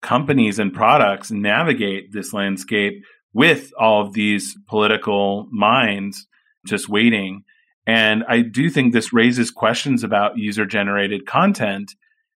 companies 0.06 0.60
and 0.60 0.72
products 0.72 1.32
navigate 1.32 2.12
this 2.12 2.32
landscape 2.32 3.04
with 3.32 3.72
all 3.76 4.06
of 4.06 4.12
these 4.12 4.56
political 4.68 5.48
minds 5.50 6.28
just 6.64 6.88
waiting. 6.88 7.42
And 7.88 8.22
I 8.28 8.42
do 8.42 8.70
think 8.70 8.92
this 8.92 9.12
raises 9.12 9.50
questions 9.50 10.04
about 10.04 10.38
user 10.38 10.64
generated 10.64 11.26
content. 11.26 11.90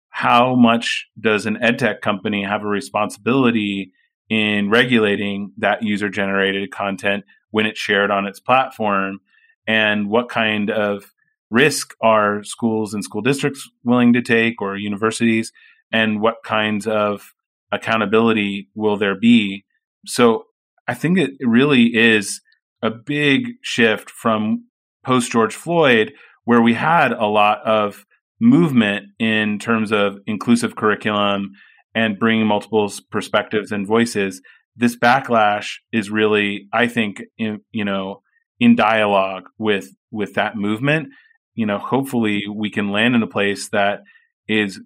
How 0.10 0.56
much 0.56 1.08
does 1.20 1.46
an 1.46 1.58
edtech 1.58 2.00
company 2.00 2.46
have 2.46 2.64
a 2.64 2.68
responsibility 2.68 3.92
in 4.30 4.70
regulating 4.70 5.52
that 5.58 5.84
user 5.84 6.08
generated 6.08 6.72
content 6.72 7.26
when 7.52 7.66
it's 7.66 7.80
shared 7.80 8.12
on 8.12 8.26
its 8.26 8.40
platform? 8.40 9.20
And 9.68 10.10
what 10.10 10.30
kind 10.30 10.72
of 10.72 11.14
risk 11.50 11.96
are 12.02 12.46
schools 12.46 12.94
and 12.94 13.04
school 13.04 13.22
districts 13.22 13.70
willing 13.84 14.14
to 14.14 14.22
take 14.22 14.62
or 14.62 14.78
universities? 14.78 15.52
And 15.92 16.22
what 16.22 16.44
kinds 16.46 16.88
of 16.88 17.34
accountability 17.72 18.70
will 18.76 18.98
there 18.98 19.20
be? 19.20 19.66
So 20.06 20.44
I 20.88 20.94
think 20.94 21.18
it 21.18 21.32
really 21.42 21.96
is 21.96 22.42
a 22.82 22.90
big 22.90 23.54
shift 23.62 24.10
from 24.10 24.66
post 25.06 25.32
George 25.32 25.56
Floyd, 25.56 26.14
where 26.46 26.62
we 26.62 26.74
had 26.74 27.12
a 27.12 27.26
lot 27.26 27.60
of 27.66 28.06
movement 28.40 29.08
in 29.20 29.60
terms 29.60 29.92
of 29.92 30.18
inclusive 30.28 30.76
curriculum 30.76 31.52
and 31.96 32.20
bringing 32.20 32.46
multiple 32.46 32.92
perspectives 33.10 33.72
and 33.72 33.88
voices. 33.88 34.42
This 34.76 34.96
backlash 34.96 35.78
is 35.92 36.12
really, 36.12 36.68
I 36.72 36.88
think, 36.88 37.24
in, 37.38 37.62
you 37.72 37.84
know, 37.84 38.22
in 38.60 38.76
dialogue 38.76 39.44
with 39.58 39.90
with 40.12 40.36
that 40.36 40.56
movement. 40.56 41.10
You 41.56 41.66
know, 41.66 41.80
hopefully 41.80 42.44
we 42.54 42.70
can 42.70 42.92
land 42.92 43.16
in 43.16 43.24
a 43.24 43.28
place 43.28 43.70
that 43.70 44.02
is 44.48 44.80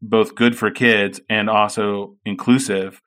both 0.00 0.34
good 0.34 0.56
for 0.56 0.70
kids 0.70 1.20
and 1.28 1.50
also 1.50 2.16
inclusive 2.24 3.00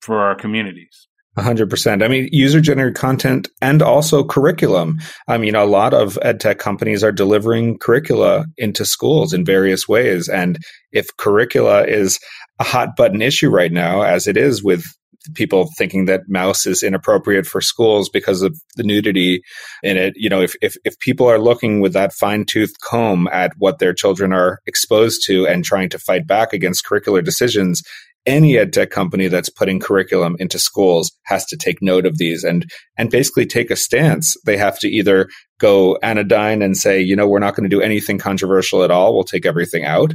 for 0.00 0.20
our 0.20 0.34
communities. 0.34 1.08
100%. 1.38 2.04
I 2.04 2.08
mean, 2.08 2.28
user 2.30 2.60
generated 2.60 2.94
content 2.94 3.48
and 3.60 3.82
also 3.82 4.24
curriculum. 4.24 4.98
I 5.26 5.36
mean, 5.36 5.56
a 5.56 5.64
lot 5.64 5.92
of 5.92 6.16
ed 6.22 6.38
tech 6.38 6.58
companies 6.58 7.02
are 7.02 7.10
delivering 7.10 7.78
curricula 7.78 8.46
into 8.56 8.84
schools 8.84 9.32
in 9.32 9.44
various 9.44 9.88
ways. 9.88 10.28
And 10.28 10.58
if 10.92 11.08
curricula 11.16 11.86
is 11.86 12.20
a 12.60 12.64
hot 12.64 12.94
button 12.96 13.20
issue 13.20 13.50
right 13.50 13.72
now, 13.72 14.02
as 14.02 14.28
it 14.28 14.36
is 14.36 14.62
with 14.62 14.84
people 15.34 15.68
thinking 15.76 16.04
that 16.06 16.28
Maus 16.28 16.66
is 16.66 16.82
inappropriate 16.82 17.46
for 17.46 17.60
schools 17.60 18.08
because 18.08 18.42
of 18.42 18.58
the 18.76 18.82
nudity 18.82 19.42
in 19.82 19.96
it. 19.96 20.14
You 20.16 20.28
know, 20.28 20.42
if, 20.42 20.54
if, 20.60 20.76
if 20.84 20.98
people 20.98 21.26
are 21.26 21.38
looking 21.38 21.80
with 21.80 21.92
that 21.94 22.12
fine 22.12 22.44
tooth 22.44 22.72
comb 22.82 23.28
at 23.32 23.52
what 23.58 23.78
their 23.78 23.94
children 23.94 24.32
are 24.32 24.60
exposed 24.66 25.22
to 25.26 25.46
and 25.46 25.64
trying 25.64 25.88
to 25.90 25.98
fight 25.98 26.26
back 26.26 26.52
against 26.52 26.84
curricular 26.84 27.24
decisions, 27.24 27.82
any 28.26 28.56
ed 28.56 28.72
tech 28.72 28.90
company 28.90 29.28
that's 29.28 29.50
putting 29.50 29.80
curriculum 29.80 30.36
into 30.38 30.58
schools 30.58 31.12
has 31.24 31.44
to 31.46 31.56
take 31.56 31.82
note 31.82 32.06
of 32.06 32.18
these 32.18 32.44
and 32.44 32.70
and 32.96 33.10
basically 33.10 33.46
take 33.46 33.70
a 33.70 33.76
stance. 33.76 34.34
They 34.46 34.56
have 34.56 34.78
to 34.80 34.88
either 34.88 35.28
go 35.60 35.98
anodyne 36.02 36.62
and 36.62 36.76
say, 36.76 37.00
you 37.00 37.16
know, 37.16 37.28
we're 37.28 37.38
not 37.38 37.54
going 37.54 37.68
to 37.68 37.76
do 37.76 37.82
anything 37.82 38.18
controversial 38.18 38.82
at 38.82 38.90
all. 38.90 39.14
We'll 39.14 39.24
take 39.24 39.46
everything 39.46 39.84
out, 39.84 40.14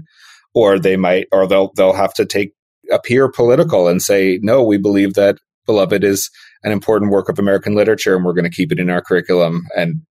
or 0.54 0.80
they 0.80 0.98
might, 0.98 1.28
or 1.32 1.48
they'll 1.48 1.72
they'll 1.76 1.94
have 1.94 2.14
to 2.16 2.26
take 2.26 2.54
appear 2.92 3.30
political 3.30 3.88
and 3.88 4.02
say, 4.02 4.40
no, 4.42 4.64
we 4.64 4.78
believe 4.78 5.14
that 5.16 5.38
Beloved 5.66 6.04
is 6.04 6.30
an 6.64 6.72
important 6.72 7.12
work 7.12 7.30
of 7.30 7.40
American 7.40 7.76
literature, 7.76 8.16
and 8.16 8.26
we're 8.26 8.34
going 8.34 8.50
to 8.50 8.56
keep 8.56 8.72
it 8.72 8.80
in 8.80 8.90
our 8.90 9.02
curriculum. 9.02 9.68
And 9.76 10.02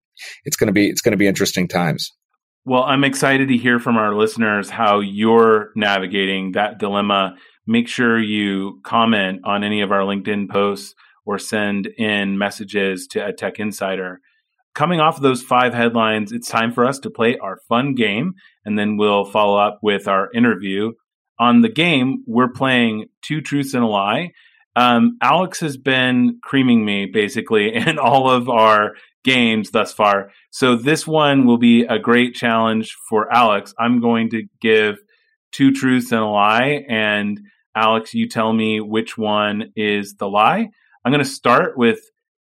it's 0.45 0.55
going 0.55 0.67
to 0.67 0.73
be 0.73 0.89
it's 0.89 1.01
going 1.01 1.11
to 1.11 1.17
be 1.17 1.27
interesting 1.27 1.67
times. 1.67 2.11
Well, 2.65 2.83
I'm 2.83 3.03
excited 3.03 3.47
to 3.49 3.57
hear 3.57 3.79
from 3.79 3.97
our 3.97 4.13
listeners 4.13 4.69
how 4.69 4.99
you're 4.99 5.71
navigating 5.75 6.53
that 6.53 6.77
dilemma. 6.77 7.35
Make 7.65 7.87
sure 7.87 8.19
you 8.19 8.79
comment 8.83 9.41
on 9.43 9.63
any 9.63 9.81
of 9.81 9.91
our 9.91 10.01
LinkedIn 10.01 10.49
posts 10.49 10.93
or 11.25 11.39
send 11.39 11.87
in 11.97 12.37
messages 12.37 13.07
to 13.07 13.19
EdTech 13.19 13.59
Insider. 13.59 14.19
Coming 14.75 14.99
off 14.99 15.17
of 15.17 15.23
those 15.23 15.41
five 15.41 15.73
headlines, 15.73 16.31
it's 16.31 16.47
time 16.47 16.71
for 16.71 16.85
us 16.85 16.99
to 16.99 17.09
play 17.09 17.37
our 17.37 17.57
fun 17.67 17.95
game, 17.95 18.33
and 18.65 18.77
then 18.77 18.97
we'll 18.97 19.25
follow 19.25 19.57
up 19.57 19.79
with 19.81 20.07
our 20.07 20.29
interview 20.33 20.93
on 21.39 21.61
the 21.61 21.69
game, 21.69 22.23
we're 22.27 22.51
playing 22.51 23.05
Two 23.21 23.41
Truths 23.41 23.73
and 23.73 23.83
a 23.83 23.87
Lie. 23.87 24.31
Um, 24.75 25.17
Alex 25.21 25.59
has 25.61 25.77
been 25.77 26.39
creaming 26.43 26.85
me 26.85 27.05
basically 27.05 27.73
in 27.75 27.97
all 27.97 28.29
of 28.29 28.49
our 28.49 28.93
games 29.23 29.71
thus 29.71 29.93
far. 29.93 30.31
So 30.51 30.75
this 30.75 31.05
one 31.05 31.45
will 31.45 31.57
be 31.57 31.83
a 31.83 31.99
great 31.99 32.35
challenge 32.35 32.95
for 33.09 33.31
Alex. 33.33 33.73
I'm 33.77 33.99
going 33.99 34.29
to 34.31 34.43
give 34.61 34.97
two 35.51 35.71
truths 35.71 36.11
and 36.11 36.21
a 36.21 36.25
lie. 36.25 36.85
And 36.87 37.39
Alex, 37.75 38.13
you 38.13 38.27
tell 38.27 38.53
me 38.53 38.79
which 38.79 39.17
one 39.17 39.71
is 39.75 40.15
the 40.15 40.27
lie. 40.27 40.69
I'm 41.03 41.11
going 41.11 41.23
to 41.23 41.29
start 41.29 41.77
with 41.77 41.99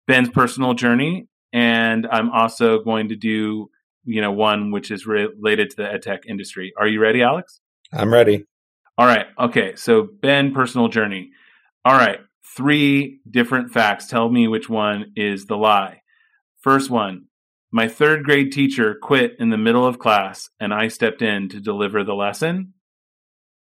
Ben's 0.08 0.30
personal 0.30 0.74
journey. 0.74 1.28
And 1.52 2.08
I'm 2.12 2.30
also 2.30 2.80
going 2.84 3.10
to 3.10 3.16
do, 3.16 3.70
you 4.04 4.22
know, 4.22 4.32
one 4.32 4.72
which 4.72 4.92
is 4.92 5.08
related 5.08 5.72
to 5.72 5.76
the 5.78 5.84
edtech 5.84 6.20
industry. 6.28 6.74
Are 6.78 6.88
you 6.88 7.02
ready, 7.02 7.24
Alex? 7.24 7.60
I'm 7.92 8.14
ready. 8.14 8.46
All 9.00 9.06
right. 9.06 9.28
Okay. 9.40 9.78
So, 9.78 10.10
Ben, 10.22 10.54
personal 10.54 10.90
journey. 10.90 11.32
All 11.86 11.96
right. 11.96 12.20
Three 12.58 13.22
different 13.32 13.72
facts. 13.72 14.08
Tell 14.08 14.30
me 14.30 14.50
which 14.50 14.68
one 14.70 15.14
is 15.16 15.46
the 15.46 15.56
lie. 15.56 16.02
First 16.60 16.90
one 16.90 17.28
My 17.72 17.88
third 17.88 18.26
grade 18.26 18.52
teacher 18.52 18.98
quit 19.02 19.38
in 19.40 19.52
the 19.52 19.58
middle 19.58 19.86
of 19.88 20.00
class, 20.00 20.50
and 20.60 20.74
I 20.74 20.90
stepped 20.90 21.22
in 21.22 21.48
to 21.48 21.62
deliver 21.62 22.04
the 22.04 22.14
lesson. 22.14 22.74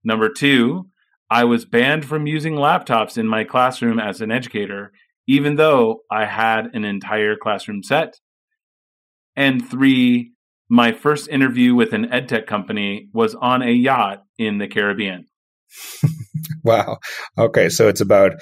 Number 0.02 0.30
two, 0.30 0.88
I 1.28 1.44
was 1.44 1.66
banned 1.66 2.06
from 2.06 2.26
using 2.26 2.54
laptops 2.54 3.18
in 3.18 3.28
my 3.28 3.44
classroom 3.44 4.00
as 4.00 4.22
an 4.22 4.30
educator, 4.30 4.90
even 5.26 5.56
though 5.56 6.00
I 6.10 6.24
had 6.24 6.70
an 6.72 6.86
entire 6.86 7.36
classroom 7.36 7.82
set. 7.82 8.18
And 9.36 9.68
three, 9.68 10.32
my 10.70 10.92
first 10.92 11.28
interview 11.28 11.74
with 11.74 11.92
an 11.92 12.06
edtech 12.06 12.46
company 12.46 13.10
was 13.12 13.34
on 13.34 13.60
a 13.60 13.70
yacht 13.70 14.24
in 14.40 14.56
the 14.58 14.66
Caribbean. 14.66 15.26
wow. 16.64 16.98
Okay. 17.38 17.68
So 17.68 17.88
it's 17.88 18.00
about 18.00 18.32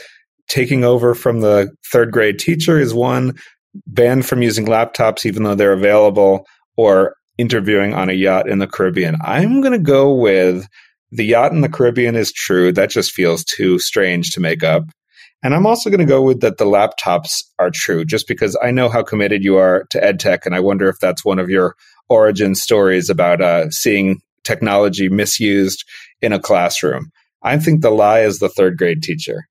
taking 0.49 0.85
over 0.85 1.15
from 1.15 1.41
the 1.41 1.71
third 1.93 2.13
grade 2.13 2.39
teacher 2.39 2.79
is 2.79 2.95
one, 2.95 3.37
banned 3.87 4.25
from 4.25 4.41
using 4.41 4.67
laptops 4.67 5.27
even 5.27 5.43
though 5.43 5.57
they're 5.57 5.73
available, 5.73 6.47
or 6.77 7.15
interviewing 7.37 7.93
on 7.93 8.09
a 8.09 8.15
yacht 8.15 8.49
in 8.49 8.61
the 8.61 8.67
Caribbean. 8.67 9.17
I'm 9.21 9.61
going 9.61 9.73
to 9.73 9.79
go 9.79 10.15
with 10.15 10.67
the 11.11 11.25
yacht 11.25 11.53
in 11.53 11.63
the 11.63 11.69
Caribbean 11.69 12.15
is 12.15 12.33
true. 12.33 12.73
That 12.73 12.91
just 12.91 13.13
feels 13.13 13.45
too 13.45 13.79
strange 13.79 14.31
to 14.31 14.41
make 14.41 14.63
up. 14.63 14.85
And 15.43 15.55
I'm 15.55 15.67
also 15.67 15.91
going 15.91 16.01
to 16.01 16.07
go 16.07 16.23
with 16.23 16.41
that 16.41 16.59
the 16.59 16.65
laptops 16.65 17.43
are 17.59 17.71
true, 17.73 18.05
just 18.05 18.27
because 18.27 18.57
I 18.63 18.71
know 18.71 18.89
how 18.89 19.03
committed 19.03 19.45
you 19.45 19.57
are 19.57 19.85
to 19.91 20.01
EdTech, 20.01 20.41
and 20.45 20.55
I 20.55 20.61
wonder 20.61 20.89
if 20.89 20.97
that's 21.01 21.25
one 21.25 21.39
of 21.39 21.49
your 21.49 21.75
origin 22.09 22.55
stories 22.57 23.09
about 23.09 23.41
uh, 23.41 23.71
seeing 23.71 24.21
technology 24.49 25.09
misused 25.09 25.85
in 26.23 26.33
a 26.33 26.41
classroom. 26.41 27.11
I 27.43 27.59
think 27.59 27.83
the 27.83 27.91
lie 27.91 28.21
is 28.21 28.39
the 28.39 28.49
third 28.49 28.79
grade 28.79 29.03
teacher. 29.03 29.47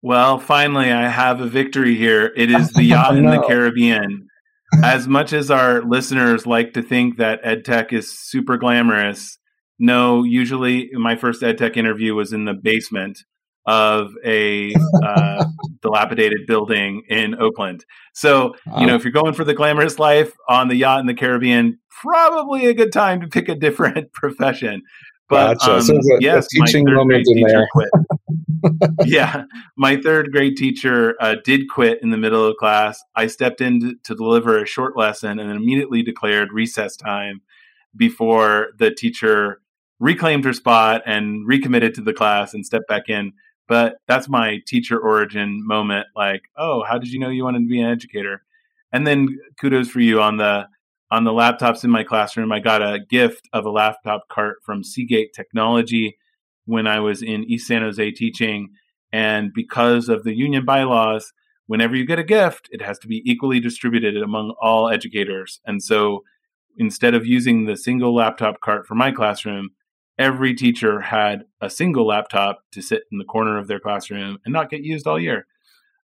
Well, 0.00 0.38
finally, 0.40 0.90
I 0.90 1.08
have 1.08 1.40
a 1.40 1.46
victory 1.46 1.94
here. 1.94 2.32
It 2.36 2.50
is 2.50 2.72
the 2.72 2.82
yacht 2.92 3.16
in 3.16 3.26
the 3.26 3.44
Caribbean. 3.46 4.26
As 4.82 5.06
much 5.06 5.32
as 5.32 5.50
our 5.50 5.82
listeners 5.82 6.46
like 6.46 6.72
to 6.72 6.82
think 6.82 7.18
that 7.18 7.44
EdTech 7.44 7.92
is 7.92 8.18
super 8.18 8.56
glamorous, 8.56 9.38
no, 9.78 10.24
usually 10.24 10.90
my 10.94 11.14
first 11.14 11.42
EdTech 11.42 11.76
interview 11.76 12.14
was 12.14 12.32
in 12.32 12.46
the 12.46 12.54
basement 12.54 13.18
of 13.66 14.12
a 14.24 14.74
uh, 15.02 15.44
dilapidated 15.82 16.46
building 16.46 17.02
in 17.08 17.34
Oakland. 17.40 17.84
So, 18.12 18.54
you 18.78 18.86
know, 18.86 18.94
if 18.94 19.04
you're 19.04 19.12
going 19.12 19.34
for 19.34 19.44
the 19.44 19.54
glamorous 19.54 19.98
life 19.98 20.32
on 20.48 20.68
the 20.68 20.76
yacht 20.76 21.00
in 21.00 21.06
the 21.06 21.14
Caribbean, 21.14 21.78
probably 22.00 22.66
a 22.66 22.74
good 22.74 22.92
time 22.92 23.20
to 23.20 23.28
pick 23.28 23.48
a 23.48 23.54
different 23.54 24.12
profession. 24.12 24.82
But 25.28 25.58
gotcha. 25.60 25.76
um, 25.76 25.82
so 25.82 25.96
a, 25.96 26.20
yes, 26.20 26.46
a 26.46 26.60
teaching 26.60 26.84
moment 26.86 27.24
in 27.26 27.42
there. 27.46 27.66
quit. 27.72 27.88
yeah, 29.06 29.44
my 29.76 29.96
third 29.96 30.30
grade 30.30 30.56
teacher 30.56 31.14
uh, 31.20 31.36
did 31.42 31.68
quit 31.70 32.02
in 32.02 32.10
the 32.10 32.18
middle 32.18 32.44
of 32.44 32.56
class. 32.56 33.02
I 33.14 33.28
stepped 33.28 33.60
in 33.60 33.80
to, 33.80 33.94
to 34.04 34.14
deliver 34.14 34.60
a 34.60 34.66
short 34.66 34.96
lesson 34.96 35.38
and 35.38 35.48
then 35.48 35.56
immediately 35.56 36.02
declared 36.02 36.52
recess 36.52 36.96
time 36.96 37.40
before 37.96 38.68
the 38.78 38.90
teacher 38.90 39.62
reclaimed 39.98 40.44
her 40.44 40.52
spot 40.52 41.02
and 41.06 41.46
recommitted 41.46 41.94
to 41.94 42.02
the 42.02 42.12
class 42.12 42.52
and 42.52 42.66
stepped 42.66 42.88
back 42.88 43.08
in. 43.08 43.32
But 43.72 43.96
that's 44.06 44.28
my 44.28 44.60
teacher 44.66 45.00
origin 45.00 45.66
moment. 45.66 46.06
Like, 46.14 46.42
oh, 46.58 46.84
how 46.86 46.98
did 46.98 47.10
you 47.10 47.18
know 47.18 47.30
you 47.30 47.42
wanted 47.42 47.60
to 47.60 47.68
be 47.70 47.80
an 47.80 47.88
educator? 47.88 48.42
And 48.92 49.06
then 49.06 49.38
kudos 49.58 49.88
for 49.88 50.00
you 50.00 50.20
on 50.20 50.36
the 50.36 50.66
on 51.10 51.24
the 51.24 51.30
laptops 51.30 51.82
in 51.82 51.88
my 51.88 52.04
classroom. 52.04 52.52
I 52.52 52.60
got 52.60 52.82
a 52.82 53.00
gift 53.08 53.48
of 53.54 53.64
a 53.64 53.70
laptop 53.70 54.28
cart 54.28 54.58
from 54.62 54.84
Seagate 54.84 55.32
Technology 55.32 56.18
when 56.66 56.86
I 56.86 57.00
was 57.00 57.22
in 57.22 57.44
East 57.44 57.66
San 57.66 57.80
Jose 57.80 58.10
teaching. 58.10 58.68
And 59.10 59.54
because 59.54 60.10
of 60.10 60.22
the 60.22 60.34
union 60.34 60.66
bylaws, 60.66 61.32
whenever 61.66 61.96
you 61.96 62.04
get 62.04 62.18
a 62.18 62.24
gift, 62.24 62.68
it 62.72 62.82
has 62.82 62.98
to 62.98 63.08
be 63.08 63.22
equally 63.24 63.58
distributed 63.58 64.18
among 64.18 64.54
all 64.60 64.90
educators. 64.90 65.60
And 65.64 65.82
so 65.82 66.24
instead 66.76 67.14
of 67.14 67.24
using 67.24 67.64
the 67.64 67.78
single 67.78 68.14
laptop 68.14 68.60
cart 68.60 68.86
for 68.86 68.96
my 68.96 69.12
classroom, 69.12 69.70
every 70.18 70.54
teacher 70.54 71.00
had 71.00 71.44
a 71.60 71.70
single 71.70 72.06
laptop 72.06 72.60
to 72.72 72.82
sit 72.82 73.02
in 73.10 73.18
the 73.18 73.24
corner 73.24 73.58
of 73.58 73.68
their 73.68 73.80
classroom 73.80 74.38
and 74.44 74.52
not 74.52 74.70
get 74.70 74.82
used 74.82 75.06
all 75.06 75.20
year. 75.20 75.46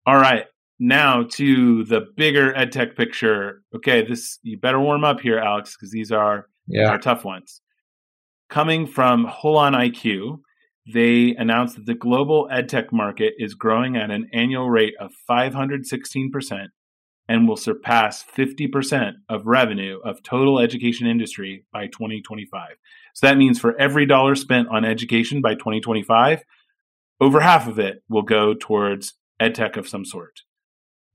All 0.06 0.18
right, 0.18 0.46
now 0.80 1.24
to 1.24 1.84
the 1.86 2.02
bigger 2.16 2.54
edtech 2.54 2.96
picture. 2.96 3.64
Okay, 3.76 4.06
this 4.06 4.40
you 4.44 4.58
better 4.58 4.80
warm 4.80 5.04
up 5.04 5.20
here, 5.22 5.40
Alex, 5.40 5.76
because 5.76 5.92
these 5.92 6.12
are 6.12 6.48
yeah. 6.68 6.90
our 6.90 6.98
tough 6.98 7.24
ones. 7.24 7.62
Coming 8.50 8.86
from 8.86 9.26
HolonIQ, 9.26 10.40
they 10.94 11.36
announced 11.36 11.76
that 11.76 11.86
the 11.88 11.96
global 11.96 12.48
edtech 12.52 12.92
market 12.92 13.34
is 13.40 13.56
growing 13.56 13.96
at 13.96 14.12
an 14.12 14.30
annual 14.34 14.70
rate 14.70 14.94
of 15.00 15.12
516% 15.30 16.68
and 17.28 17.48
will 17.48 17.58
surpass 17.58 18.24
50% 18.24 19.14
of 19.30 19.48
revenue 19.48 20.00
of 20.04 20.22
total 20.22 20.60
education 20.60 21.08
industry 21.08 21.66
by 21.74 21.88
2025. 21.88 22.70
So 23.14 23.28
that 23.28 23.38
means 23.38 23.60
for 23.60 23.76
every 23.80 24.06
dollar 24.06 24.36
spent 24.36 24.68
on 24.70 24.86
education 24.86 25.42
by 25.42 25.56
2025, 25.56 26.44
over 27.20 27.40
half 27.40 27.68
of 27.68 27.80
it 27.80 28.04
will 28.10 28.22
go 28.22 28.54
towards 28.54 29.14
edtech 29.42 29.78
of 29.78 29.88
some 29.88 30.06
sort. 30.06 30.42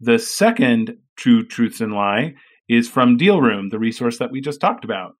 The 0.01 0.19
second 0.19 0.97
true 1.17 1.47
truths 1.47 1.81
and 1.81 1.93
lie 1.93 2.35
is 2.69 2.89
from 2.89 3.19
Dealroom, 3.19 3.71
the 3.71 3.79
resource 3.79 4.19
that 4.19 4.31
we 4.31 4.41
just 4.41 4.61
talked 4.61 4.85
about. 4.85 5.17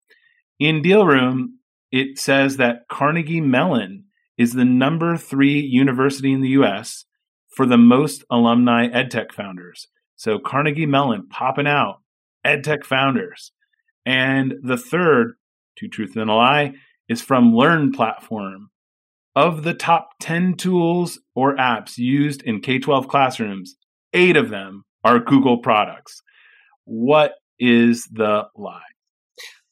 In 0.59 0.83
Dealroom, 0.83 1.49
it 1.93 2.19
says 2.19 2.57
that 2.57 2.89
Carnegie 2.89 3.41
Mellon 3.41 4.05
is 4.39 4.55
the 4.55 4.65
number 4.65 5.17
three 5.17 5.61
university 5.61 6.33
in 6.33 6.41
the 6.41 6.51
US 6.51 7.05
for 7.55 7.67
the 7.67 7.77
most 7.77 8.25
alumni 8.31 8.89
edtech 8.89 9.33
founders. 9.33 9.89
So 10.21 10.39
Carnegie 10.39 10.85
Mellon 10.85 11.29
popping 11.31 11.67
out, 11.67 12.03
edtech 12.47 12.85
founders. 12.85 13.53
And 14.05 14.53
the 14.63 14.77
third 14.77 15.33
Two 15.79 15.89
Truth 15.89 16.15
and 16.15 16.29
a 16.29 16.35
Lie, 16.35 16.75
is 17.09 17.23
from 17.23 17.53
LearnPlatform. 17.53 18.67
Of 19.35 19.63
the 19.63 19.73
top 19.73 20.11
10 20.21 20.57
tools 20.57 21.21
or 21.35 21.57
apps 21.57 21.97
used 21.97 22.43
in 22.43 22.61
K 22.61 22.79
12 22.79 23.09
classrooms, 23.09 23.77
eight 24.13 24.37
of 24.37 24.51
them 24.51 24.85
are 25.03 25.21
Google 25.21 25.57
products. 25.57 26.21
What 26.85 27.33
is 27.59 28.07
the 28.13 28.49
lie? 28.55 28.83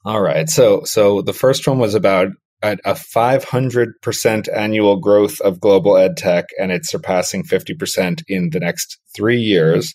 All 0.06 0.22
right. 0.22 0.48
So, 0.48 0.84
so 0.84 1.20
the 1.20 1.34
first 1.34 1.68
one 1.68 1.78
was 1.78 1.94
about 1.94 2.28
a 2.62 2.76
500% 2.94 4.48
annual 4.56 4.96
growth 4.96 5.40
of 5.42 5.60
global 5.60 5.98
ed 5.98 6.16
tech, 6.16 6.46
and 6.58 6.72
it's 6.72 6.88
surpassing 6.88 7.44
50% 7.44 8.22
in 8.28 8.50
the 8.50 8.60
next 8.60 8.98
three 9.14 9.40
years. 9.40 9.94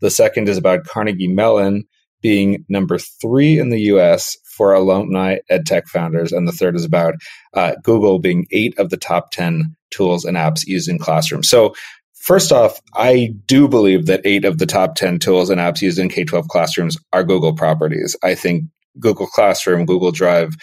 The 0.00 0.10
second 0.10 0.48
is 0.48 0.58
about 0.58 0.84
Carnegie 0.84 1.28
Mellon 1.28 1.84
being 2.22 2.64
number 2.68 2.98
three 2.98 3.58
in 3.58 3.70
the 3.70 3.80
US 3.92 4.36
for 4.56 4.72
alumni 4.72 5.38
edtech 5.50 5.86
founders. 5.86 6.32
And 6.32 6.48
the 6.48 6.52
third 6.52 6.76
is 6.76 6.84
about 6.84 7.14
uh, 7.54 7.74
Google 7.82 8.18
being 8.18 8.46
eight 8.50 8.78
of 8.78 8.90
the 8.90 8.96
top 8.96 9.30
10 9.30 9.76
tools 9.90 10.24
and 10.24 10.36
apps 10.36 10.66
used 10.66 10.88
in 10.88 10.98
classrooms. 10.98 11.48
So, 11.48 11.74
first 12.14 12.52
off, 12.52 12.80
I 12.94 13.32
do 13.46 13.68
believe 13.68 14.06
that 14.06 14.22
eight 14.24 14.44
of 14.44 14.58
the 14.58 14.66
top 14.66 14.94
10 14.96 15.18
tools 15.18 15.50
and 15.50 15.60
apps 15.60 15.82
used 15.82 15.98
in 15.98 16.08
K 16.08 16.24
12 16.24 16.48
classrooms 16.48 16.96
are 17.12 17.24
Google 17.24 17.54
properties. 17.54 18.16
I 18.22 18.34
think 18.34 18.64
Google 18.98 19.26
Classroom, 19.26 19.84
Google 19.84 20.10
Drive, 20.10 20.54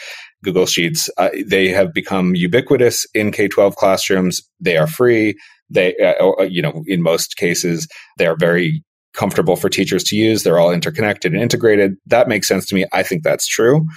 Google 0.43 0.65
Sheets, 0.65 1.09
uh, 1.17 1.29
they 1.45 1.69
have 1.69 1.93
become 1.93 2.35
ubiquitous 2.35 3.05
in 3.13 3.31
K 3.31 3.47
12 3.47 3.75
classrooms. 3.75 4.41
They 4.59 4.75
are 4.77 4.87
free. 4.87 5.35
They, 5.69 5.95
uh, 5.97 6.43
you 6.43 6.61
know, 6.61 6.83
in 6.87 7.01
most 7.01 7.37
cases, 7.37 7.87
they 8.17 8.25
are 8.25 8.35
very 8.35 8.83
comfortable 9.13 9.55
for 9.55 9.69
teachers 9.69 10.03
to 10.05 10.15
use. 10.15 10.43
They're 10.43 10.59
all 10.59 10.71
interconnected 10.71 11.33
and 11.33 11.41
integrated. 11.41 11.95
That 12.07 12.27
makes 12.27 12.47
sense 12.47 12.65
to 12.67 12.75
me. 12.75 12.85
I 12.91 13.03
think 13.03 13.23
that's 13.23 13.47
true. 13.47 13.87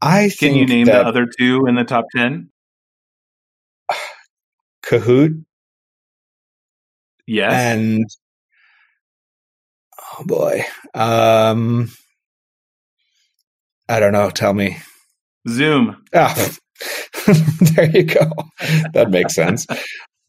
I 0.00 0.30
can 0.38 0.54
you 0.54 0.66
name 0.66 0.86
the 0.86 1.06
other 1.06 1.26
two 1.26 1.66
in 1.66 1.74
the 1.74 1.84
top 1.84 2.06
ten? 2.14 2.50
Kahoot. 4.84 5.44
Yes. 7.26 7.52
And 7.52 8.04
oh 10.18 10.24
boy, 10.24 10.64
um, 10.94 11.90
I 13.88 14.00
don't 14.00 14.12
know. 14.12 14.30
Tell 14.30 14.54
me. 14.54 14.78
Zoom. 15.48 16.04
Ah, 16.14 16.34
there 17.74 17.90
you 17.90 18.04
go. 18.04 18.30
That 18.92 19.10
makes 19.10 19.34
sense. 19.34 19.66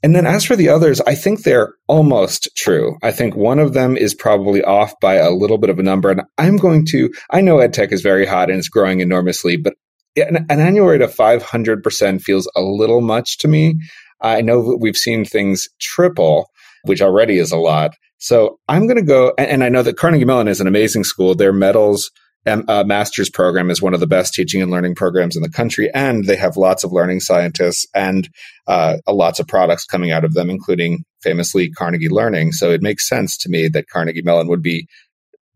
And 0.07 0.15
then 0.15 0.25
as 0.25 0.45
for 0.45 0.55
the 0.55 0.69
others, 0.69 1.01
I 1.01 1.15
think 1.15 1.43
they're 1.43 1.73
almost 1.89 2.47
true. 2.55 2.95
I 3.03 3.11
think 3.11 3.35
one 3.35 3.59
of 3.59 3.73
them 3.73 3.97
is 3.97 4.15
probably 4.15 4.63
off 4.63 4.97
by 5.01 5.15
a 5.15 5.31
little 5.31 5.57
bit 5.57 5.69
of 5.69 5.79
a 5.79 5.83
number. 5.83 6.09
And 6.09 6.21
I'm 6.37 6.55
going 6.55 6.85
to, 6.91 7.11
I 7.29 7.41
know 7.41 7.57
EdTech 7.57 7.91
is 7.91 8.01
very 8.01 8.25
hot 8.25 8.49
and 8.49 8.57
it's 8.57 8.69
growing 8.69 9.01
enormously, 9.01 9.57
but 9.57 9.73
an, 10.15 10.45
an 10.49 10.61
annual 10.61 10.87
rate 10.87 11.01
of 11.01 11.13
500% 11.13 12.21
feels 12.21 12.49
a 12.55 12.61
little 12.61 13.01
much 13.01 13.37
to 13.39 13.49
me. 13.49 13.81
I 14.21 14.39
know 14.39 14.71
that 14.71 14.77
we've 14.77 14.95
seen 14.95 15.25
things 15.25 15.67
triple, 15.81 16.51
which 16.83 17.01
already 17.01 17.37
is 17.37 17.51
a 17.51 17.57
lot. 17.57 17.91
So 18.17 18.61
I'm 18.69 18.87
going 18.87 18.95
to 18.95 19.03
go, 19.03 19.33
and, 19.37 19.49
and 19.49 19.63
I 19.65 19.67
know 19.67 19.83
that 19.83 19.97
Carnegie 19.97 20.23
Mellon 20.23 20.47
is 20.47 20.61
an 20.61 20.67
amazing 20.67 21.03
school. 21.03 21.35
Their 21.35 21.51
METALS 21.51 22.11
uh, 22.47 22.83
master's 22.85 23.29
program 23.29 23.69
is 23.69 23.81
one 23.81 23.93
of 23.93 23.99
the 23.99 24.07
best 24.07 24.33
teaching 24.33 24.61
and 24.61 24.71
learning 24.71 24.95
programs 24.95 25.35
in 25.35 25.41
the 25.41 25.49
country, 25.49 25.89
and 25.93 26.25
they 26.25 26.35
have 26.35 26.57
lots 26.57 26.83
of 26.83 26.91
learning 26.91 27.19
scientists 27.19 27.85
and 27.93 28.29
uh, 28.67 28.97
lots 29.07 29.39
of 29.39 29.47
products 29.47 29.85
coming 29.85 30.11
out 30.11 30.23
of 30.23 30.33
them, 30.33 30.49
including 30.49 31.03
famously 31.21 31.69
Carnegie 31.69 32.09
Learning. 32.09 32.51
So 32.51 32.71
it 32.71 32.81
makes 32.81 33.07
sense 33.07 33.37
to 33.39 33.49
me 33.49 33.67
that 33.69 33.89
Carnegie 33.89 34.21
Mellon 34.21 34.47
would 34.47 34.61
be 34.61 34.87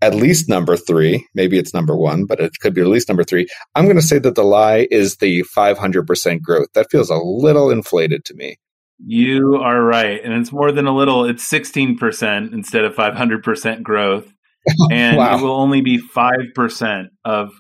at 0.02 0.16
least 0.16 0.50
number 0.50 0.76
three. 0.76 1.26
Maybe 1.34 1.60
it's 1.60 1.74
number 1.74 1.96
one, 1.96 2.26
but 2.26 2.40
it 2.40 2.54
could 2.60 2.74
be 2.74 2.82
at 2.82 2.88
least 2.88 3.08
number 3.08 3.24
three. 3.24 3.48
I'm 3.76 3.86
going 3.86 3.98
to 3.98 4.02
say 4.02 4.20
that 4.20 4.36
the 4.36 4.44
lie 4.44 4.88
is 4.90 5.18
the 5.18 5.44
500% 5.56 6.42
growth. 6.42 6.68
That 6.74 6.90
feels 6.90 7.10
a 7.10 7.18
little 7.18 7.70
inflated 7.70 8.26
to 8.26 8.34
me. 8.34 8.58
You 9.04 9.56
are 9.56 9.82
right. 9.82 10.24
And 10.24 10.34
it's 10.34 10.52
more 10.52 10.72
than 10.72 10.88
a 10.88 10.96
little, 10.96 11.26
it's 11.26 11.50
16% 11.50 12.54
instead 12.54 12.84
of 12.84 12.96
500% 12.96 13.84
growth. 13.84 14.32
and 14.92 15.18
wow. 15.18 15.38
it 15.38 15.42
will 15.42 15.56
only 15.56 15.82
be 15.82 16.00
5% 16.00 17.06
of 17.26 17.52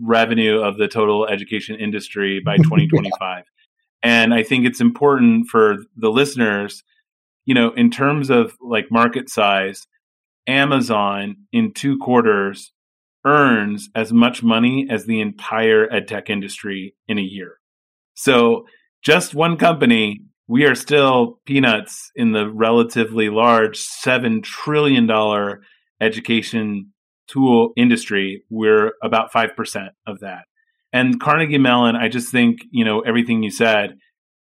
revenue 0.00 0.60
of 0.60 0.78
the 0.78 0.88
total 0.88 1.26
education 1.26 1.76
industry 1.76 2.40
by 2.44 2.56
2025. 2.58 3.44
and 4.02 4.32
I 4.34 4.42
think 4.42 4.66
it's 4.66 4.80
important 4.80 5.48
for 5.48 5.76
the 5.96 6.10
listeners, 6.10 6.82
you 7.44 7.54
know, 7.54 7.72
in 7.72 7.90
terms 7.90 8.30
of 8.30 8.54
like 8.60 8.90
market 8.90 9.28
size, 9.28 9.86
Amazon 10.46 11.36
in 11.52 11.72
two 11.72 11.98
quarters 11.98 12.72
earns 13.24 13.88
as 13.94 14.12
much 14.12 14.42
money 14.42 14.86
as 14.90 15.04
the 15.04 15.20
entire 15.20 15.86
edtech 15.88 16.28
industry 16.28 16.94
in 17.06 17.18
a 17.18 17.22
year. 17.22 17.58
So 18.14 18.66
just 19.02 19.34
one 19.34 19.56
company, 19.56 20.22
we 20.48 20.64
are 20.64 20.74
still 20.74 21.40
peanuts 21.46 22.10
in 22.16 22.32
the 22.32 22.48
relatively 22.48 23.28
large 23.28 23.78
$7 23.78 24.42
trillion 24.42 25.08
education 26.02 26.92
tool 27.28 27.72
industry, 27.76 28.42
we're 28.50 28.92
about 29.02 29.32
5% 29.32 29.88
of 30.06 30.20
that. 30.20 30.44
And 30.92 31.20
Carnegie 31.20 31.58
Mellon, 31.58 31.96
I 31.96 32.08
just 32.08 32.30
think, 32.30 32.60
you 32.70 32.84
know, 32.84 33.00
everything 33.00 33.42
you 33.42 33.50
said, 33.50 33.96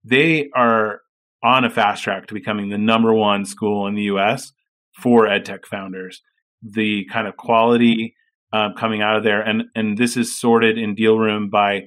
they 0.05 0.49
are 0.55 1.01
on 1.43 1.65
a 1.65 1.71
fast 1.71 2.03
track 2.03 2.27
to 2.29 2.35
becoming 2.35 2.71
the 2.71 2.79
number 2.79 3.13
one 3.13 3.45
school 3.45 3.87
in 3.87 3.95
the 3.95 4.05
US 4.05 4.53
for 4.93 5.27
edtech 5.27 5.67
founders. 5.67 6.23
The 6.63 7.05
kind 7.07 7.29
of 7.29 7.37
quality 7.37 8.15
uh, 8.53 8.71
coming 8.77 9.03
out 9.03 9.17
of 9.17 9.25
there, 9.25 9.41
and 9.43 9.65
and 9.75 9.97
this 9.97 10.17
is 10.17 10.37
sorted 10.37 10.79
in 10.79 10.97
Dealroom 10.97 11.51
by 11.51 11.83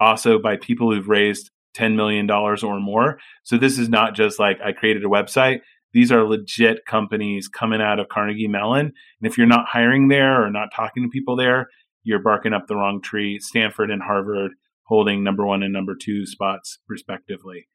also 0.00 0.38
by 0.38 0.56
people 0.56 0.92
who've 0.92 1.08
raised 1.08 1.50
$10 1.76 1.96
million 1.96 2.30
or 2.30 2.80
more. 2.80 3.18
So 3.42 3.58
this 3.58 3.78
is 3.78 3.88
not 3.88 4.14
just 4.14 4.38
like 4.38 4.58
I 4.64 4.72
created 4.72 5.04
a 5.04 5.08
website. 5.08 5.60
These 5.94 6.12
are 6.12 6.24
legit 6.24 6.84
companies 6.84 7.48
coming 7.48 7.80
out 7.80 8.00
of 8.00 8.08
Carnegie 8.08 8.48
Mellon. 8.48 8.86
And 8.86 9.30
if 9.30 9.38
you're 9.38 9.46
not 9.46 9.66
hiring 9.66 10.08
there 10.08 10.44
or 10.44 10.50
not 10.50 10.74
talking 10.74 11.04
to 11.04 11.08
people 11.08 11.36
there, 11.36 11.68
you're 12.02 12.18
barking 12.18 12.52
up 12.52 12.66
the 12.66 12.76
wrong 12.76 13.00
tree. 13.00 13.38
Stanford 13.38 13.90
and 13.90 14.02
Harvard 14.02 14.52
holding 14.82 15.24
number 15.24 15.46
one 15.46 15.62
and 15.62 15.72
number 15.72 15.94
two 15.94 16.26
spots, 16.26 16.78
respectively. 16.88 17.68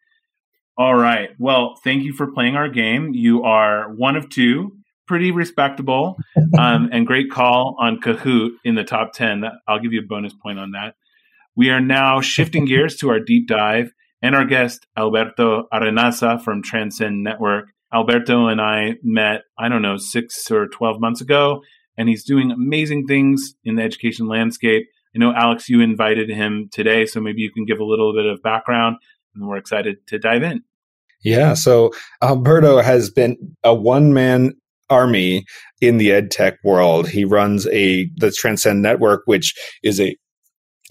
All 0.77 0.95
right. 0.95 1.31
Well, 1.39 1.75
thank 1.83 2.03
you 2.03 2.13
for 2.13 2.31
playing 2.31 2.55
our 2.55 2.69
game. 2.69 3.13
You 3.13 3.43
are 3.43 3.91
one 3.93 4.15
of 4.15 4.29
two, 4.29 4.77
pretty 5.07 5.31
respectable, 5.31 6.17
um, 6.57 6.89
and 6.91 7.07
great 7.07 7.31
call 7.31 7.75
on 7.79 7.99
Kahoot 7.99 8.51
in 8.63 8.75
the 8.75 8.83
top 8.83 9.13
10. 9.13 9.43
I'll 9.67 9.79
give 9.79 9.93
you 9.93 10.01
a 10.01 10.07
bonus 10.07 10.33
point 10.33 10.59
on 10.59 10.71
that. 10.71 10.95
We 11.55 11.69
are 11.69 11.81
now 11.81 12.21
shifting 12.21 12.65
gears 12.67 12.95
to 12.97 13.09
our 13.09 13.19
deep 13.19 13.47
dive 13.47 13.91
and 14.21 14.35
our 14.35 14.45
guest, 14.45 14.85
Alberto 14.97 15.67
Arenaza 15.73 16.41
from 16.41 16.61
Transcend 16.61 17.23
Network. 17.23 17.71
Alberto 17.93 18.47
and 18.47 18.61
I 18.61 18.95
met, 19.03 19.41
I 19.57 19.69
don't 19.69 19.81
know, 19.81 19.97
six 19.97 20.49
or 20.51 20.67
12 20.67 20.99
months 20.99 21.21
ago, 21.21 21.61
and 21.97 22.07
he's 22.07 22.23
doing 22.23 22.51
amazing 22.51 23.05
things 23.07 23.55
in 23.63 23.75
the 23.75 23.83
education 23.83 24.27
landscape. 24.27 24.87
I 25.15 25.19
know, 25.19 25.33
Alex, 25.33 25.69
you 25.69 25.81
invited 25.81 26.29
him 26.29 26.69
today, 26.71 27.05
so 27.05 27.19
maybe 27.19 27.41
you 27.41 27.51
can 27.51 27.65
give 27.65 27.79
a 27.79 27.85
little 27.85 28.13
bit 28.13 28.25
of 28.25 28.43
background, 28.43 28.97
and 29.33 29.47
we're 29.47 29.57
excited 29.57 29.97
to 30.07 30.19
dive 30.19 30.43
in. 30.43 30.63
Yeah, 31.23 31.53
so 31.53 31.91
Alberto 32.21 32.81
has 32.81 33.09
been 33.09 33.37
a 33.63 33.73
one 33.73 34.13
man 34.13 34.53
army 34.89 35.45
in 35.81 35.97
the 35.97 36.11
ed 36.11 36.31
tech 36.31 36.57
world. 36.63 37.09
He 37.09 37.25
runs 37.25 37.67
a 37.67 38.09
the 38.17 38.31
Transcend 38.31 38.81
Network, 38.81 39.23
which 39.25 39.53
is 39.83 39.99
a 39.99 40.15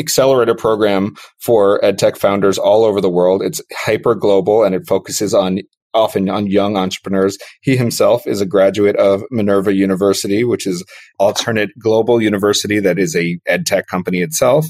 accelerator 0.00 0.54
program 0.54 1.14
for 1.40 1.84
ed 1.84 1.98
tech 1.98 2.16
founders 2.16 2.58
all 2.58 2.84
over 2.84 3.00
the 3.00 3.11
world. 3.11 3.42
It's 3.42 3.61
hyper 3.72 4.14
global 4.14 4.62
and 4.62 4.74
it 4.74 4.87
focuses 4.87 5.34
on 5.34 5.58
often 5.94 6.29
on 6.29 6.46
young 6.46 6.77
entrepreneurs. 6.77 7.38
He 7.61 7.77
himself 7.77 8.27
is 8.27 8.40
a 8.40 8.46
graduate 8.46 8.96
of 8.96 9.22
Minerva 9.31 9.74
University, 9.74 10.44
which 10.44 10.66
is 10.66 10.85
alternate 11.18 11.70
global 11.79 12.20
university 12.22 12.81
that 12.81 12.98
is 12.98 13.16
a 13.16 13.38
ed 13.46 13.66
tech 13.66 13.87
company 13.87 14.22
itself. 14.22 14.66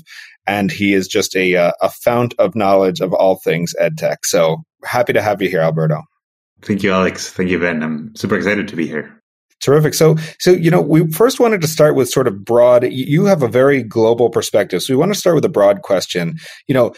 And 0.46 0.70
he 0.70 0.94
is 0.94 1.08
just 1.08 1.36
a, 1.36 1.56
uh, 1.56 1.72
a 1.82 1.90
fount 1.90 2.34
of 2.38 2.54
knowledge 2.54 3.00
of 3.00 3.12
all 3.12 3.36
things 3.36 3.74
ed 3.78 3.98
tech. 3.98 4.24
So 4.24 4.58
happy 4.84 5.12
to 5.12 5.22
have 5.22 5.42
you 5.42 5.48
here, 5.48 5.60
Alberto. 5.60 6.02
Thank 6.62 6.82
you, 6.82 6.92
Alex. 6.92 7.30
Thank 7.30 7.50
you, 7.50 7.58
Ben. 7.58 7.82
I'm 7.82 8.14
super 8.16 8.36
excited 8.36 8.66
to 8.68 8.76
be 8.76 8.86
here. 8.86 9.14
Terrific. 9.60 9.94
So, 9.94 10.16
so 10.38 10.52
you 10.52 10.70
know, 10.70 10.80
we 10.80 11.10
first 11.10 11.40
wanted 11.40 11.60
to 11.60 11.66
start 11.66 11.96
with 11.96 12.08
sort 12.08 12.28
of 12.28 12.44
broad. 12.44 12.84
You 12.90 13.24
have 13.24 13.42
a 13.42 13.48
very 13.48 13.82
global 13.82 14.30
perspective, 14.30 14.82
so 14.82 14.92
we 14.92 14.96
want 14.96 15.12
to 15.12 15.18
start 15.18 15.34
with 15.34 15.44
a 15.44 15.50
broad 15.50 15.82
question. 15.82 16.36
You 16.68 16.74
know, 16.74 16.94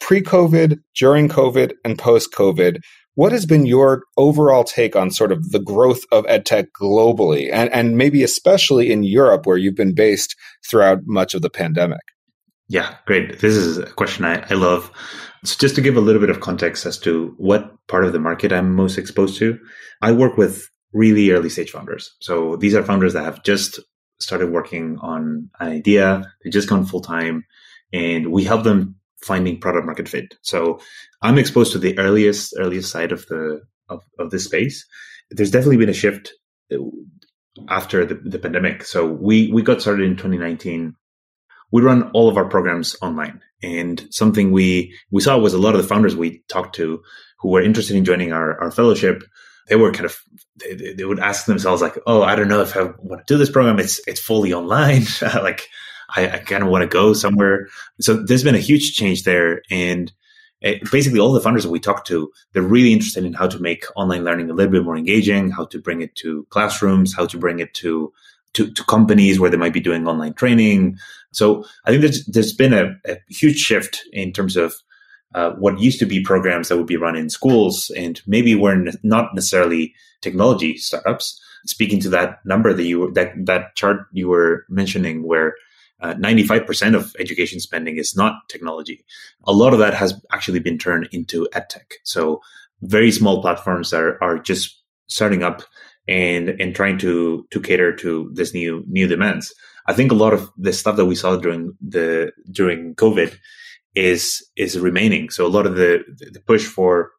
pre-COVID, 0.00 0.78
during 0.96 1.28
COVID, 1.28 1.72
and 1.84 1.98
post-COVID, 1.98 2.80
what 3.14 3.32
has 3.32 3.46
been 3.46 3.66
your 3.66 4.04
overall 4.16 4.64
take 4.64 4.96
on 4.96 5.10
sort 5.10 5.32
of 5.32 5.50
the 5.50 5.58
growth 5.58 6.02
of 6.12 6.24
edtech 6.26 6.66
globally, 6.80 7.50
and 7.52 7.72
and 7.72 7.96
maybe 7.96 8.22
especially 8.22 8.90
in 8.90 9.02
Europe, 9.02 9.46
where 9.46 9.56
you've 9.56 9.76
been 9.76 9.94
based 9.94 10.36
throughout 10.68 11.00
much 11.06 11.34
of 11.34 11.42
the 11.42 11.50
pandemic? 11.50 12.00
Yeah, 12.68 12.94
great. 13.06 13.40
This 13.40 13.56
is 13.56 13.78
a 13.78 13.86
question 13.86 14.24
I, 14.24 14.46
I 14.48 14.54
love. 14.54 14.90
So, 15.44 15.56
just 15.58 15.74
to 15.74 15.80
give 15.80 15.96
a 15.96 16.00
little 16.00 16.20
bit 16.20 16.30
of 16.30 16.40
context 16.40 16.86
as 16.86 16.98
to 16.98 17.34
what 17.36 17.74
part 17.88 18.04
of 18.04 18.12
the 18.12 18.20
market 18.20 18.52
I'm 18.52 18.74
most 18.74 18.98
exposed 18.98 19.38
to, 19.38 19.58
I 20.02 20.12
work 20.12 20.36
with 20.36 20.68
really 20.92 21.30
early 21.30 21.48
stage 21.48 21.70
founders. 21.70 22.14
So 22.20 22.56
these 22.56 22.74
are 22.74 22.82
founders 22.82 23.12
that 23.12 23.24
have 23.24 23.42
just 23.42 23.80
started 24.20 24.50
working 24.50 24.98
on 25.00 25.50
an 25.60 25.68
idea, 25.68 26.32
they 26.44 26.50
just 26.50 26.68
gone 26.68 26.84
full 26.84 27.00
time, 27.00 27.44
and 27.92 28.30
we 28.30 28.44
help 28.44 28.64
them 28.64 28.96
finding 29.22 29.60
product 29.60 29.86
market 29.86 30.08
fit. 30.08 30.34
So 30.42 30.80
I'm 31.22 31.38
exposed 31.38 31.72
to 31.72 31.78
the 31.78 31.98
earliest 31.98 32.54
earliest 32.58 32.90
side 32.90 33.12
of 33.12 33.26
the 33.26 33.62
of, 33.88 34.02
of 34.18 34.30
this 34.30 34.44
space. 34.44 34.86
There's 35.30 35.50
definitely 35.50 35.78
been 35.78 35.88
a 35.88 35.94
shift 35.94 36.32
uh, 36.72 36.78
after 37.68 38.04
the, 38.04 38.14
the 38.14 38.38
pandemic. 38.38 38.84
So 38.84 39.06
we 39.06 39.50
we 39.52 39.62
got 39.62 39.80
started 39.80 40.04
in 40.04 40.16
2019. 40.16 40.94
We 41.72 41.82
run 41.82 42.10
all 42.12 42.28
of 42.28 42.36
our 42.36 42.48
programs 42.48 42.96
online, 43.00 43.40
and 43.62 44.06
something 44.10 44.50
we 44.50 44.94
we 45.10 45.22
saw 45.22 45.38
was 45.38 45.54
a 45.54 45.58
lot 45.58 45.74
of 45.74 45.82
the 45.82 45.88
founders 45.88 46.16
we 46.16 46.42
talked 46.48 46.74
to 46.76 47.02
who 47.40 47.48
were 47.48 47.62
interested 47.62 47.96
in 47.96 48.04
joining 48.04 48.32
our, 48.32 48.60
our 48.60 48.70
fellowship 48.70 49.22
they 49.70 49.76
were 49.76 49.92
kind 49.92 50.04
of 50.04 50.20
they, 50.56 50.94
they, 50.94 51.04
would 51.04 51.20
ask 51.20 51.46
themselves 51.46 51.80
like, 51.80 51.96
"Oh, 52.06 52.22
I 52.22 52.34
don't 52.34 52.48
know 52.48 52.60
if 52.60 52.76
I 52.76 52.90
want 52.98 53.24
to 53.24 53.34
do 53.34 53.38
this 53.38 53.50
program. 53.50 53.78
It's 53.78 54.00
it's 54.06 54.20
fully 54.20 54.52
online. 54.52 55.04
like, 55.22 55.68
I, 56.16 56.28
I 56.30 56.38
kind 56.38 56.62
of 56.62 56.70
want 56.70 56.82
to 56.82 56.88
go 56.88 57.12
somewhere." 57.12 57.68
So 58.00 58.14
there's 58.14 58.44
been 58.44 58.54
a 58.54 58.58
huge 58.58 58.94
change 58.94 59.24
there, 59.24 59.62
and 59.70 60.12
it, 60.60 60.82
eh, 60.82 60.86
basically 60.90 61.20
all 61.20 61.32
the 61.32 61.40
funders 61.40 61.62
that 61.62 61.70
we 61.70 61.80
talk 61.80 62.04
to, 62.06 62.30
they're 62.52 62.62
really 62.62 62.92
interested 62.92 63.24
in 63.24 63.32
how 63.32 63.48
to 63.48 63.58
make 63.58 63.84
online 63.96 64.24
learning 64.24 64.50
a 64.50 64.54
little 64.54 64.72
bit 64.72 64.84
more 64.84 64.96
engaging, 64.96 65.50
how 65.50 65.66
to 65.66 65.80
bring 65.80 66.02
it 66.02 66.14
to 66.16 66.46
classrooms, 66.50 67.14
how 67.14 67.26
to 67.26 67.38
bring 67.38 67.60
it 67.60 67.74
to 67.74 68.12
to, 68.54 68.70
to 68.72 68.84
companies 68.84 69.38
where 69.38 69.50
they 69.50 69.56
might 69.56 69.72
be 69.72 69.80
doing 69.80 70.06
online 70.06 70.34
training. 70.34 70.98
So 71.32 71.64
I 71.84 71.90
think 71.90 72.02
there's 72.02 72.26
there's 72.26 72.52
been 72.52 72.72
a, 72.72 72.96
a 73.06 73.16
huge 73.28 73.58
shift 73.58 74.02
in 74.12 74.32
terms 74.32 74.56
of 74.56 74.74
uh, 75.34 75.52
what 75.52 75.78
used 75.78 76.00
to 76.00 76.06
be 76.06 76.20
programs 76.20 76.68
that 76.68 76.76
would 76.76 76.86
be 76.86 76.96
run 76.96 77.16
in 77.16 77.30
schools 77.30 77.90
and 77.96 78.20
maybe 78.26 78.54
were 78.54 78.84
not 79.02 79.34
necessarily 79.34 79.94
technology 80.20 80.76
startups. 80.76 81.40
Speaking 81.66 82.00
to 82.00 82.08
that 82.08 82.44
number 82.44 82.72
that 82.72 82.84
you 82.84 83.12
that 83.12 83.32
that 83.44 83.76
chart 83.76 84.06
you 84.12 84.28
were 84.28 84.64
mentioning, 84.68 85.22
where 85.22 85.54
uh, 86.00 86.14
95% 86.14 86.94
of 86.94 87.14
education 87.18 87.60
spending 87.60 87.96
is 87.96 88.16
not 88.16 88.48
technology. 88.48 89.04
A 89.44 89.52
lot 89.52 89.72
of 89.72 89.78
that 89.78 89.94
has 89.94 90.14
actually 90.32 90.60
been 90.60 90.78
turned 90.78 91.08
into 91.12 91.48
edtech. 91.54 91.92
So 92.04 92.40
very 92.82 93.10
small 93.10 93.40
platforms 93.42 93.92
are 93.92 94.22
are 94.22 94.38
just 94.38 94.82
starting 95.06 95.42
up 95.42 95.62
and 96.08 96.48
and 96.60 96.74
trying 96.74 96.98
to 96.98 97.46
to 97.50 97.60
cater 97.60 97.94
to 97.96 98.30
this 98.34 98.54
new 98.54 98.84
new 98.88 99.06
demands. 99.06 99.54
I 99.86 99.92
think 99.92 100.12
a 100.12 100.16
lot 100.16 100.32
of 100.32 100.50
the 100.56 100.72
stuff 100.72 100.96
that 100.96 101.06
we 101.06 101.14
saw 101.14 101.36
during 101.36 101.76
the 101.80 102.32
during 102.50 102.94
COVID 102.94 103.36
is 103.94 104.42
is 104.56 104.78
remaining. 104.78 105.30
So 105.30 105.46
a 105.46 105.54
lot 105.56 105.66
of 105.66 105.76
the 105.76 106.02
the 106.32 106.40
push 106.40 106.64
for 106.64 107.10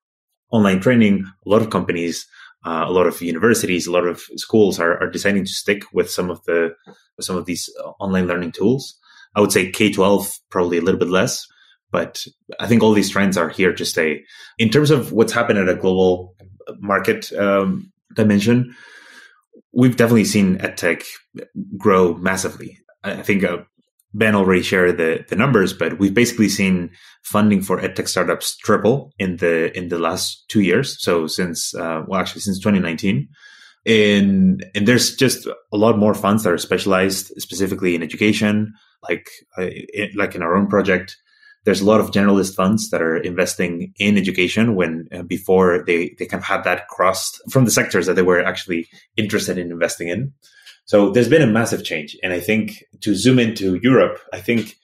online 0.51 0.79
training, 0.79 1.25
a 1.45 1.49
lot 1.49 1.61
of 1.61 1.69
companies, 1.69 2.27
uh, 2.65 2.85
a 2.87 2.91
lot 2.91 3.07
of 3.07 3.21
universities, 3.21 3.87
a 3.87 3.91
lot 3.91 4.05
of 4.05 4.21
schools 4.35 4.79
are, 4.79 5.01
are 5.01 5.09
deciding 5.09 5.45
to 5.45 5.51
stick 5.51 5.83
with 5.93 6.09
some 6.09 6.29
of 6.29 6.43
the 6.45 6.75
some 7.19 7.37
of 7.37 7.45
these 7.45 7.69
uh, 7.83 7.89
online 7.99 8.27
learning 8.27 8.51
tools. 8.51 8.97
I 9.35 9.41
would 9.41 9.51
say 9.51 9.71
K 9.71 9.91
twelve 9.91 10.31
probably 10.49 10.77
a 10.77 10.81
little 10.81 10.99
bit 10.99 11.09
less, 11.09 11.47
but 11.91 12.25
I 12.59 12.67
think 12.67 12.83
all 12.83 12.93
these 12.93 13.09
trends 13.09 13.37
are 13.37 13.49
here 13.49 13.73
to 13.73 13.85
stay. 13.85 14.23
In 14.57 14.69
terms 14.69 14.91
of 14.91 15.11
what's 15.11 15.33
happened 15.33 15.59
at 15.59 15.69
a 15.69 15.75
global 15.75 16.35
market 16.79 17.31
um, 17.33 17.91
dimension, 18.15 18.75
we've 19.73 19.97
definitely 19.97 20.25
seen 20.25 20.57
edtech 20.57 21.03
grow 21.77 22.15
massively. 22.15 22.77
I 23.03 23.23
think 23.23 23.43
uh, 23.43 23.63
Ben 24.13 24.35
already 24.35 24.61
shared 24.61 24.97
the, 24.97 25.25
the 25.29 25.35
numbers, 25.35 25.73
but 25.73 25.97
we've 25.97 26.13
basically 26.13 26.49
seen 26.49 26.91
funding 27.23 27.61
for 27.61 27.79
edtech 27.79 28.07
startups 28.07 28.57
triple 28.57 29.13
in 29.17 29.37
the 29.37 29.75
in 29.77 29.87
the 29.87 29.99
last 29.99 30.45
two 30.49 30.61
years. 30.61 31.01
So 31.01 31.27
since 31.27 31.73
uh, 31.73 32.03
well, 32.07 32.19
actually 32.19 32.41
since 32.41 32.59
2019, 32.59 33.29
and 33.85 34.65
and 34.75 34.87
there's 34.87 35.15
just 35.15 35.47
a 35.47 35.77
lot 35.77 35.97
more 35.97 36.13
funds 36.13 36.43
that 36.43 36.53
are 36.53 36.57
specialized 36.57 37.27
specifically 37.37 37.95
in 37.95 38.03
education, 38.03 38.73
like 39.07 39.29
uh, 39.57 39.69
like 40.15 40.35
in 40.35 40.41
our 40.41 40.55
own 40.55 40.67
project. 40.67 41.17
There's 41.63 41.81
a 41.81 41.85
lot 41.85 41.99
of 41.99 42.09
generalist 42.09 42.55
funds 42.55 42.89
that 42.89 43.03
are 43.03 43.17
investing 43.17 43.93
in 43.99 44.17
education 44.17 44.73
when 44.73 45.07
uh, 45.13 45.21
before 45.21 45.83
they 45.85 46.15
they 46.17 46.25
kind 46.25 46.41
of 46.41 46.47
had 46.47 46.63
that 46.63 46.87
crossed 46.87 47.39
from 47.51 47.65
the 47.65 47.71
sectors 47.71 48.07
that 48.07 48.15
they 48.15 48.23
were 48.23 48.43
actually 48.43 48.87
interested 49.15 49.57
in 49.57 49.71
investing 49.71 50.07
in. 50.07 50.33
So 50.85 51.11
there's 51.11 51.29
been 51.29 51.41
a 51.41 51.47
massive 51.47 51.83
change. 51.83 52.17
And 52.23 52.33
I 52.33 52.39
think 52.39 52.83
to 53.01 53.15
zoom 53.15 53.39
into 53.39 53.79
Europe, 53.81 54.19
I 54.33 54.39
think 54.39 54.77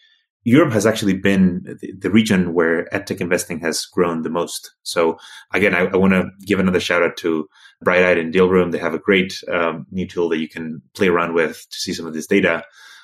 Europe 0.47 0.71
has 0.71 0.85
actually 0.85 1.13
been 1.13 1.77
the, 1.99 2.09
region 2.09 2.53
where 2.53 2.87
edtech 2.93 3.19
investing 3.19 3.59
has 3.59 3.85
grown 3.85 4.21
the 4.21 4.29
most. 4.29 4.71
So 4.83 5.17
again, 5.53 5.75
I, 5.75 5.87
I 5.87 5.97
want 5.97 6.13
to 6.13 6.29
give 6.45 6.59
another 6.59 6.79
shout 6.79 7.03
out 7.03 7.17
to 7.17 7.49
Brighteye 7.83 8.17
and 8.17 8.33
Dealroom. 8.33 8.71
They 8.71 8.77
have 8.77 8.93
a 8.93 8.99
great 8.99 9.33
um, 9.51 9.85
new 9.91 10.07
tool 10.07 10.29
that 10.29 10.37
you 10.37 10.47
can 10.47 10.81
play 10.95 11.09
around 11.09 11.33
with 11.33 11.65
to 11.69 11.77
see 11.77 11.91
some 11.91 12.05
of 12.05 12.13
this 12.13 12.27
data. 12.27 12.63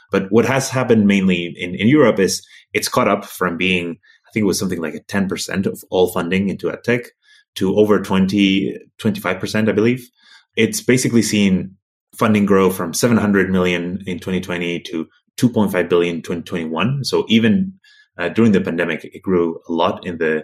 But 0.10 0.32
what 0.32 0.46
has 0.46 0.70
happened 0.70 1.06
mainly 1.06 1.54
in, 1.58 1.76
in 1.76 1.90
Europe 1.90 2.18
is 2.18 2.48
it's 2.72 2.88
caught 2.88 3.10
up 3.10 3.26
from 3.26 3.58
being, 3.58 3.98
I 4.26 4.32
think 4.32 4.44
it 4.44 4.48
was 4.48 4.58
something 4.58 4.80
like 4.80 4.96
a 4.96 5.02
10% 5.02 5.66
of 5.66 5.84
all 5.90 6.08
funding 6.14 6.48
into 6.48 6.68
edtech 6.68 7.08
to 7.56 7.76
over 7.76 8.00
20, 8.00 8.78
25%, 9.00 9.68
I 9.68 9.72
believe. 9.74 10.10
It's 10.56 10.82
basically 10.82 11.24
seen 11.24 11.76
funding 12.18 12.46
grow 12.46 12.70
from 12.70 12.94
700 12.94 13.50
million 13.50 14.04
in 14.06 14.20
2020 14.20 14.80
to 14.82 15.08
2.5 15.38 15.90
billion 15.90 16.18
in 16.18 16.22
2021. 16.22 17.04
So 17.04 17.26
even 17.28 17.74
uh, 18.18 18.30
during 18.30 18.52
the 18.52 18.62
pandemic, 18.62 19.04
it 19.04 19.22
grew 19.22 19.60
a 19.68 19.74
lot 19.74 20.06
in 20.06 20.18
the 20.18 20.44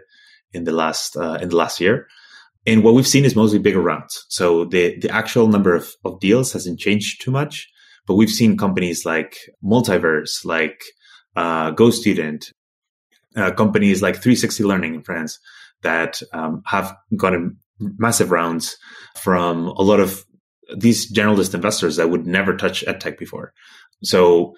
in 0.51 0.63
the 0.63 0.71
last 0.71 1.15
uh, 1.15 1.37
in 1.41 1.49
the 1.49 1.55
last 1.55 1.79
year. 1.79 2.07
And 2.65 2.83
what 2.83 2.93
we've 2.93 3.07
seen 3.07 3.25
is 3.25 3.35
mostly 3.35 3.59
bigger 3.59 3.81
rounds. 3.81 4.25
So 4.29 4.65
the 4.65 4.97
the 4.99 5.09
actual 5.09 5.47
number 5.47 5.75
of, 5.75 5.93
of 6.03 6.19
deals 6.19 6.53
hasn't 6.53 6.79
changed 6.79 7.21
too 7.21 7.31
much, 7.31 7.69
but 8.07 8.15
we've 8.15 8.29
seen 8.29 8.57
companies 8.57 9.05
like 9.05 9.37
Multiverse, 9.63 10.43
like 10.43 10.81
uh, 11.35 11.71
GoStudent, 11.71 12.51
uh, 13.35 13.51
companies 13.51 14.01
like 14.01 14.15
360 14.15 14.63
Learning 14.63 14.95
in 14.95 15.03
France 15.03 15.39
that 15.83 16.21
um, 16.33 16.61
have 16.65 16.95
gotten 17.15 17.57
massive 17.79 18.31
rounds 18.31 18.77
from 19.15 19.67
a 19.67 19.81
lot 19.81 19.99
of 19.99 20.25
these 20.75 21.11
generalist 21.11 21.53
investors 21.53 21.95
that 21.95 22.09
would 22.09 22.27
never 22.27 22.55
touch 22.55 22.83
edtech 22.85 23.17
before. 23.17 23.53
So, 24.03 24.55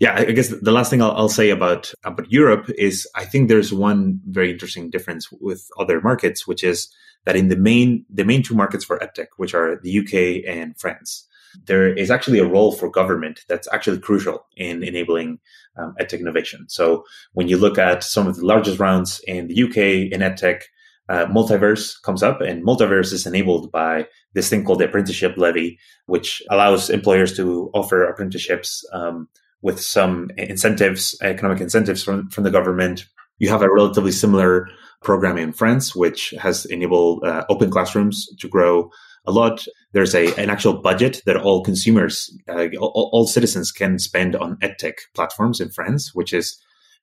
yeah, 0.00 0.14
I 0.14 0.32
guess 0.32 0.48
the 0.48 0.72
last 0.72 0.90
thing 0.90 1.02
I'll, 1.02 1.12
I'll, 1.12 1.28
say 1.28 1.50
about 1.50 1.92
about 2.04 2.30
Europe 2.30 2.68
is 2.76 3.08
I 3.14 3.24
think 3.24 3.48
there's 3.48 3.72
one 3.72 4.20
very 4.26 4.50
interesting 4.50 4.90
difference 4.90 5.30
with 5.30 5.68
other 5.78 6.00
markets, 6.00 6.46
which 6.46 6.64
is 6.64 6.92
that 7.24 7.36
in 7.36 7.48
the 7.48 7.56
main 7.56 8.04
the 8.10 8.24
main 8.24 8.42
two 8.42 8.54
markets 8.54 8.84
for 8.84 8.98
edtech, 8.98 9.28
which 9.36 9.54
are 9.54 9.80
the 9.82 9.98
UK 10.00 10.48
and 10.48 10.78
France, 10.78 11.26
there 11.66 11.92
is 11.92 12.10
actually 12.10 12.38
a 12.38 12.46
role 12.46 12.72
for 12.72 12.90
government 12.90 13.40
that's 13.48 13.68
actually 13.72 13.98
crucial 13.98 14.46
in 14.56 14.82
enabling 14.82 15.38
um, 15.76 15.94
edtech 16.00 16.20
innovation. 16.20 16.66
So 16.68 17.04
when 17.32 17.48
you 17.48 17.56
look 17.56 17.78
at 17.78 18.04
some 18.04 18.26
of 18.26 18.36
the 18.36 18.46
largest 18.46 18.78
rounds 18.78 19.20
in 19.26 19.48
the 19.48 19.62
UK 19.62 20.12
in 20.12 20.20
edtech, 20.20 20.62
uh, 21.08 21.26
multiverse 21.26 22.00
comes 22.02 22.22
up 22.22 22.40
and 22.40 22.64
multiverse 22.64 23.12
is 23.12 23.26
enabled 23.26 23.70
by 23.70 24.06
this 24.32 24.48
thing 24.48 24.64
called 24.64 24.78
the 24.78 24.86
apprenticeship 24.86 25.34
levy 25.36 25.78
which 26.06 26.42
allows 26.50 26.90
employers 26.90 27.36
to 27.36 27.70
offer 27.74 28.04
apprenticeships 28.04 28.84
um, 28.92 29.28
with 29.62 29.80
some 29.80 30.30
incentives 30.36 31.16
economic 31.22 31.60
incentives 31.60 32.02
from, 32.02 32.28
from 32.30 32.44
the 32.44 32.50
government. 32.50 33.06
You 33.38 33.48
have 33.50 33.62
a 33.62 33.72
relatively 33.72 34.12
similar 34.12 34.68
program 35.02 35.36
in 35.36 35.52
france 35.52 35.94
which 35.94 36.32
has 36.40 36.64
enabled 36.66 37.22
uh, 37.24 37.44
OpenClassrooms 37.50 38.22
to 38.38 38.48
grow 38.48 38.90
a 39.26 39.32
lot. 39.32 39.66
There's 39.92 40.14
a 40.14 40.34
an 40.36 40.50
actual 40.50 40.80
budget 40.80 41.22
that 41.26 41.36
all 41.36 41.62
consumers 41.62 42.34
uh, 42.48 42.68
all, 42.80 43.10
all 43.12 43.26
citizens 43.26 43.72
can 43.72 43.98
spend 43.98 44.36
on 44.36 44.56
edtech 44.56 44.94
platforms 45.14 45.60
in 45.60 45.70
france 45.70 46.14
which 46.14 46.32
is 46.32 46.58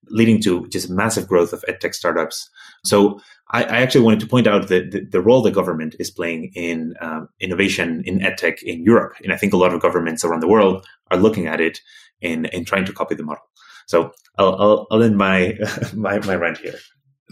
leading 0.10 0.42
to 0.42 0.68
just 0.68 0.90
massive 0.90 1.28
growth 1.28 1.54
of 1.54 1.64
edtech 1.70 1.94
startups. 1.94 2.50
So 2.86 3.20
I, 3.52 3.64
I 3.64 3.78
actually 3.78 4.02
wanted 4.02 4.22
to 4.22 4.28
point 4.28 4.48
out 4.48 4.68
that 4.70 4.92
the, 4.92 5.06
the 5.06 5.22
role 5.22 5.42
the 5.42 5.52
government 5.52 5.96
is 6.00 6.10
playing 6.10 6.52
in 6.56 6.96
um, 7.02 7.30
innovation 7.40 8.04
in 8.06 8.20
edtech 8.20 8.62
in 8.64 8.84
Europe, 8.84 9.14
and 9.24 9.32
I 9.32 9.38
think 9.38 9.54
a 9.54 9.58
lot 9.58 9.74
of 9.74 9.82
governments 9.82 10.24
around 10.24 10.42
the 10.42 10.48
world 10.48 10.86
are 11.10 11.18
looking 11.18 11.48
at 11.48 11.62
it 11.62 11.80
and, 12.22 12.52
and 12.54 12.66
trying 12.66 12.86
to 12.86 12.94
copy 12.94 13.16
the 13.16 13.24
model. 13.24 13.44
So 13.88 14.12
I'll, 14.38 14.56
I'll, 14.56 14.88
I'll 14.92 15.04
end 15.04 15.18
my, 15.18 15.58
my 15.94 16.20
my 16.20 16.36
rant 16.36 16.60
here. 16.60 16.76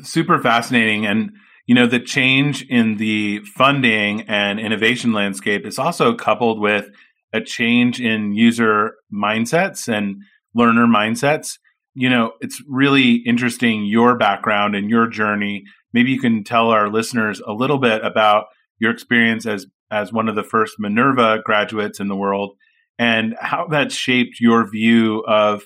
Super 0.04 0.40
fascinating, 0.40 1.06
and 1.06 1.32
you 1.68 1.76
know 1.76 1.88
the 1.88 2.00
change 2.00 2.64
in 2.64 2.98
the 2.98 3.40
funding 3.56 4.22
and 4.22 4.60
innovation 4.60 5.14
landscape 5.14 5.66
is 5.66 5.80
also 5.80 6.16
coupled 6.16 6.60
with 6.60 6.90
a 7.34 7.42
change 7.42 8.02
in 8.02 8.34
user 8.34 8.96
mindsets 9.14 9.88
and 9.88 10.24
learner 10.56 10.88
mindsets 10.88 11.60
you 11.94 12.10
know, 12.10 12.34
it's 12.40 12.62
really 12.68 13.16
interesting 13.26 13.86
your 13.86 14.18
background 14.18 14.76
and 14.76 14.90
your 14.90 15.08
journey. 15.08 15.64
Maybe 15.94 16.12
you 16.12 16.20
can 16.20 16.44
tell 16.44 16.70
our 16.70 16.90
listeners 16.90 17.42
a 17.46 17.54
little 17.54 17.80
bit 17.80 18.04
about 18.06 18.46
your 18.80 18.92
experience 18.92 19.46
as 19.46 19.66
as 19.92 20.14
one 20.14 20.30
of 20.30 20.36
the 20.36 20.44
first 20.44 20.76
Minerva 20.78 21.40
graduates 21.44 22.00
in 22.00 22.08
the 22.08 22.16
world 22.16 22.56
and 23.00 23.36
how 23.40 23.66
that 23.68 23.92
shaped 23.92 24.40
your 24.40 24.70
view 24.70 25.24
of 25.28 25.64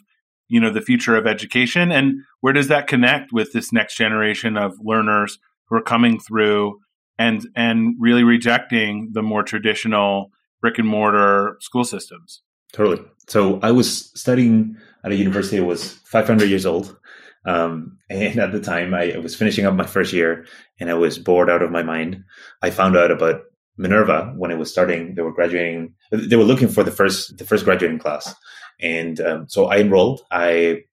you 0.48 0.60
know 0.60 0.72
the 0.72 0.82
future 0.82 1.16
of 1.16 1.28
education 1.28 1.92
and 1.92 2.16
where 2.42 2.54
does 2.54 2.68
that 2.68 2.88
connect 2.88 3.34
with 3.34 3.52
this 3.52 3.74
next 3.74 3.98
generation 3.98 4.56
of 4.56 4.74
learners 4.80 5.40
who 5.68 5.76
are 5.76 5.82
coming 5.82 6.20
through 6.20 6.80
and 7.18 7.48
and 7.56 7.96
really 8.00 8.24
rejecting 8.24 9.10
the 9.14 9.24
more 9.24 9.44
traditional 9.44 10.30
brick 10.62 10.78
and 10.78 10.88
mortar 10.88 11.58
school 11.60 11.84
systems 11.84 12.44
totally 12.74 13.02
so 13.28 13.60
i 13.62 13.72
was 13.72 14.12
studying 14.20 14.76
at 15.04 15.12
a 15.12 15.16
university 15.16 15.58
that 15.58 15.66
was 15.66 15.94
500 16.06 16.50
years 16.50 16.66
old. 16.66 16.98
Um, 17.46 17.98
and 18.10 18.40
at 18.40 18.52
the 18.52 18.62
time, 18.62 18.94
I, 18.94 19.18
was 19.18 19.36
finishing 19.36 19.66
up 19.66 19.76
my 19.76 19.86
first 19.86 20.14
year 20.14 20.46
and 20.80 20.90
I 20.90 20.94
was 20.94 21.20
bored 21.20 21.50
out 21.50 21.62
of 21.62 21.72
my 21.72 21.84
mind. 21.84 22.24
I 22.62 22.70
found 22.70 22.96
out 22.96 23.12
about 23.12 23.42
Minerva 23.78 24.34
when 24.38 24.52
it 24.52 24.58
was 24.58 24.72
starting. 24.72 25.16
They 25.16 25.22
were 25.22 25.34
graduating. 25.34 25.94
They 26.12 26.36
were 26.38 26.44
looking 26.44 26.70
for 26.70 26.84
the 26.84 26.92
first 26.92 27.38
the 27.38 27.46
first 27.46 27.66
graduating 27.66 28.00
class, 28.00 28.34
and 28.80 29.20
um, 29.20 29.50
so 29.50 29.66
I 29.66 29.80
enrolled. 29.80 30.22
I 30.30 30.84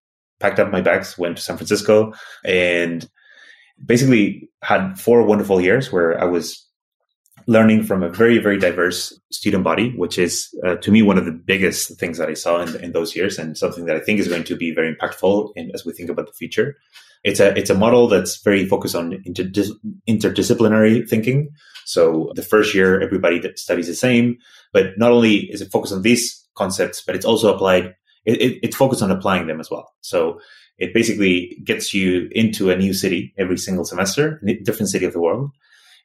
packed 0.41 0.59
up 0.59 0.71
my 0.73 0.81
bags, 0.81 1.19
went 1.19 1.37
to 1.37 1.43
San 1.43 1.59
Francisco, 1.59 2.15
and 2.43 3.07
basically 3.85 4.49
had 4.63 4.99
four 4.99 5.23
wonderful 5.25 5.61
years 5.61 5.93
where 5.93 6.19
I 6.19 6.25
was 6.25 6.67
learning 7.51 7.83
from 7.83 8.01
a 8.01 8.09
very, 8.09 8.39
very 8.39 8.57
diverse 8.61 9.13
student 9.33 9.65
body, 9.65 9.93
which 9.97 10.17
is 10.19 10.55
uh, 10.65 10.77
to 10.77 10.93
me 10.93 11.03
one 11.03 11.19
of 11.19 11.25
the 11.25 11.33
biggest 11.33 11.99
things 11.99 12.17
that 12.17 12.29
I 12.29 12.35
saw 12.35 12.63
in, 12.63 12.77
in, 12.77 12.93
those 12.93 13.17
years, 13.17 13.41
and 13.41 13.59
something 13.59 13.87
that 13.87 13.97
I 13.97 13.99
think 13.99 14.21
is 14.21 14.29
going 14.29 14.45
to 14.45 14.55
be 14.55 14.73
very 14.73 14.95
impactful 14.95 15.51
in, 15.57 15.73
as 15.75 15.85
we 15.85 15.93
think 15.93 16.11
about 16.11 16.29
the 16.29 16.33
future. 16.33 16.77
It's 17.25 17.41
a 17.41 17.49
it's 17.59 17.69
a 17.69 17.75
model 17.75 18.07
that's 18.07 18.41
very 18.41 18.65
focused 18.67 18.95
on 18.95 19.21
interdis- 19.27 19.77
interdisciplinary 20.09 21.09
thinking. 21.09 21.51
So 21.87 22.31
the 22.37 22.43
first 22.43 22.73
year, 22.73 23.01
everybody 23.01 23.43
studies 23.57 23.89
the 23.89 23.95
same, 23.95 24.39
but 24.73 24.97
not 24.97 25.11
only 25.11 25.51
is 25.51 25.61
it 25.61 25.73
focused 25.73 25.93
on 25.93 26.03
these 26.03 26.47
concepts, 26.55 27.03
but 27.05 27.17
it's 27.17 27.27
also 27.27 27.53
applied. 27.53 27.97
It, 28.27 28.41
it, 28.41 28.59
it's 28.63 28.77
focused 28.77 29.03
on 29.03 29.11
applying 29.11 29.49
them 29.49 29.59
as 29.59 29.71
well. 29.73 29.93
So 30.03 30.39
it 30.79 30.95
basically 30.95 31.59
gets 31.65 31.93
you 31.93 32.29
into 32.31 32.71
a 32.71 32.77
new 32.77 32.95
city 32.95 33.35
every 33.37 33.59
single 33.59 33.85
semester, 33.85 34.41
different 34.63 34.91
city 34.91 35.05
of 35.05 35.13
the 35.13 35.21
world 35.21 35.51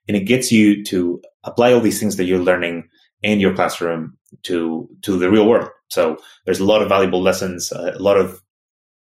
and 0.08 0.16
it 0.18 0.22
gets 0.22 0.52
you 0.52 0.84
to 0.86 1.22
apply 1.44 1.74
all 1.74 1.82
these 1.82 2.00
things 2.00 2.18
that 2.18 2.26
you're 2.26 2.40
learning 2.40 2.90
in 3.22 3.40
your 3.40 3.54
classroom 3.54 4.18
to 4.44 4.90
to 5.02 5.18
the 5.18 5.30
real 5.30 5.48
world. 5.48 5.70
So 5.90 6.18
there's 6.46 6.60
a 6.60 6.66
lot 6.66 6.82
of 6.82 6.90
valuable 6.90 7.22
lessons, 7.22 7.72
uh, 7.72 7.94
a 7.96 8.02
lot 8.02 8.18
of 8.18 8.42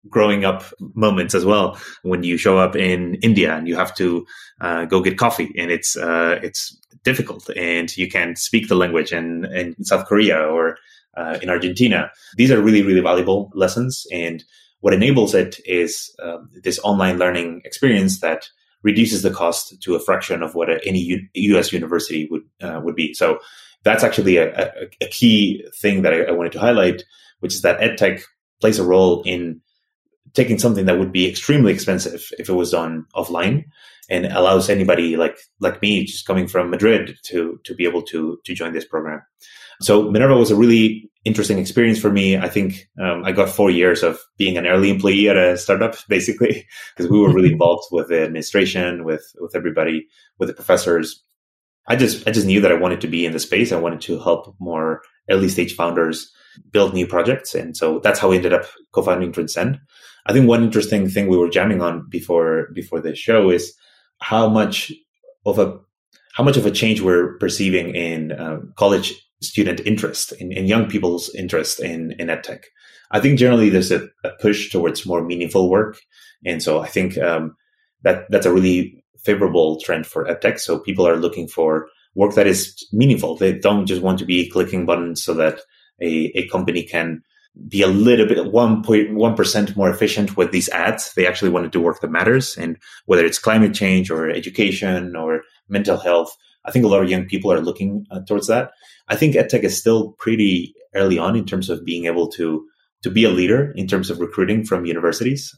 growing 0.09 0.45
up 0.45 0.65
moments 0.95 1.35
as 1.35 1.45
well 1.45 1.79
when 2.03 2.23
you 2.23 2.37
show 2.37 2.59
up 2.59 2.77
in 2.77 3.15
India 3.17 3.55
and 3.55 3.67
you 3.67 3.75
have 3.75 3.95
to 3.95 4.27
uh, 4.61 4.85
go 4.85 5.01
get 5.01 5.19
coffee 5.19 5.53
and 5.57 5.71
it's 5.71 5.97
uh, 5.97 6.39
it's 6.43 6.79
difficult 7.05 7.49
and 7.57 7.97
you 7.97 8.09
can't 8.09 8.39
speak 8.39 8.69
the 8.69 8.75
language 8.75 9.13
in, 9.13 9.45
in 9.47 9.83
South 9.85 10.07
Korea 10.07 10.39
or 10.39 10.77
uh, 11.17 11.39
in 11.43 11.49
Argentina. 11.49 12.11
These 12.37 12.51
are 12.51 12.61
really 12.61 12.83
really 12.83 13.01
valuable 13.01 13.51
lessons 13.55 14.07
and 14.13 14.45
what 14.81 14.93
enables 14.93 15.35
it 15.35 15.59
is 15.65 16.15
um, 16.23 16.51
this 16.63 16.79
online 16.81 17.19
learning 17.19 17.63
experience 17.65 18.21
that 18.21 18.51
reduces 18.85 19.23
the 19.23 19.31
cost 19.31 19.83
to 19.83 19.97
a 19.97 20.01
fraction 20.01 20.43
of 20.43 20.55
what 20.55 20.69
any 20.87 21.01
U- 21.01 21.29
U.S. 21.35 21.73
university 21.73 22.29
would 22.31 22.45
uh, 22.63 22.81
would 22.85 22.95
be. 22.95 23.13
So 23.15 23.41
that's 23.83 24.05
actually 24.05 24.37
a, 24.37 24.55
a, 24.55 24.71
a 25.01 25.09
key 25.09 25.67
thing 25.75 26.03
that 26.03 26.13
I, 26.13 26.23
I, 26.23 26.31
wanted 26.31 26.53
to 26.53 26.61
highlight, 26.61 27.03
which 27.41 27.55
is 27.55 27.63
that 27.63 27.81
edtech 27.81 28.23
plays 28.61 28.79
a 28.79 28.85
role 28.85 29.23
in 29.25 29.61
taking 30.35 30.59
something 30.59 30.87
that 30.87 30.99
would 30.99 31.13
be 31.13 31.29
extremely 31.29 31.73
expensive 31.73 32.31
if 32.39 32.49
it 32.49 32.53
was 32.53 32.71
done 32.71 33.07
offline, 33.15 33.65
and 34.09 34.27
allows 34.27 34.71
anybody 34.71 35.17
like 35.17 35.39
like 35.61 35.83
me, 35.83 36.05
just 36.05 36.27
coming 36.27 36.47
from 36.47 36.71
Madrid, 36.71 37.17
to 37.25 37.59
to 37.65 37.75
be 37.75 37.85
able 37.85 38.03
to 38.03 38.39
to 38.45 38.55
join 38.55 38.73
this 38.73 38.85
program. 38.85 39.23
So 39.81 40.11
Minerva 40.11 40.37
was 40.37 40.51
a 40.51 40.57
really 40.57 41.11
interesting 41.25 41.59
experience 41.59 41.99
for 41.99 42.11
me. 42.11 42.37
I 42.37 42.49
think 42.49 42.89
um, 43.01 43.25
I 43.25 43.33
got 43.33 43.49
four 43.49 43.71
years 43.71 44.03
of 44.03 44.21
being 44.37 44.57
an 44.57 44.67
early 44.67 44.91
employee 44.91 45.29
at 45.29 45.37
a 45.37 45.57
startup, 45.57 45.97
basically, 46.09 46.67
because 46.95 47.11
we 47.11 47.19
were 47.19 47.33
really 47.33 47.53
involved 47.53 47.85
with 47.91 48.09
the 48.09 48.23
administration, 48.23 49.05
with 49.05 49.25
with 49.41 49.57
everybody, 49.57 50.07
with 50.39 50.49
the 50.49 50.55
professors. 50.55 51.23
I 51.87 51.97
just 51.97 52.27
I 52.27 52.31
just 52.31 52.47
knew 52.47 52.61
that 52.61 52.73
I 52.73 52.77
wanted 52.79 53.01
to 53.03 53.09
be 53.09 53.27
in 53.27 53.33
the 53.33 53.41
space. 53.41 53.73
I 53.73 53.81
wanted 53.81 54.01
to 54.03 54.19
help 54.21 54.55
more 54.59 55.03
early 55.31 55.49
stage 55.49 55.75
founders 55.75 56.31
build 56.71 56.95
new 56.95 57.07
projects, 57.07 57.55
and 57.55 57.77
so 57.77 57.99
that's 58.01 58.19
how 58.19 58.29
we 58.29 58.37
ended 58.37 58.53
up 58.53 58.65
co-founding 58.93 59.33
Transcend. 59.33 59.81
I 60.27 60.33
think 60.33 60.49
one 60.49 60.63
interesting 60.63 61.09
thing 61.09 61.29
we 61.29 61.37
were 61.37 61.51
jamming 61.51 61.83
on 61.83 62.09
before 62.09 62.69
before 62.75 63.01
the 63.01 63.15
show 63.15 63.51
is 63.51 63.75
how 64.21 64.49
much 64.49 64.93
of 65.45 65.59
a 65.59 65.79
how 66.33 66.43
much 66.43 66.57
of 66.57 66.67
a 66.67 66.71
change 66.71 67.01
we're 67.01 67.39
perceiving 67.39 67.95
in 67.95 68.33
um, 68.41 68.73
college 68.77 69.15
student 69.45 69.81
interest, 69.85 70.33
in, 70.33 70.53
in 70.53 70.67
young 70.67 70.89
people's 70.89 71.35
interest 71.35 71.81
in, 71.81 72.13
in 72.19 72.29
edtech. 72.29 72.65
I 73.11 73.21
think 73.21 73.39
generally 73.39 73.71
there's 73.71 73.93
a, 73.93 74.09
a, 74.25 74.31
push 74.41 74.71
towards 74.71 75.07
more 75.07 75.23
meaningful 75.23 75.71
work. 75.71 75.99
And 76.45 76.63
so 76.63 76.81
I 76.81 76.89
think 76.89 77.19
um, 77.19 77.57
that 78.03 78.31
that's 78.31 78.47
a 78.47 78.53
really 78.53 79.05
favorable 79.25 79.81
trend 79.81 80.07
for 80.07 80.25
edtech. 80.25 80.59
So 80.61 80.79
people 80.79 81.07
are 81.07 81.17
looking 81.17 81.49
for 81.49 81.89
work 82.15 82.35
that 82.35 82.47
is 82.47 82.87
meaningful. 82.93 83.37
They 83.37 83.53
don't 83.53 83.87
just 83.87 84.03
want 84.03 84.19
to 84.19 84.25
be 84.25 84.49
clicking 84.49 84.87
buttons 84.87 85.23
so 85.23 85.35
that 85.35 85.61
a, 86.01 86.33
a 86.35 86.49
company 86.49 86.83
can 86.83 87.23
be 87.69 87.83
a 87.83 87.87
little 87.87 88.27
bit 88.27 88.39
1.1% 88.39 89.77
more 89.77 89.91
efficient 89.91 90.37
with 90.37 90.51
these 90.51 90.69
ads. 90.71 91.15
They 91.15 91.27
actually 91.27 91.51
want 91.51 91.65
to 91.65 91.71
do 91.71 91.81
work 91.81 92.01
that 92.01 92.11
matters. 92.11 92.57
And 92.57 92.79
whether 93.07 93.25
it's 93.25 93.39
climate 93.39 93.75
change 93.75 94.11
or 94.11 94.29
education 94.29 95.15
or 95.15 95.43
mental 95.69 95.97
health, 95.97 96.37
I 96.65 96.71
think 96.71 96.85
a 96.85 96.89
lot 96.89 97.03
of 97.03 97.09
young 97.09 97.27
people 97.27 97.53
are 97.53 97.61
looking 97.61 98.07
uh, 98.11 98.21
towards 98.27 98.49
that. 98.49 98.73
I 99.09 99.17
think 99.17 99.35
edtech 99.35 99.63
is 99.63 99.79
still 99.79 100.13
pretty 100.13 100.75
early 100.95 101.19
on 101.19 101.37
in 101.37 101.45
terms 101.45 101.71
of 101.71 101.85
being 101.85 102.07
able 102.07 102.29
to 102.33 102.67
to 103.03 103.11
be 103.11 103.25
a 103.25 103.31
leader 103.31 103.73
in 103.77 103.87
terms 103.87 104.09
of 104.09 104.19
recruiting 104.19 104.65
from 104.65 104.87
universities. 104.87 105.55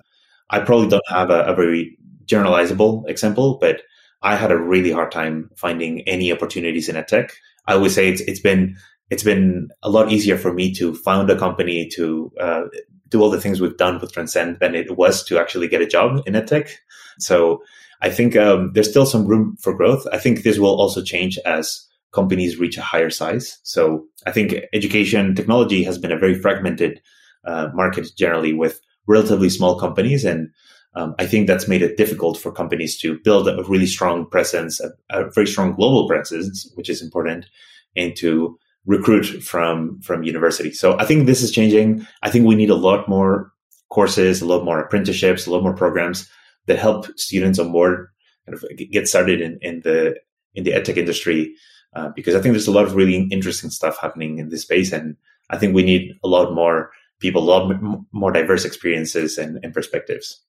I 0.51 0.61
probably 0.61 0.89
don't 0.89 1.03
have 1.09 1.31
a, 1.31 1.45
a 1.45 1.55
very 1.55 1.97
generalizable 2.27 3.09
example, 3.09 3.59
but 3.61 3.83
I 4.23 4.35
had 4.35 4.51
a 4.51 4.59
really 4.59 4.91
hard 4.91 5.13
time 5.13 5.51
finding 5.57 6.01
any 6.09 6.33
opportunities 6.33 6.89
in 6.89 6.97
edtech. 6.97 7.31
I 7.69 7.77
would 7.77 7.93
say 7.93 8.09
it's 8.09 8.21
it's 8.23 8.41
been 8.41 8.77
it's 9.11 9.23
been 9.23 9.69
a 9.83 9.91
lot 9.91 10.11
easier 10.11 10.37
for 10.37 10.53
me 10.53 10.75
to 10.75 10.95
found 10.95 11.31
a 11.31 11.39
company 11.39 11.89
to 11.95 12.33
uh, 12.41 12.63
do 13.09 13.23
all 13.23 13.31
the 13.31 13.41
things 13.41 13.61
we've 13.61 13.77
done 13.77 14.01
with 14.01 14.13
Transcend 14.13 14.59
than 14.61 14.75
it 14.75 14.97
was 14.97 15.25
to 15.25 15.39
actually 15.39 15.69
get 15.69 15.81
a 15.81 15.87
job 15.87 16.23
in 16.27 16.35
edtech. 16.35 16.71
So 17.19 17.63
I 18.03 18.11
think 18.11 18.37
um, 18.37 18.73
there's 18.75 18.91
still 18.91 19.07
some 19.07 19.27
room 19.27 19.57
for 19.61 19.75
growth. 19.75 20.07
I 20.13 20.19
think 20.19 20.43
this 20.43 20.59
will 20.59 20.75
also 20.81 21.03
change 21.03 21.39
as 21.47 21.86
companies 22.13 22.59
reach 22.59 22.77
a 22.77 22.83
higher 22.83 23.11
size. 23.11 23.59
So 23.63 24.07
I 24.27 24.33
think 24.33 24.55
education 24.73 25.35
technology 25.35 25.85
has 25.85 25.99
been 25.99 26.13
a 26.13 26.19
very 26.19 26.35
fragmented 26.35 27.01
uh, 27.45 27.69
market 27.75 28.09
generally 28.17 28.53
with 28.53 28.81
relatively 29.07 29.51
small 29.51 29.79
companies. 29.79 30.25
And 30.25 30.51
um, 30.95 31.15
I 31.19 31.27
think 31.27 31.47
that's 31.47 31.69
made 31.69 31.83
it 31.83 31.97
difficult 31.97 32.39
for 32.39 32.51
companies 32.51 32.99
to 33.01 33.19
build 33.23 33.49
a 33.49 33.63
really 33.69 33.87
strong 33.87 34.27
presence, 34.29 34.81
a, 34.81 34.91
a 35.11 35.31
very 35.31 35.47
strong 35.47 35.75
global 35.75 36.09
presence, 36.09 36.71
which 36.75 36.89
is 36.89 37.03
important, 37.03 37.47
and 37.95 38.17
to 38.17 38.59
recruit 38.87 39.43
from 39.43 40.01
from 40.01 40.23
university. 40.23 40.73
So 40.73 40.99
I 40.99 41.05
think 41.05 41.27
this 41.27 41.43
is 41.43 41.53
changing. 41.53 42.07
I 42.23 42.31
think 42.31 42.47
we 42.47 42.55
need 42.55 42.71
a 42.71 42.75
lot 42.75 43.09
more 43.09 43.53
courses, 43.91 44.41
a 44.41 44.47
lot 44.47 44.65
more 44.65 44.81
apprenticeships, 44.81 45.47
a 45.47 45.51
lot 45.51 45.63
more 45.63 45.75
programs 45.75 46.29
that 46.67 46.79
help 46.79 47.07
students 47.19 47.59
on 47.59 47.73
board 47.73 48.09
kind 48.47 48.55
of 48.55 48.65
get 48.91 49.09
started 49.09 49.41
in, 49.41 49.59
in 49.61 49.81
the 49.83 50.17
in 50.55 50.65
the 50.65 50.73
edtech 50.73 50.97
industry 50.97 51.55
uh, 51.97 52.11
because 52.15 52.35
I 52.35 52.41
think 52.41 52.53
there's 52.53 52.69
a 52.69 52.73
lot 52.73 52.85
of 52.85 52.95
really 52.95 53.27
interesting 53.31 53.71
stuff 53.71 53.99
happening 53.99 54.39
in 54.39 54.51
this 54.51 54.63
space, 54.63 54.93
and 54.93 55.17
I 55.49 55.57
think 55.57 55.75
we 55.75 55.83
need 55.83 56.13
a 56.23 56.29
lot 56.29 56.53
more 56.53 56.91
people, 57.21 57.43
a 57.43 57.51
lot 57.51 57.75
more 58.13 58.31
diverse 58.31 58.67
experiences 58.67 59.39
and, 59.39 59.59
and 59.63 59.73
perspectives. 59.73 60.43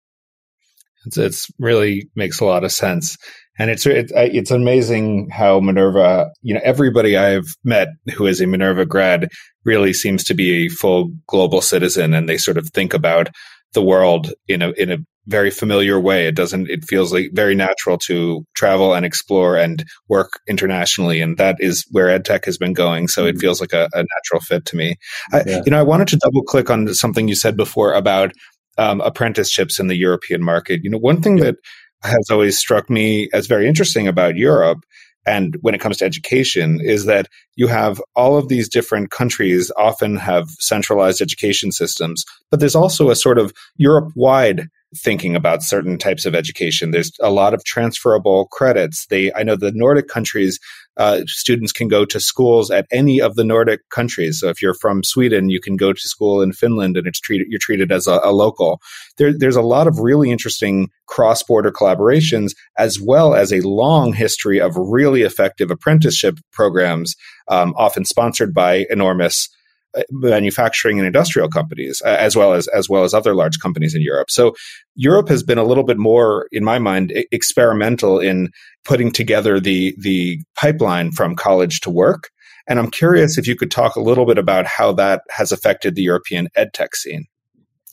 It's, 1.05 1.17
it's, 1.17 1.47
really 1.57 2.09
makes 2.15 2.41
a 2.41 2.45
lot 2.45 2.65
of 2.65 2.73
sense, 2.73 3.17
and 3.57 3.71
it's 3.71 3.85
it, 3.85 4.11
it's 4.13 4.51
amazing 4.51 5.29
how 5.29 5.61
Minerva, 5.61 6.31
you 6.41 6.53
know, 6.53 6.59
everybody 6.65 7.15
I've 7.15 7.47
met 7.63 7.87
who 8.13 8.25
is 8.27 8.41
a 8.41 8.47
Minerva 8.47 8.85
grad 8.85 9.29
really 9.63 9.93
seems 9.93 10.25
to 10.25 10.33
be 10.33 10.65
a 10.65 10.69
full 10.69 11.11
global 11.27 11.61
citizen, 11.61 12.13
and 12.13 12.27
they 12.27 12.37
sort 12.37 12.57
of 12.57 12.69
think 12.71 12.93
about 12.93 13.29
the 13.73 13.81
world 13.81 14.33
in 14.49 14.61
a 14.61 14.71
in 14.71 14.91
a 14.91 14.97
very 15.27 15.51
familiar 15.51 15.99
way. 15.99 16.27
It 16.27 16.35
doesn't, 16.35 16.69
it 16.69 16.85
feels 16.85 17.13
like 17.13 17.31
very 17.33 17.53
natural 17.53 17.97
to 18.05 18.45
travel 18.55 18.93
and 18.93 19.05
explore 19.05 19.57
and 19.57 19.83
work 20.07 20.39
internationally. 20.47 21.21
And 21.21 21.37
that 21.37 21.57
is 21.59 21.85
where 21.91 22.07
EdTech 22.17 22.45
has 22.45 22.57
been 22.57 22.73
going. 22.73 23.07
So 23.07 23.25
it 23.25 23.31
mm-hmm. 23.31 23.39
feels 23.39 23.61
like 23.61 23.73
a, 23.73 23.89
a 23.93 24.05
natural 24.15 24.41
fit 24.41 24.65
to 24.65 24.75
me. 24.75 24.95
I, 25.31 25.43
yeah. 25.45 25.61
You 25.65 25.71
know, 25.71 25.79
I 25.79 25.83
wanted 25.83 26.07
to 26.09 26.17
double 26.17 26.43
click 26.43 26.69
on 26.69 26.93
something 26.93 27.27
you 27.27 27.35
said 27.35 27.57
before 27.57 27.93
about 27.93 28.31
um, 28.77 29.01
apprenticeships 29.01 29.79
in 29.79 29.87
the 29.87 29.97
European 29.97 30.43
market. 30.43 30.81
You 30.83 30.89
know, 30.89 30.97
one 30.97 31.21
thing 31.21 31.37
that 31.37 31.55
has 32.03 32.29
always 32.29 32.57
struck 32.57 32.89
me 32.89 33.29
as 33.33 33.47
very 33.47 33.67
interesting 33.67 34.07
about 34.07 34.37
Europe 34.37 34.79
and 35.27 35.57
when 35.59 35.75
it 35.75 35.81
comes 35.81 35.97
to 35.97 36.05
education 36.05 36.79
is 36.81 37.05
that 37.05 37.27
you 37.55 37.67
have 37.67 38.01
all 38.15 38.37
of 38.37 38.47
these 38.47 38.69
different 38.69 39.11
countries 39.11 39.71
often 39.77 40.15
have 40.15 40.47
centralized 40.59 41.21
education 41.21 41.71
systems 41.71 42.23
but 42.49 42.59
there's 42.59 42.75
also 42.75 43.09
a 43.09 43.15
sort 43.15 43.37
of 43.37 43.51
europe 43.75 44.09
wide 44.15 44.67
thinking 44.95 45.35
about 45.35 45.63
certain 45.63 45.97
types 45.97 46.25
of 46.25 46.33
education. 46.33 46.91
There's 46.91 47.11
a 47.19 47.29
lot 47.29 47.53
of 47.53 47.63
transferable 47.65 48.47
credits. 48.47 49.05
They, 49.07 49.33
I 49.33 49.43
know 49.43 49.55
the 49.55 49.71
Nordic 49.73 50.07
countries, 50.07 50.59
uh, 50.95 51.21
students 51.27 51.71
can 51.71 51.87
go 51.87 52.05
to 52.05 52.19
schools 52.19 52.71
at 52.71 52.87
any 52.91 53.21
of 53.21 53.35
the 53.35 53.43
Nordic 53.43 53.81
countries. 53.89 54.39
So 54.39 54.49
if 54.49 54.61
you're 54.61 54.73
from 54.73 55.03
Sweden, 55.03 55.49
you 55.49 55.59
can 55.59 55.75
go 55.75 55.93
to 55.93 55.99
school 55.99 56.41
in 56.41 56.53
Finland, 56.53 56.97
and 56.97 57.05
it's 57.05 57.19
treated 57.19 57.47
you're 57.49 57.59
treated 57.59 57.91
as 57.91 58.07
a, 58.07 58.19
a 58.23 58.31
local. 58.31 58.81
There, 59.17 59.37
there's 59.37 59.55
a 59.55 59.61
lot 59.61 59.87
of 59.87 59.99
really 59.99 60.31
interesting 60.31 60.89
cross-border 61.07 61.71
collaborations, 61.71 62.55
as 62.77 62.99
well 62.99 63.35
as 63.35 63.51
a 63.51 63.61
long 63.61 64.13
history 64.13 64.59
of 64.59 64.75
really 64.75 65.21
effective 65.21 65.69
apprenticeship 65.69 66.39
programs, 66.51 67.15
um, 67.49 67.73
often 67.77 68.05
sponsored 68.05 68.53
by 68.53 68.85
enormous 68.89 69.49
manufacturing 70.11 70.99
and 70.99 71.07
industrial 71.07 71.49
companies 71.49 72.01
as 72.01 72.35
well 72.35 72.53
as 72.53 72.67
as 72.69 72.89
well 72.89 73.03
as 73.03 73.13
other 73.13 73.35
large 73.35 73.59
companies 73.59 73.95
in 73.95 74.01
Europe. 74.01 74.29
So 74.29 74.55
Europe 74.95 75.29
has 75.29 75.43
been 75.43 75.57
a 75.57 75.63
little 75.63 75.83
bit 75.83 75.97
more 75.97 76.47
in 76.51 76.63
my 76.63 76.79
mind 76.79 77.13
experimental 77.31 78.19
in 78.19 78.49
putting 78.83 79.11
together 79.11 79.59
the 79.59 79.95
the 79.99 80.41
pipeline 80.55 81.11
from 81.11 81.35
college 81.35 81.81
to 81.81 81.89
work. 81.89 82.29
And 82.69 82.79
I'm 82.79 82.91
curious 82.91 83.37
if 83.37 83.47
you 83.47 83.55
could 83.55 83.71
talk 83.71 83.95
a 83.95 84.01
little 84.01 84.25
bit 84.25 84.37
about 84.37 84.65
how 84.65 84.91
that 84.93 85.21
has 85.29 85.51
affected 85.51 85.95
the 85.95 86.03
European 86.03 86.49
edtech 86.57 86.95
scene. 86.95 87.25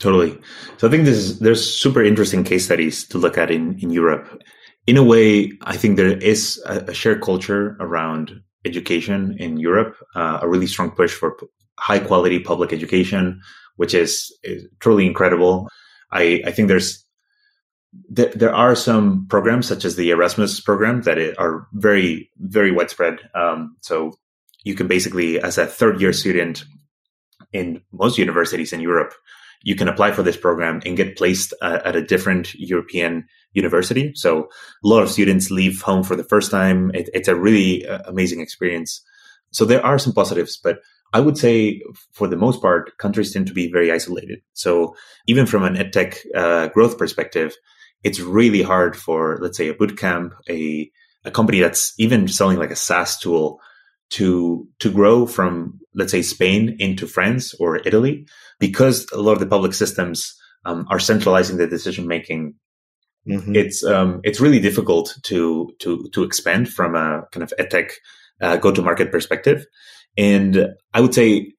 Totally. 0.00 0.36
So 0.78 0.88
I 0.88 0.90
think 0.90 1.06
is, 1.06 1.38
there's 1.38 1.64
super 1.64 2.02
interesting 2.02 2.42
case 2.42 2.64
studies 2.64 3.04
to 3.08 3.18
look 3.18 3.38
at 3.38 3.50
in, 3.50 3.78
in 3.78 3.90
Europe. 3.90 4.42
In 4.86 4.96
a 4.96 5.04
way, 5.04 5.52
I 5.62 5.76
think 5.76 5.96
there 5.96 6.18
is 6.18 6.60
a, 6.66 6.78
a 6.88 6.94
shared 6.94 7.22
culture 7.22 7.76
around 7.78 8.42
education 8.64 9.36
in 9.38 9.58
Europe, 9.58 9.96
uh, 10.14 10.40
a 10.42 10.48
really 10.48 10.66
strong 10.66 10.90
push 10.90 11.12
for 11.12 11.36
high 11.78 11.98
quality 11.98 12.38
public 12.38 12.72
education, 12.72 13.40
which 13.76 13.94
is, 13.94 14.36
is 14.42 14.66
truly 14.80 15.06
incredible. 15.06 15.68
I, 16.12 16.42
I 16.46 16.52
think 16.52 16.68
there's 16.68 17.04
th- 18.14 18.34
there 18.34 18.54
are 18.54 18.74
some 18.74 19.26
programs 19.28 19.66
such 19.66 19.84
as 19.84 19.96
the 19.96 20.10
Erasmus 20.10 20.60
program 20.60 21.02
that 21.02 21.18
are 21.38 21.66
very 21.72 22.30
very 22.38 22.72
widespread. 22.72 23.18
Um, 23.34 23.76
so 23.80 24.12
you 24.62 24.74
can 24.74 24.88
basically, 24.88 25.40
as 25.40 25.58
a 25.58 25.66
third 25.66 26.00
year 26.00 26.12
student 26.12 26.64
in 27.52 27.82
most 27.92 28.18
universities 28.18 28.72
in 28.72 28.80
Europe, 28.80 29.14
you 29.62 29.74
can 29.74 29.88
apply 29.88 30.12
for 30.12 30.22
this 30.22 30.36
program 30.36 30.80
and 30.84 30.96
get 30.96 31.16
placed 31.16 31.54
uh, 31.62 31.80
at 31.84 31.96
a 31.96 32.02
different 32.02 32.54
European 32.54 33.26
university. 33.52 34.12
So 34.14 34.48
a 34.84 34.88
lot 34.88 35.02
of 35.02 35.10
students 35.10 35.50
leave 35.50 35.80
home 35.80 36.02
for 36.02 36.16
the 36.16 36.24
first 36.24 36.50
time. 36.50 36.90
It, 36.94 37.08
it's 37.14 37.28
a 37.28 37.36
really 37.36 37.86
uh, 37.86 38.00
amazing 38.06 38.40
experience. 38.40 39.02
So 39.52 39.64
there 39.64 39.84
are 39.84 39.98
some 39.98 40.12
positives, 40.12 40.56
but 40.56 40.78
I 41.14 41.20
would 41.20 41.38
say, 41.38 41.80
for 42.12 42.28
the 42.28 42.36
most 42.36 42.60
part, 42.60 42.98
countries 42.98 43.32
tend 43.32 43.46
to 43.46 43.54
be 43.54 43.70
very 43.70 43.90
isolated. 43.90 44.40
So 44.52 44.96
even 45.26 45.46
from 45.46 45.62
an 45.62 45.76
edtech 45.76 46.18
uh, 46.34 46.68
growth 46.74 46.98
perspective, 46.98 47.54
it's 48.02 48.20
really 48.20 48.62
hard 48.62 48.96
for, 48.96 49.38
let's 49.40 49.56
say, 49.56 49.68
a 49.68 49.74
bootcamp, 49.74 50.32
a 50.50 50.90
a 51.26 51.30
company 51.30 51.60
that's 51.60 51.94
even 51.98 52.28
selling 52.28 52.58
like 52.58 52.72
a 52.72 52.76
SaaS 52.76 53.18
tool 53.18 53.58
to 54.10 54.68
to 54.80 54.90
grow 54.90 55.26
from, 55.26 55.80
let's 55.94 56.12
say, 56.12 56.22
Spain 56.22 56.76
into 56.78 57.06
France 57.06 57.54
or 57.60 57.76
Italy, 57.88 58.26
because 58.58 59.06
a 59.12 59.22
lot 59.22 59.32
of 59.32 59.40
the 59.40 59.46
public 59.46 59.72
systems 59.72 60.34
um, 60.66 60.86
are 60.90 61.00
centralizing 61.00 61.56
the 61.56 61.66
decision 61.66 62.06
making. 62.06 62.54
Mm-hmm. 63.26 63.56
It's 63.56 63.82
um, 63.84 64.20
it's 64.24 64.40
really 64.40 64.60
difficult 64.60 65.16
to 65.30 65.72
to 65.78 66.08
to 66.12 66.24
expand 66.24 66.68
from 66.68 66.94
a 66.94 67.22
kind 67.32 67.42
of 67.42 67.54
edtech 67.58 67.92
uh, 68.42 68.56
go 68.58 68.72
to 68.72 68.82
market 68.82 69.10
perspective. 69.10 69.64
And 70.16 70.74
I 70.92 71.00
would 71.00 71.14
say 71.14 71.52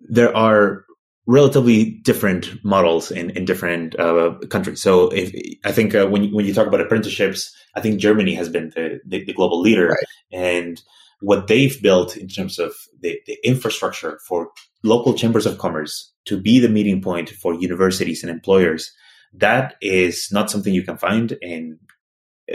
there 0.00 0.34
are 0.36 0.84
relatively 1.26 2.00
different 2.04 2.52
models 2.64 3.10
in, 3.10 3.30
in 3.30 3.44
different 3.44 3.98
uh, 4.00 4.34
countries. 4.48 4.80
So 4.80 5.10
if, 5.10 5.30
I 5.64 5.72
think 5.72 5.94
uh, 5.94 6.06
when, 6.06 6.24
you, 6.24 6.34
when 6.34 6.46
you 6.46 6.54
talk 6.54 6.66
about 6.66 6.80
apprenticeships, 6.80 7.54
I 7.76 7.82
think 7.82 8.00
Germany 8.00 8.34
has 8.34 8.48
been 8.48 8.70
the, 8.70 9.00
the, 9.06 9.24
the 9.24 9.34
global 9.34 9.60
leader. 9.60 9.88
Right. 9.88 10.04
And 10.32 10.80
what 11.20 11.46
they've 11.46 11.80
built 11.82 12.16
in 12.16 12.28
terms 12.28 12.58
of 12.58 12.72
the, 13.00 13.20
the 13.26 13.36
infrastructure 13.44 14.18
for 14.26 14.50
local 14.82 15.12
chambers 15.14 15.44
of 15.44 15.58
commerce 15.58 16.12
to 16.26 16.40
be 16.40 16.60
the 16.60 16.68
meeting 16.68 17.02
point 17.02 17.28
for 17.28 17.54
universities 17.54 18.22
and 18.22 18.30
employers, 18.30 18.90
that 19.34 19.74
is 19.82 20.28
not 20.32 20.50
something 20.50 20.72
you 20.72 20.82
can 20.82 20.96
find 20.96 21.36
in 21.42 21.78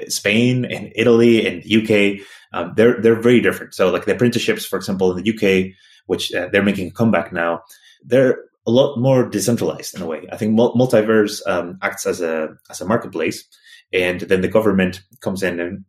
Spain 0.08 0.66
and 0.66 0.92
Italy 0.96 1.46
and 1.46 1.64
UK 1.64 2.26
um, 2.54 2.74
they're 2.76 3.02
they're 3.02 3.20
very 3.20 3.42
different. 3.42 3.74
So 3.74 3.90
like 3.90 4.06
the 4.06 4.14
apprenticeships, 4.14 4.66
for 4.66 4.78
example, 4.78 5.12
in 5.12 5.24
the 5.24 5.34
UK, 5.34 5.76
which 6.06 6.34
uh, 6.34 6.48
they're 6.52 6.64
making 6.64 6.88
a 6.88 6.92
comeback 6.92 7.34
now, 7.34 7.62
they're 8.06 8.38
a 8.66 8.72
lot 8.72 8.98
more 8.98 9.28
decentralized 9.28 9.96
in 9.96 10.02
a 10.02 10.06
way. 10.06 10.26
I 10.32 10.38
think 10.38 10.58
Multiverse 10.58 11.42
um, 11.48 11.78
acts 11.82 12.06
as 12.06 12.22
a 12.22 12.50
as 12.70 12.80
a 12.80 12.86
marketplace, 12.86 13.44
and 13.92 14.22
then 14.22 14.42
the 14.42 14.48
government 14.48 15.02
comes 15.22 15.44
in 15.44 15.60
and 15.60 15.84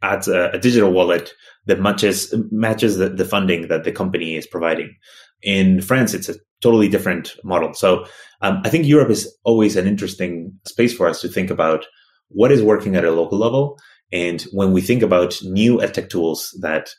adds 0.00 0.28
a, 0.28 0.50
a 0.50 0.58
digital 0.58 0.92
wallet 0.92 1.34
that 1.66 1.80
matches 1.80 2.32
matches 2.50 2.96
the, 2.98 3.08
the 3.08 3.24
funding 3.24 3.68
that 3.68 3.84
the 3.84 3.92
company 3.92 4.36
is 4.36 4.46
providing. 4.46 4.94
In 5.42 5.80
France, 5.80 6.14
it's 6.14 6.28
a 6.28 6.36
totally 6.60 6.88
different 6.88 7.34
model. 7.42 7.74
So 7.74 8.06
um, 8.40 8.60
I 8.64 8.68
think 8.68 8.86
Europe 8.86 9.10
is 9.10 9.36
always 9.42 9.74
an 9.74 9.88
interesting 9.88 10.52
space 10.64 10.94
for 10.94 11.08
us 11.08 11.20
to 11.22 11.28
think 11.28 11.50
about 11.50 11.84
what 12.32 12.52
is 12.52 12.62
working 12.62 12.96
at 12.96 13.04
a 13.04 13.10
local 13.10 13.38
level 13.38 13.78
and 14.12 14.42
when 14.52 14.72
we 14.72 14.82
think 14.82 15.02
about 15.02 15.42
new 15.42 15.78
edtech 15.78 16.10
tools 16.10 16.56
that 16.60 16.90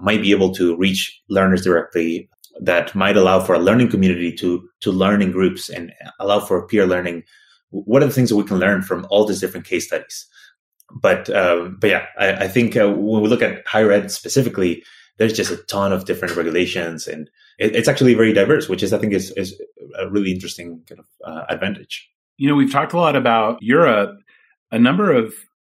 might 0.00 0.22
be 0.22 0.30
able 0.30 0.52
to 0.54 0.76
reach 0.76 1.22
learners 1.28 1.62
directly, 1.62 2.30
that 2.60 2.94
might 2.94 3.16
allow 3.16 3.40
for 3.40 3.54
a 3.54 3.58
learning 3.58 3.90
community 3.90 4.32
to 4.32 4.68
to 4.80 4.90
learn 4.90 5.22
in 5.22 5.32
groups 5.32 5.68
and 5.68 5.92
allow 6.18 6.40
for 6.40 6.66
peer 6.66 6.86
learning, 6.86 7.24
what 7.70 8.02
are 8.02 8.06
the 8.06 8.12
things 8.12 8.30
that 8.30 8.36
we 8.36 8.44
can 8.44 8.58
learn 8.58 8.82
from 8.82 9.06
all 9.10 9.26
these 9.26 9.40
different 9.40 9.66
case 9.66 9.86
studies? 9.86 10.26
But 10.90 11.28
um, 11.30 11.78
but 11.80 11.90
yeah, 11.90 12.06
I, 12.18 12.32
I 12.44 12.48
think 12.48 12.76
uh, 12.76 12.90
when 12.90 13.22
we 13.22 13.28
look 13.28 13.42
at 13.42 13.66
higher 13.66 13.92
ed 13.92 14.10
specifically, 14.10 14.82
there's 15.18 15.32
just 15.32 15.50
a 15.50 15.56
ton 15.56 15.92
of 15.92 16.04
different 16.04 16.36
regulations, 16.36 17.06
and 17.06 17.30
it, 17.58 17.76
it's 17.76 17.88
actually 17.88 18.14
very 18.14 18.32
diverse, 18.32 18.68
which 18.68 18.82
is 18.82 18.92
I 18.92 18.98
think 18.98 19.12
is 19.12 19.30
is 19.32 19.60
a 19.98 20.10
really 20.10 20.32
interesting 20.32 20.82
kind 20.88 21.00
of 21.00 21.06
uh, 21.24 21.44
advantage. 21.48 22.08
You 22.38 22.48
know, 22.48 22.54
we've 22.54 22.72
talked 22.72 22.92
a 22.92 22.98
lot 22.98 23.14
about 23.14 23.58
Europe. 23.60 24.18
A 24.72 24.78
number 24.78 25.12
of 25.12 25.34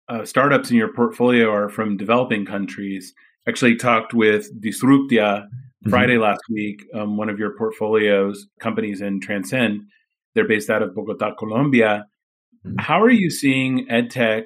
uh, 0.08 0.24
startups 0.24 0.70
in 0.70 0.76
your 0.76 0.92
portfolio 0.92 1.50
are 1.50 1.68
from 1.68 1.96
developing 1.96 2.46
countries. 2.46 3.12
Actually, 3.48 3.74
talked 3.74 4.14
with 4.14 4.48
Disruptia 4.62 5.10
mm-hmm. 5.10 5.90
Friday 5.90 6.16
last 6.16 6.42
week, 6.48 6.84
um, 6.94 7.16
one 7.16 7.28
of 7.28 7.38
your 7.38 7.56
portfolio's 7.58 8.46
companies 8.60 9.00
in 9.00 9.20
Transcend, 9.20 9.82
They're 10.34 10.46
based 10.46 10.70
out 10.70 10.82
of 10.82 10.94
Bogota, 10.94 11.34
Colombia. 11.34 12.06
Mm-hmm. 12.64 12.78
How 12.78 13.02
are 13.02 13.10
you 13.10 13.30
seeing 13.30 13.88
edtech 13.88 14.44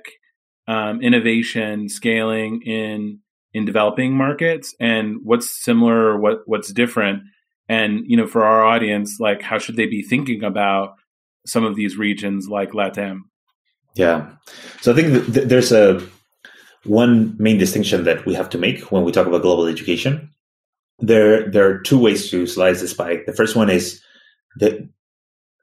um, 0.67 1.03
innovation 1.03 1.89
scaling 1.91 2.63
in 2.63 3.21
in 3.53 3.67
developing 3.67 4.17
markets, 4.17 4.75
and 4.81 5.19
what's 5.25 5.63
similar 5.63 6.07
or 6.07 6.19
what 6.19 6.39
what's 6.47 6.73
different? 6.73 7.23
And 7.69 8.05
you 8.07 8.17
know, 8.17 8.27
for 8.27 8.45
our 8.45 8.65
audience, 8.65 9.21
like 9.21 9.43
how 9.43 9.59
should 9.59 9.77
they 9.77 9.87
be 9.87 10.03
thinking 10.03 10.43
about 10.43 10.95
some 11.47 11.65
of 11.65 11.77
these 11.77 11.99
regions 11.99 12.49
like 12.49 12.71
LATAM? 12.71 13.21
Yeah, 13.99 14.31
so 14.81 14.93
I 14.93 14.95
think 14.95 15.35
th- 15.35 15.49
there's 15.49 15.73
a 15.73 16.01
one 16.85 17.35
main 17.37 17.59
distinction 17.59 18.05
that 18.05 18.25
we 18.27 18.35
have 18.35 18.49
to 18.51 18.59
make 18.59 18.93
when 18.93 19.03
we 19.03 19.11
talk 19.11 19.27
about 19.27 19.43
global 19.43 19.67
education. 19.67 20.31
There, 21.01 21.51
there 21.51 21.69
are 21.69 21.81
two 21.81 21.99
ways 21.99 22.31
to 22.31 22.47
slice 22.47 22.81
this 22.81 22.95
pie. 22.95 23.23
The 23.27 23.33
first 23.33 23.57
one 23.57 23.69
is 23.69 24.01
that 24.61 24.89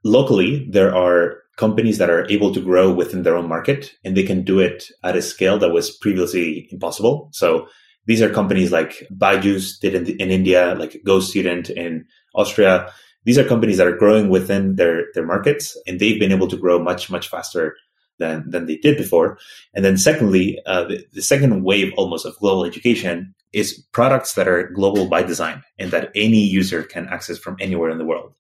locally 0.03 0.67
there 0.69 0.93
are 0.93 1.37
companies 1.55 1.97
that 1.97 2.09
are 2.09 2.29
able 2.29 2.53
to 2.53 2.59
grow 2.59 2.93
within 2.93 3.23
their 3.23 3.37
own 3.37 3.47
market 3.47 3.93
and 4.03 4.17
they 4.17 4.23
can 4.23 4.43
do 4.43 4.59
it 4.59 4.91
at 5.01 5.15
a 5.15 5.21
scale 5.21 5.57
that 5.59 5.71
was 5.71 5.89
previously 5.89 6.67
impossible. 6.71 7.29
So 7.31 7.69
these 8.05 8.21
are 8.21 8.29
companies 8.29 8.69
like 8.69 9.07
Byju's 9.17 9.79
did 9.79 9.95
in, 9.95 10.07
in 10.19 10.29
India, 10.29 10.75
like 10.75 11.01
GoStudent 11.07 11.69
in 11.69 12.05
Austria. 12.35 12.91
These 13.23 13.37
are 13.37 13.45
companies 13.45 13.77
that 13.77 13.87
are 13.87 13.95
growing 13.95 14.27
within 14.27 14.75
their, 14.75 15.05
their 15.13 15.25
markets 15.25 15.77
and 15.87 16.01
they've 16.01 16.19
been 16.19 16.33
able 16.33 16.49
to 16.49 16.57
grow 16.57 16.79
much, 16.79 17.09
much 17.09 17.29
faster 17.29 17.77
than, 18.19 18.49
than 18.49 18.65
they 18.65 18.77
did 18.77 18.97
before. 18.97 19.37
And 19.73 19.83
then 19.83 19.97
secondly, 19.97 20.59
uh, 20.65 20.85
the, 20.85 21.05
the 21.13 21.21
second 21.21 21.63
wave 21.63 21.93
almost 21.97 22.25
of 22.25 22.37
global 22.37 22.65
education 22.65 23.35
is 23.53 23.85
products 23.91 24.33
that 24.33 24.47
are 24.47 24.69
global 24.69 25.07
by 25.07 25.23
design 25.23 25.63
and 25.79 25.91
that 25.91 26.11
any 26.15 26.39
user 26.39 26.83
can 26.83 27.07
access 27.07 27.37
from 27.37 27.55
anywhere 27.59 27.89
in 27.89 27.97
the 27.97 28.05
world. 28.05 28.33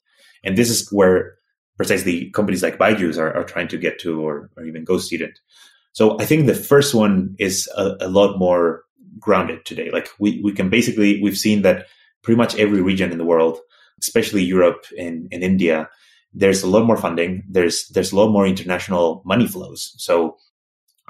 And 0.43 0.57
this 0.57 0.69
is 0.69 0.91
where 0.91 1.35
precisely 1.77 2.29
companies 2.31 2.63
like 2.63 2.77
Byju's 2.77 3.17
are, 3.17 3.35
are 3.35 3.43
trying 3.43 3.67
to 3.69 3.77
get 3.77 3.99
to, 3.99 4.21
or, 4.21 4.49
or 4.55 4.65
even 4.65 4.85
GoStudent. 4.85 5.35
So 5.93 6.19
I 6.19 6.25
think 6.25 6.45
the 6.45 6.53
first 6.53 6.93
one 6.93 7.35
is 7.39 7.69
a, 7.77 7.95
a 8.01 8.09
lot 8.09 8.37
more 8.37 8.83
grounded 9.19 9.65
today. 9.65 9.89
Like 9.91 10.09
we, 10.19 10.41
we 10.43 10.51
can 10.51 10.69
basically, 10.69 11.21
we've 11.21 11.37
seen 11.37 11.61
that 11.61 11.87
pretty 12.21 12.37
much 12.37 12.55
every 12.55 12.81
region 12.81 13.11
in 13.11 13.17
the 13.17 13.25
world, 13.25 13.59
especially 13.99 14.43
Europe 14.43 14.85
and, 14.97 15.27
and 15.31 15.43
India, 15.43 15.89
there's 16.35 16.63
a 16.63 16.67
lot 16.67 16.85
more 16.85 16.97
funding. 16.97 17.43
There's, 17.49 17.87
there's 17.89 18.11
a 18.11 18.15
lot 18.15 18.29
more 18.29 18.45
international 18.45 19.21
money 19.25 19.47
flows. 19.47 19.95
So 19.97 20.37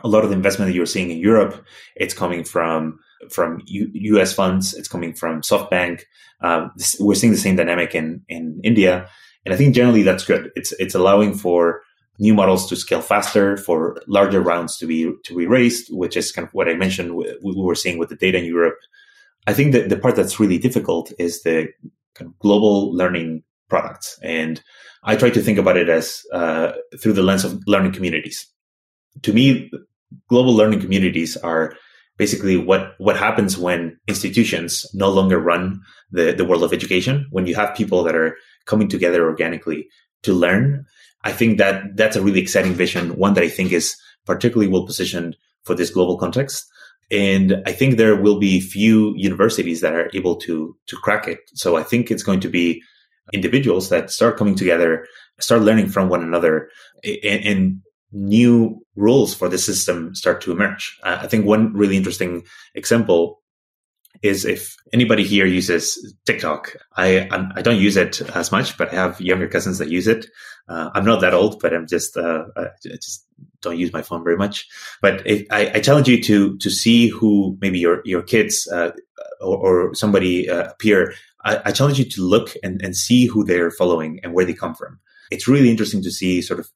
a 0.04 0.08
lot 0.08 0.24
of 0.24 0.30
the 0.30 0.36
investment 0.36 0.70
that 0.70 0.76
you're 0.76 0.86
seeing 0.86 1.12
in 1.12 1.18
Europe, 1.18 1.66
it's 1.96 2.14
coming 2.14 2.44
from, 2.44 3.00
from 3.30 3.62
U- 3.66 3.90
US 3.94 4.34
funds. 4.34 4.74
It's 4.74 4.88
coming 4.88 5.14
from 5.14 5.42
SoftBank. 5.42 6.04
Um, 6.42 6.72
this, 6.76 6.96
we're 7.00 7.16
seeing 7.16 7.34
the 7.34 7.40
same 7.40 7.56
dynamic 7.56 7.96
in, 7.96 8.24
in 8.30 8.62
India. 8.64 9.10
And 9.46 9.54
I 9.54 9.58
think 9.58 9.76
generally 9.76 10.04
that's 10.04 10.26
good. 10.26 10.52
It's 10.56 10.72
it's 10.74 10.96
allowing 10.96 11.36
for 11.36 11.82
new 12.18 12.34
models 12.34 12.68
to 12.70 12.76
scale 12.76 13.02
faster, 13.02 13.58
for 13.58 14.02
larger 14.08 14.42
rounds 14.42 14.78
to 14.78 14.88
be 14.88 15.12
to 15.24 15.38
be 15.38 15.46
raised, 15.46 15.88
which 15.92 16.18
is 16.18 16.32
kind 16.32 16.48
of 16.48 16.54
what 16.54 16.68
I 16.68 16.74
mentioned 16.74 17.16
we, 17.16 17.38
we 17.44 17.54
were 17.56 17.76
seeing 17.76 17.98
with 17.98 18.10
the 18.10 18.16
data 18.16 18.40
in 18.40 18.46
Europe. 18.46 18.78
I 19.48 19.54
think 19.54 19.74
that 19.74 19.90
the 19.90 19.98
part 19.98 20.16
that's 20.16 20.40
really 20.40 20.58
difficult 20.58 21.14
is 21.20 21.44
the 21.44 21.68
global 22.40 22.92
learning 22.94 23.44
products, 23.76 24.08
and 24.22 24.62
I 25.04 25.16
try 25.16 25.30
to 25.30 25.42
think 25.42 25.58
about 25.60 25.78
it 25.78 25.90
as 25.90 26.06
uh, 26.40 26.72
through 27.00 27.16
the 27.18 27.28
lens 27.30 27.46
of 27.46 27.60
learning 27.68 27.94
communities. 27.98 28.48
To 29.22 29.34
me, 29.34 29.70
global 30.30 30.54
learning 30.60 30.82
communities 30.86 31.38
are 31.52 31.76
basically 32.18 32.58
what 32.70 32.94
what 32.98 33.18
happens 33.18 33.58
when 33.58 33.98
institutions 34.08 34.86
no 34.94 35.10
longer 35.18 35.40
run 35.52 35.82
the 36.12 36.26
the 36.40 36.46
world 36.46 36.64
of 36.64 36.74
education. 36.74 37.16
When 37.32 37.48
you 37.48 37.56
have 37.56 37.80
people 37.82 38.04
that 38.04 38.16
are 38.16 38.32
coming 38.66 38.88
together 38.88 39.22
organically 39.32 39.88
to 40.24 40.34
learn. 40.34 40.86
I 41.24 41.32
think 41.32 41.58
that 41.58 41.96
that's 41.96 42.16
a 42.16 42.22
really 42.22 42.42
exciting 42.42 42.74
vision, 42.74 43.16
one 43.18 43.34
that 43.34 43.44
I 43.44 43.50
think 43.50 43.72
is 43.72 43.96
particularly 44.26 44.72
well 44.72 44.86
positioned 44.86 45.38
for 45.64 45.76
this 45.76 45.90
global 45.90 46.18
context. 46.18 46.66
And 47.12 47.62
I 47.66 47.72
think 47.72 47.98
there 47.98 48.16
will 48.16 48.40
be 48.40 48.60
few 48.60 49.14
universities 49.16 49.82
that 49.82 49.94
are 49.94 50.10
able 50.14 50.36
to 50.48 50.76
to 50.90 50.96
crack 50.98 51.28
it. 51.28 51.40
So 51.54 51.78
I 51.78 51.84
think 51.84 52.10
it's 52.10 52.24
going 52.24 52.42
to 52.42 52.50
be 52.50 52.82
individuals 53.34 53.90
that 53.90 54.12
start 54.12 54.38
coming 54.38 54.56
together, 54.56 55.08
start 55.40 55.62
learning 55.62 55.90
from 55.90 56.10
one 56.10 56.24
another, 56.24 56.70
and, 57.04 57.46
and 57.46 57.82
new 58.12 58.82
rules 58.96 59.34
for 59.34 59.50
the 59.50 59.58
system 59.58 60.16
start 60.16 60.42
to 60.42 60.52
emerge. 60.52 60.98
I 61.04 61.28
think 61.28 61.46
one 61.46 61.74
really 61.74 61.98
interesting 61.98 62.46
example 62.74 63.42
is 64.22 64.46
if 64.46 64.76
anybody 64.94 65.24
here 65.24 65.46
uses 65.46 66.16
TikTok, 66.26 66.76
I 66.96 67.28
I 67.56 67.62
do 67.62 67.72
not 67.72 67.80
use 67.80 67.98
it 67.98 68.22
as 68.36 68.52
much, 68.52 68.78
but 68.78 68.92
I 68.92 68.96
have 68.96 69.22
younger 69.22 69.48
cousins 69.48 69.78
that 69.80 69.90
use 69.90 70.08
it. 70.08 70.28
Uh, 70.68 70.90
I'm 70.94 71.06
not 71.06 71.22
that 71.22 71.34
old, 71.34 71.60
but 71.62 71.74
I'm 71.74 71.88
just 71.88 72.18
uh, 72.18 72.46
I 72.56 72.68
just 72.84 73.26
don't 73.62 73.78
use 73.78 73.94
my 73.94 74.02
phone 74.02 74.24
very 74.24 74.38
much. 74.38 74.68
But 75.02 75.26
if, 75.28 75.46
I, 75.52 75.72
I, 75.76 75.80
challenge 75.80 76.08
you 76.08 76.22
to 76.24 76.58
to 76.58 76.70
see 76.70 77.08
who 77.08 77.58
maybe 77.62 77.80
your 77.80 78.02
your 78.06 78.22
kids 78.22 78.68
uh, 78.72 78.92
or, 79.42 79.58
or, 79.58 79.96
somebody 79.96 80.50
uh, 80.50 80.70
appear. 80.72 81.14
I, 81.46 81.62
I, 81.66 81.72
challenge 81.72 82.00
you 82.00 82.06
to 82.06 82.22
look 82.22 82.54
and, 82.64 82.82
and 82.84 82.96
see 82.96 83.28
who 83.28 83.46
they're 83.46 83.72
following 83.72 84.20
and 84.24 84.34
where 84.34 84.46
they 84.46 84.54
come 84.54 84.76
from. 84.76 85.00
It's 85.32 85.48
really 85.48 85.70
interesting 85.70 86.02
to 86.04 86.12
see 86.12 86.42
sort 86.42 86.60
of 86.60 86.70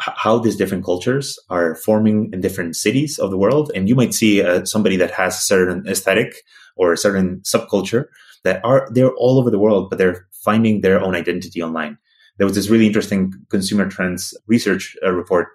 how 0.00 0.38
these 0.38 0.56
different 0.56 0.84
cultures 0.84 1.38
are 1.50 1.74
forming 1.74 2.30
in 2.32 2.40
different 2.40 2.74
cities 2.76 3.18
of 3.18 3.30
the 3.30 3.36
world. 3.36 3.70
And 3.74 3.88
you 3.88 3.94
might 3.94 4.14
see 4.14 4.42
uh, 4.42 4.64
somebody 4.64 4.96
that 4.96 5.10
has 5.12 5.34
a 5.34 5.40
certain 5.40 5.86
aesthetic 5.86 6.42
or 6.76 6.92
a 6.92 6.96
certain 6.96 7.40
subculture 7.40 8.06
that 8.44 8.64
are 8.64 8.88
they're 8.90 9.14
all 9.14 9.38
over 9.38 9.50
the 9.50 9.58
world, 9.58 9.90
but 9.90 9.98
they're 9.98 10.26
finding 10.32 10.80
their 10.80 11.00
own 11.00 11.14
identity 11.14 11.62
online. 11.62 11.98
There 12.38 12.46
was 12.46 12.56
this 12.56 12.70
really 12.70 12.86
interesting 12.86 13.34
consumer 13.50 13.86
trends 13.88 14.34
research 14.46 14.96
uh, 15.04 15.10
report 15.10 15.48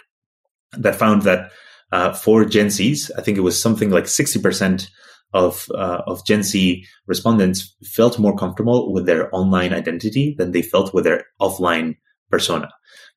that 0.73 0.95
found 0.95 1.23
that 1.23 1.51
uh, 1.91 2.13
for 2.13 2.45
Gen 2.45 2.67
Zs, 2.67 3.09
I 3.17 3.21
think 3.21 3.37
it 3.37 3.41
was 3.41 3.59
something 3.59 3.89
like 3.89 4.07
sixty 4.07 4.39
percent 4.39 4.89
of 5.35 5.69
uh, 5.75 6.01
of 6.07 6.25
Gen 6.25 6.41
Z 6.41 6.85
respondents 7.05 7.75
felt 7.83 8.17
more 8.17 8.35
comfortable 8.35 8.91
with 8.93 9.05
their 9.05 9.33
online 9.35 9.73
identity 9.73 10.33
than 10.37 10.51
they 10.51 10.61
felt 10.61 10.93
with 10.93 11.03
their 11.03 11.25
offline 11.41 11.97
persona. 12.31 12.69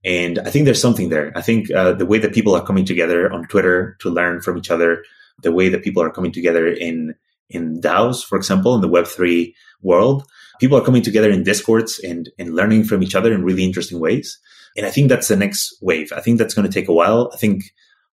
And 0.04 0.38
I 0.40 0.50
think 0.50 0.64
there's 0.64 0.82
something 0.82 1.08
there. 1.08 1.32
I 1.36 1.42
think 1.42 1.70
uh, 1.70 1.92
the 1.92 2.06
way 2.06 2.18
that 2.18 2.34
people 2.34 2.54
are 2.54 2.64
coming 2.64 2.84
together 2.84 3.32
on 3.32 3.46
Twitter 3.46 3.96
to 4.00 4.10
learn 4.10 4.40
from 4.40 4.58
each 4.58 4.70
other, 4.70 5.04
the 5.42 5.52
way 5.52 5.68
that 5.68 5.84
people 5.84 6.02
are 6.02 6.10
coming 6.10 6.32
together 6.32 6.66
in 6.66 7.14
in 7.48 7.80
DAOs, 7.80 8.22
for 8.22 8.36
example, 8.36 8.74
in 8.74 8.82
the 8.82 8.88
Web3 8.88 9.54
world, 9.80 10.24
people 10.60 10.76
are 10.76 10.84
coming 10.84 11.02
together 11.02 11.30
in 11.30 11.44
discords 11.44 11.98
and, 12.00 12.28
and 12.38 12.54
learning 12.54 12.84
from 12.84 13.02
each 13.02 13.14
other 13.14 13.32
in 13.32 13.42
really 13.42 13.64
interesting 13.64 14.00
ways. 14.00 14.38
And 14.76 14.84
I 14.84 14.90
think 14.90 15.08
that's 15.08 15.28
the 15.28 15.36
next 15.36 15.74
wave. 15.80 16.12
I 16.12 16.20
think 16.20 16.38
that's 16.38 16.52
going 16.52 16.68
to 16.68 16.72
take 16.72 16.88
a 16.88 16.92
while. 16.92 17.30
I 17.32 17.38
think 17.38 17.72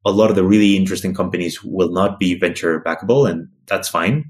a 0.06 0.12
lot 0.12 0.30
of 0.30 0.36
the 0.36 0.44
really 0.44 0.76
interesting 0.76 1.14
companies 1.14 1.64
will 1.64 1.92
not 1.92 2.20
be 2.20 2.36
venture 2.36 2.82
backable, 2.82 3.30
and 3.30 3.48
that's 3.68 3.90
fine. 3.90 4.26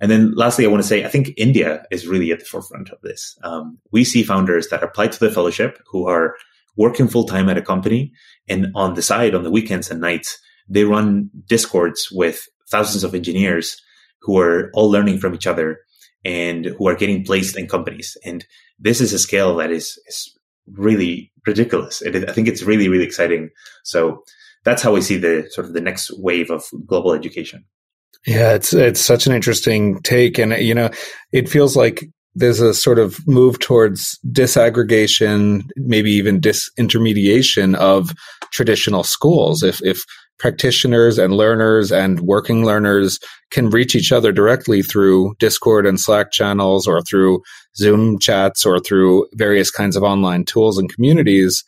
And 0.00 0.10
then 0.10 0.34
lastly, 0.34 0.64
I 0.64 0.68
want 0.68 0.82
to 0.82 0.88
say, 0.88 1.04
I 1.04 1.08
think 1.08 1.32
India 1.36 1.84
is 1.90 2.06
really 2.06 2.30
at 2.30 2.38
the 2.38 2.44
forefront 2.44 2.90
of 2.90 3.00
this. 3.02 3.36
Um, 3.42 3.78
we 3.90 4.04
see 4.04 4.22
founders 4.22 4.68
that 4.68 4.82
apply 4.82 5.08
to 5.08 5.18
the 5.18 5.30
fellowship 5.30 5.80
who 5.90 6.06
are 6.06 6.36
working 6.76 7.08
full 7.08 7.24
time 7.24 7.48
at 7.48 7.58
a 7.58 7.62
company. 7.62 8.12
And 8.48 8.68
on 8.74 8.94
the 8.94 9.02
side, 9.02 9.34
on 9.34 9.42
the 9.42 9.50
weekends 9.50 9.90
and 9.90 10.00
nights, 10.00 10.38
they 10.68 10.84
run 10.84 11.30
discords 11.46 12.08
with 12.12 12.46
thousands 12.70 13.02
of 13.02 13.14
engineers 13.14 13.76
who 14.20 14.38
are 14.38 14.70
all 14.72 14.90
learning 14.90 15.18
from 15.18 15.34
each 15.34 15.46
other 15.46 15.80
and 16.24 16.66
who 16.66 16.86
are 16.88 16.94
getting 16.94 17.24
placed 17.24 17.56
in 17.56 17.66
companies. 17.66 18.16
And 18.24 18.46
this 18.78 19.00
is 19.00 19.12
a 19.12 19.18
scale 19.18 19.56
that 19.56 19.72
is, 19.72 20.00
is 20.06 20.38
really 20.72 21.32
ridiculous. 21.46 22.02
It, 22.02 22.28
I 22.28 22.32
think 22.32 22.46
it's 22.46 22.62
really, 22.62 22.88
really 22.88 23.04
exciting. 23.04 23.50
So 23.82 24.22
that's 24.68 24.82
how 24.82 24.92
we 24.92 25.00
see 25.00 25.16
the 25.16 25.46
sort 25.50 25.66
of 25.66 25.72
the 25.72 25.80
next 25.80 26.10
wave 26.18 26.50
of 26.50 26.64
global 26.86 27.12
education. 27.12 27.64
Yeah, 28.26 28.54
it's 28.54 28.74
it's 28.74 29.00
such 29.00 29.26
an 29.26 29.32
interesting 29.32 30.00
take, 30.02 30.38
and 30.38 30.52
you 30.52 30.74
know, 30.74 30.90
it 31.32 31.48
feels 31.48 31.76
like 31.76 32.04
there's 32.34 32.60
a 32.60 32.74
sort 32.74 32.98
of 32.98 33.26
move 33.26 33.58
towards 33.58 34.18
disaggregation, 34.30 35.62
maybe 35.76 36.10
even 36.12 36.40
disintermediation 36.40 37.74
of 37.76 38.10
traditional 38.52 39.04
schools. 39.04 39.62
If 39.62 39.82
if 39.82 40.02
practitioners 40.38 41.18
and 41.18 41.34
learners 41.34 41.90
and 41.90 42.20
working 42.20 42.64
learners 42.64 43.18
can 43.50 43.70
reach 43.70 43.96
each 43.96 44.12
other 44.12 44.30
directly 44.30 44.82
through 44.82 45.34
Discord 45.38 45.86
and 45.86 45.98
Slack 45.98 46.30
channels 46.30 46.86
or 46.86 47.02
through 47.02 47.40
Zoom 47.76 48.18
chats 48.18 48.64
or 48.64 48.78
through 48.78 49.26
various 49.34 49.70
kinds 49.70 49.96
of 49.96 50.04
online 50.04 50.44
tools 50.44 50.78
and 50.78 50.92
communities, 50.92 51.64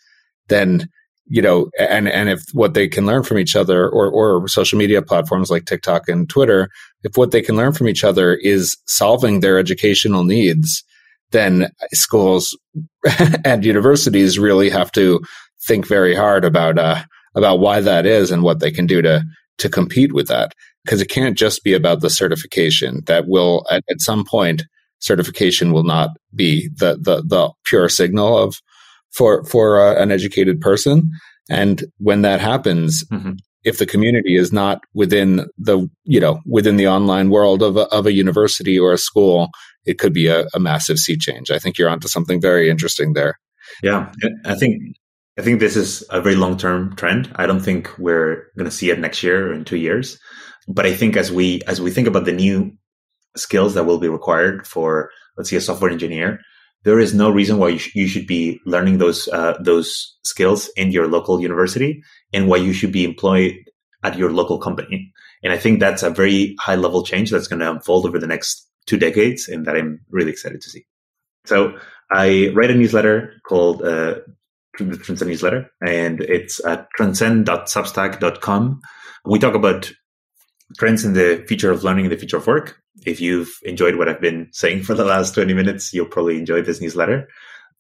then 0.48 0.88
you 1.31 1.41
know, 1.41 1.70
and 1.78 2.09
and 2.09 2.28
if 2.28 2.43
what 2.53 2.74
they 2.74 2.89
can 2.89 3.07
learn 3.07 3.22
from 3.22 3.39
each 3.39 3.55
other, 3.55 3.89
or 3.89 4.11
or 4.11 4.49
social 4.49 4.76
media 4.76 5.01
platforms 5.01 5.49
like 5.49 5.64
TikTok 5.64 6.09
and 6.09 6.28
Twitter, 6.28 6.68
if 7.05 7.16
what 7.16 7.31
they 7.31 7.41
can 7.41 7.57
learn 7.57 7.72
from 7.72 7.89
each 7.89 8.03
other 8.03 8.35
is 8.35 8.76
solving 8.87 9.39
their 9.39 9.57
educational 9.57 10.24
needs, 10.24 10.83
then 11.31 11.70
schools 11.95 12.59
and 13.45 13.64
universities 13.64 14.41
really 14.41 14.70
have 14.70 14.91
to 14.93 15.20
think 15.68 15.87
very 15.87 16.16
hard 16.16 16.45
about 16.45 16.78
uh, 16.78 17.01
about 17.37 17.61
why 17.61 17.81
that 17.81 18.07
is 18.07 18.33
and 18.33 18.43
what 18.43 18.59
they 18.59 18.72
can 18.72 18.87
do 18.87 19.01
to 19.01 19.22
to 19.59 19.68
compete 19.68 20.12
with 20.12 20.26
that. 20.26 20.53
Because 20.85 21.01
it 21.01 21.11
can't 21.11 21.39
just 21.39 21.62
be 21.62 21.74
about 21.74 22.01
the 22.01 22.11
certification. 22.11 23.03
That 23.07 23.28
will 23.28 23.64
at, 23.70 23.85
at 23.89 24.01
some 24.01 24.24
point 24.24 24.64
certification 24.99 25.70
will 25.72 25.85
not 25.85 26.11
be 26.35 26.70
the 26.74 26.99
the 27.01 27.22
the 27.24 27.53
pure 27.64 27.89
signal 27.89 28.37
of 28.37 28.57
for 29.13 29.45
for 29.45 29.81
uh, 29.81 30.01
an 30.03 30.11
educated 30.11 30.61
person. 30.61 31.11
And 31.49 31.85
when 31.99 32.23
that 32.23 32.41
happens, 32.41 33.05
mm-hmm. 33.05 33.33
if 33.65 33.79
the 33.79 33.87
community 33.87 34.37
is 34.37 34.53
not 34.53 34.83
within 34.95 35.47
the 35.59 35.89
you 36.05 36.21
know 36.21 36.41
within 36.47 36.77
the 36.77 36.89
online 36.89 37.31
world 37.31 37.63
of 37.63 37.77
a, 37.77 37.87
of 37.89 38.07
a 38.07 38.13
university 38.13 38.79
or 38.79 38.93
a 38.93 38.99
school, 38.99 39.49
it 39.85 39.99
could 39.99 40.13
be 40.13 40.27
a, 40.29 40.47
a 40.55 40.61
massive 40.61 40.99
sea 40.99 41.17
change. 41.17 41.51
I 41.51 41.59
think 41.59 41.79
you're 41.79 41.91
onto 41.91 42.09
something 42.09 42.41
very 42.41 42.71
interesting 42.71 43.15
there. 43.15 43.39
Yeah, 43.83 44.13
I 44.45 44.55
think 44.55 44.97
I 45.39 45.43
think 45.43 45.61
this 45.61 45.77
is 45.77 46.05
a 46.11 46.21
very 46.21 46.37
long 46.37 46.57
term 46.57 46.95
trend. 46.97 47.31
I 47.37 47.47
don't 47.47 47.61
think 47.61 47.91
we're 47.99 48.51
going 48.57 48.69
to 48.69 48.77
see 48.77 48.91
it 48.91 48.99
next 48.99 49.23
year 49.23 49.49
or 49.49 49.55
in 49.55 49.65
two 49.65 49.79
years. 49.79 50.19
But 50.69 50.87
I 50.87 50.95
think 50.95 51.17
as 51.17 51.33
we 51.33 51.63
as 51.67 51.81
we 51.81 51.91
think 51.91 52.07
about 52.07 52.25
the 52.25 52.33
new 52.33 52.73
skills 53.37 53.75
that 53.75 53.85
will 53.85 53.99
be 53.99 54.09
required 54.09 54.67
for 54.67 55.11
let's 55.37 55.49
say 55.51 55.57
a 55.57 55.61
software 55.61 55.91
engineer, 55.91 56.41
there 56.85 56.99
is 56.99 57.14
no 57.14 57.31
reason 57.31 57.59
why 57.59 57.68
you, 57.70 57.78
sh- 57.78 57.95
you 57.95 58.07
should 58.07 58.26
be 58.26 58.61
learning 58.64 58.99
those 58.99 59.28
uh, 59.28 59.57
those 59.61 60.16
skills 60.24 60.70
in 60.76 60.91
your 60.91 61.09
local 61.09 61.41
university 61.41 62.03
and 62.33 62.49
why 62.49 62.57
you 62.57 62.72
should 62.72 62.93
be 62.93 63.05
employed 63.05 63.55
at 64.03 64.16
your 64.16 64.33
local 64.33 64.59
company. 64.59 65.12
And 65.43 65.53
I 65.53 65.59
think 65.59 65.81
that's 65.81 66.03
a 66.03 66.11
very 66.11 66.57
high 66.61 66.76
level 66.76 67.05
change 67.05 67.31
that's 67.31 67.49
going 67.49 67.61
to 67.61 67.70
unfold 67.70 68.07
over 68.07 68.18
the 68.18 68.26
next 68.26 68.66
two 68.87 68.99
decades, 68.99 69.49
and 69.49 69.66
that 69.66 69.76
I'm 69.76 70.01
really 70.11 70.31
excited 70.31 70.61
to 70.61 70.70
see. 70.70 70.87
So 71.47 71.78
I 72.11 72.51
write 72.55 72.70
a 72.70 72.74
newsletter 72.74 73.35
called 73.47 73.83
uh, 73.83 74.16
the 74.78 74.97
Transcend 74.97 75.31
newsletter, 75.31 75.70
and 75.87 76.20
it's 76.20 76.64
at 76.64 76.89
transcend.substack.com. 76.97 78.81
We 79.24 79.39
talk 79.39 79.55
about 79.55 79.93
trends 80.79 81.05
in 81.05 81.14
the 81.14 81.45
future 81.47 81.71
of 81.71 81.85
learning 81.85 82.07
and 82.07 82.12
the 82.12 82.18
future 82.18 82.37
of 82.37 82.47
work. 82.47 82.81
If 83.05 83.21
you've 83.21 83.59
enjoyed 83.64 83.97
what 83.97 84.09
I've 84.09 84.21
been 84.21 84.49
saying 84.53 84.83
for 84.83 84.95
the 84.95 85.05
last 85.05 85.35
20 85.35 85.55
minutes, 85.55 85.93
you'll 85.93 86.07
probably 86.07 86.39
enjoy 86.39 86.62
this 86.62 86.81
newsletter. 86.81 87.29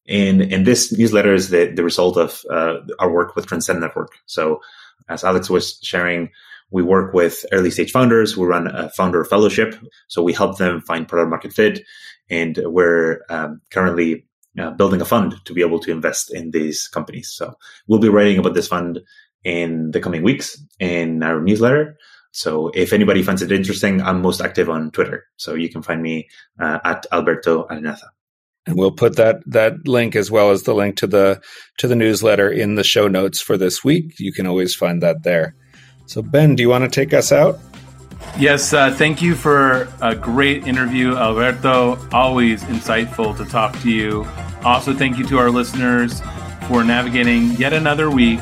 And, 0.08 0.40
and 0.40 0.66
this 0.66 0.96
newsletter 0.96 1.34
is 1.34 1.50
the, 1.50 1.66
the 1.66 1.84
result 1.84 2.16
of 2.16 2.42
uh, 2.50 2.78
our 2.98 3.12
work 3.12 3.36
with 3.36 3.46
Transcend 3.46 3.80
Network. 3.80 4.12
So 4.26 4.60
as 5.08 5.24
Alex 5.24 5.48
was 5.50 5.78
sharing, 5.82 6.30
we 6.70 6.82
work 6.82 7.12
with 7.14 7.44
early 7.52 7.70
stage 7.70 7.92
founders. 7.92 8.36
We 8.36 8.46
run 8.46 8.66
a 8.68 8.90
founder 8.90 9.24
fellowship. 9.24 9.74
So 10.08 10.22
we 10.22 10.32
help 10.32 10.58
them 10.58 10.80
find 10.80 11.06
product 11.06 11.30
market 11.30 11.52
fit. 11.52 11.82
And 12.28 12.58
we're 12.64 13.20
um, 13.28 13.60
currently 13.70 14.26
uh, 14.58 14.70
building 14.70 15.00
a 15.00 15.04
fund 15.04 15.34
to 15.44 15.52
be 15.52 15.62
able 15.62 15.80
to 15.80 15.90
invest 15.90 16.32
in 16.32 16.50
these 16.50 16.88
companies. 16.88 17.30
So 17.30 17.54
we'll 17.86 18.00
be 18.00 18.08
writing 18.08 18.38
about 18.38 18.54
this 18.54 18.68
fund 18.68 19.00
in 19.44 19.90
the 19.90 20.00
coming 20.00 20.22
weeks 20.22 20.60
in 20.78 21.22
our 21.22 21.40
newsletter. 21.40 21.96
So 22.32 22.70
if 22.74 22.92
anybody 22.92 23.22
finds 23.22 23.42
it 23.42 23.52
interesting, 23.52 24.00
I'm 24.00 24.22
most 24.22 24.40
active 24.40 24.70
on 24.70 24.90
Twitter. 24.90 25.26
So 25.36 25.54
you 25.54 25.68
can 25.68 25.82
find 25.82 26.02
me 26.02 26.28
uh, 26.60 26.78
at 26.84 27.06
Alberto 27.12 27.66
Arenaza. 27.68 28.08
And 28.66 28.78
we'll 28.78 28.92
put 28.92 29.16
that 29.16 29.42
that 29.46 29.88
link 29.88 30.14
as 30.14 30.30
well 30.30 30.50
as 30.50 30.64
the 30.64 30.74
link 30.74 30.96
to 30.96 31.06
the 31.06 31.40
to 31.78 31.88
the 31.88 31.96
newsletter 31.96 32.50
in 32.50 32.74
the 32.74 32.84
show 32.84 33.08
notes 33.08 33.40
for 33.40 33.56
this 33.56 33.82
week. 33.82 34.20
You 34.20 34.32
can 34.32 34.46
always 34.46 34.74
find 34.74 35.02
that 35.02 35.22
there. 35.22 35.56
So 36.06 36.22
Ben, 36.22 36.56
do 36.56 36.62
you 36.62 36.68
want 36.68 36.84
to 36.84 36.90
take 36.90 37.14
us 37.14 37.32
out? 37.32 37.58
Yes, 38.38 38.72
uh, 38.72 38.90
thank 38.94 39.22
you 39.22 39.34
for 39.34 39.88
a 40.02 40.14
great 40.14 40.66
interview, 40.66 41.16
Alberto. 41.16 41.98
Always 42.12 42.62
insightful 42.64 43.36
to 43.38 43.44
talk 43.46 43.78
to 43.80 43.90
you. 43.90 44.26
Also, 44.62 44.92
thank 44.92 45.18
you 45.18 45.26
to 45.28 45.38
our 45.38 45.50
listeners 45.50 46.20
for 46.68 46.84
navigating 46.84 47.52
yet 47.52 47.72
another 47.72 48.10
week 48.10 48.40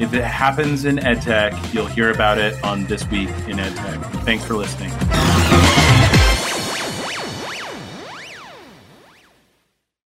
if 0.00 0.14
it 0.14 0.24
happens 0.24 0.84
in 0.86 0.96
EdTech, 0.96 1.74
you'll 1.74 1.86
hear 1.86 2.10
about 2.10 2.38
it 2.38 2.62
on 2.64 2.84
This 2.86 3.06
Week 3.10 3.28
in 3.28 3.58
EdTech. 3.58 4.24
Thanks 4.24 4.44
for 4.44 4.54
listening. 4.54 4.90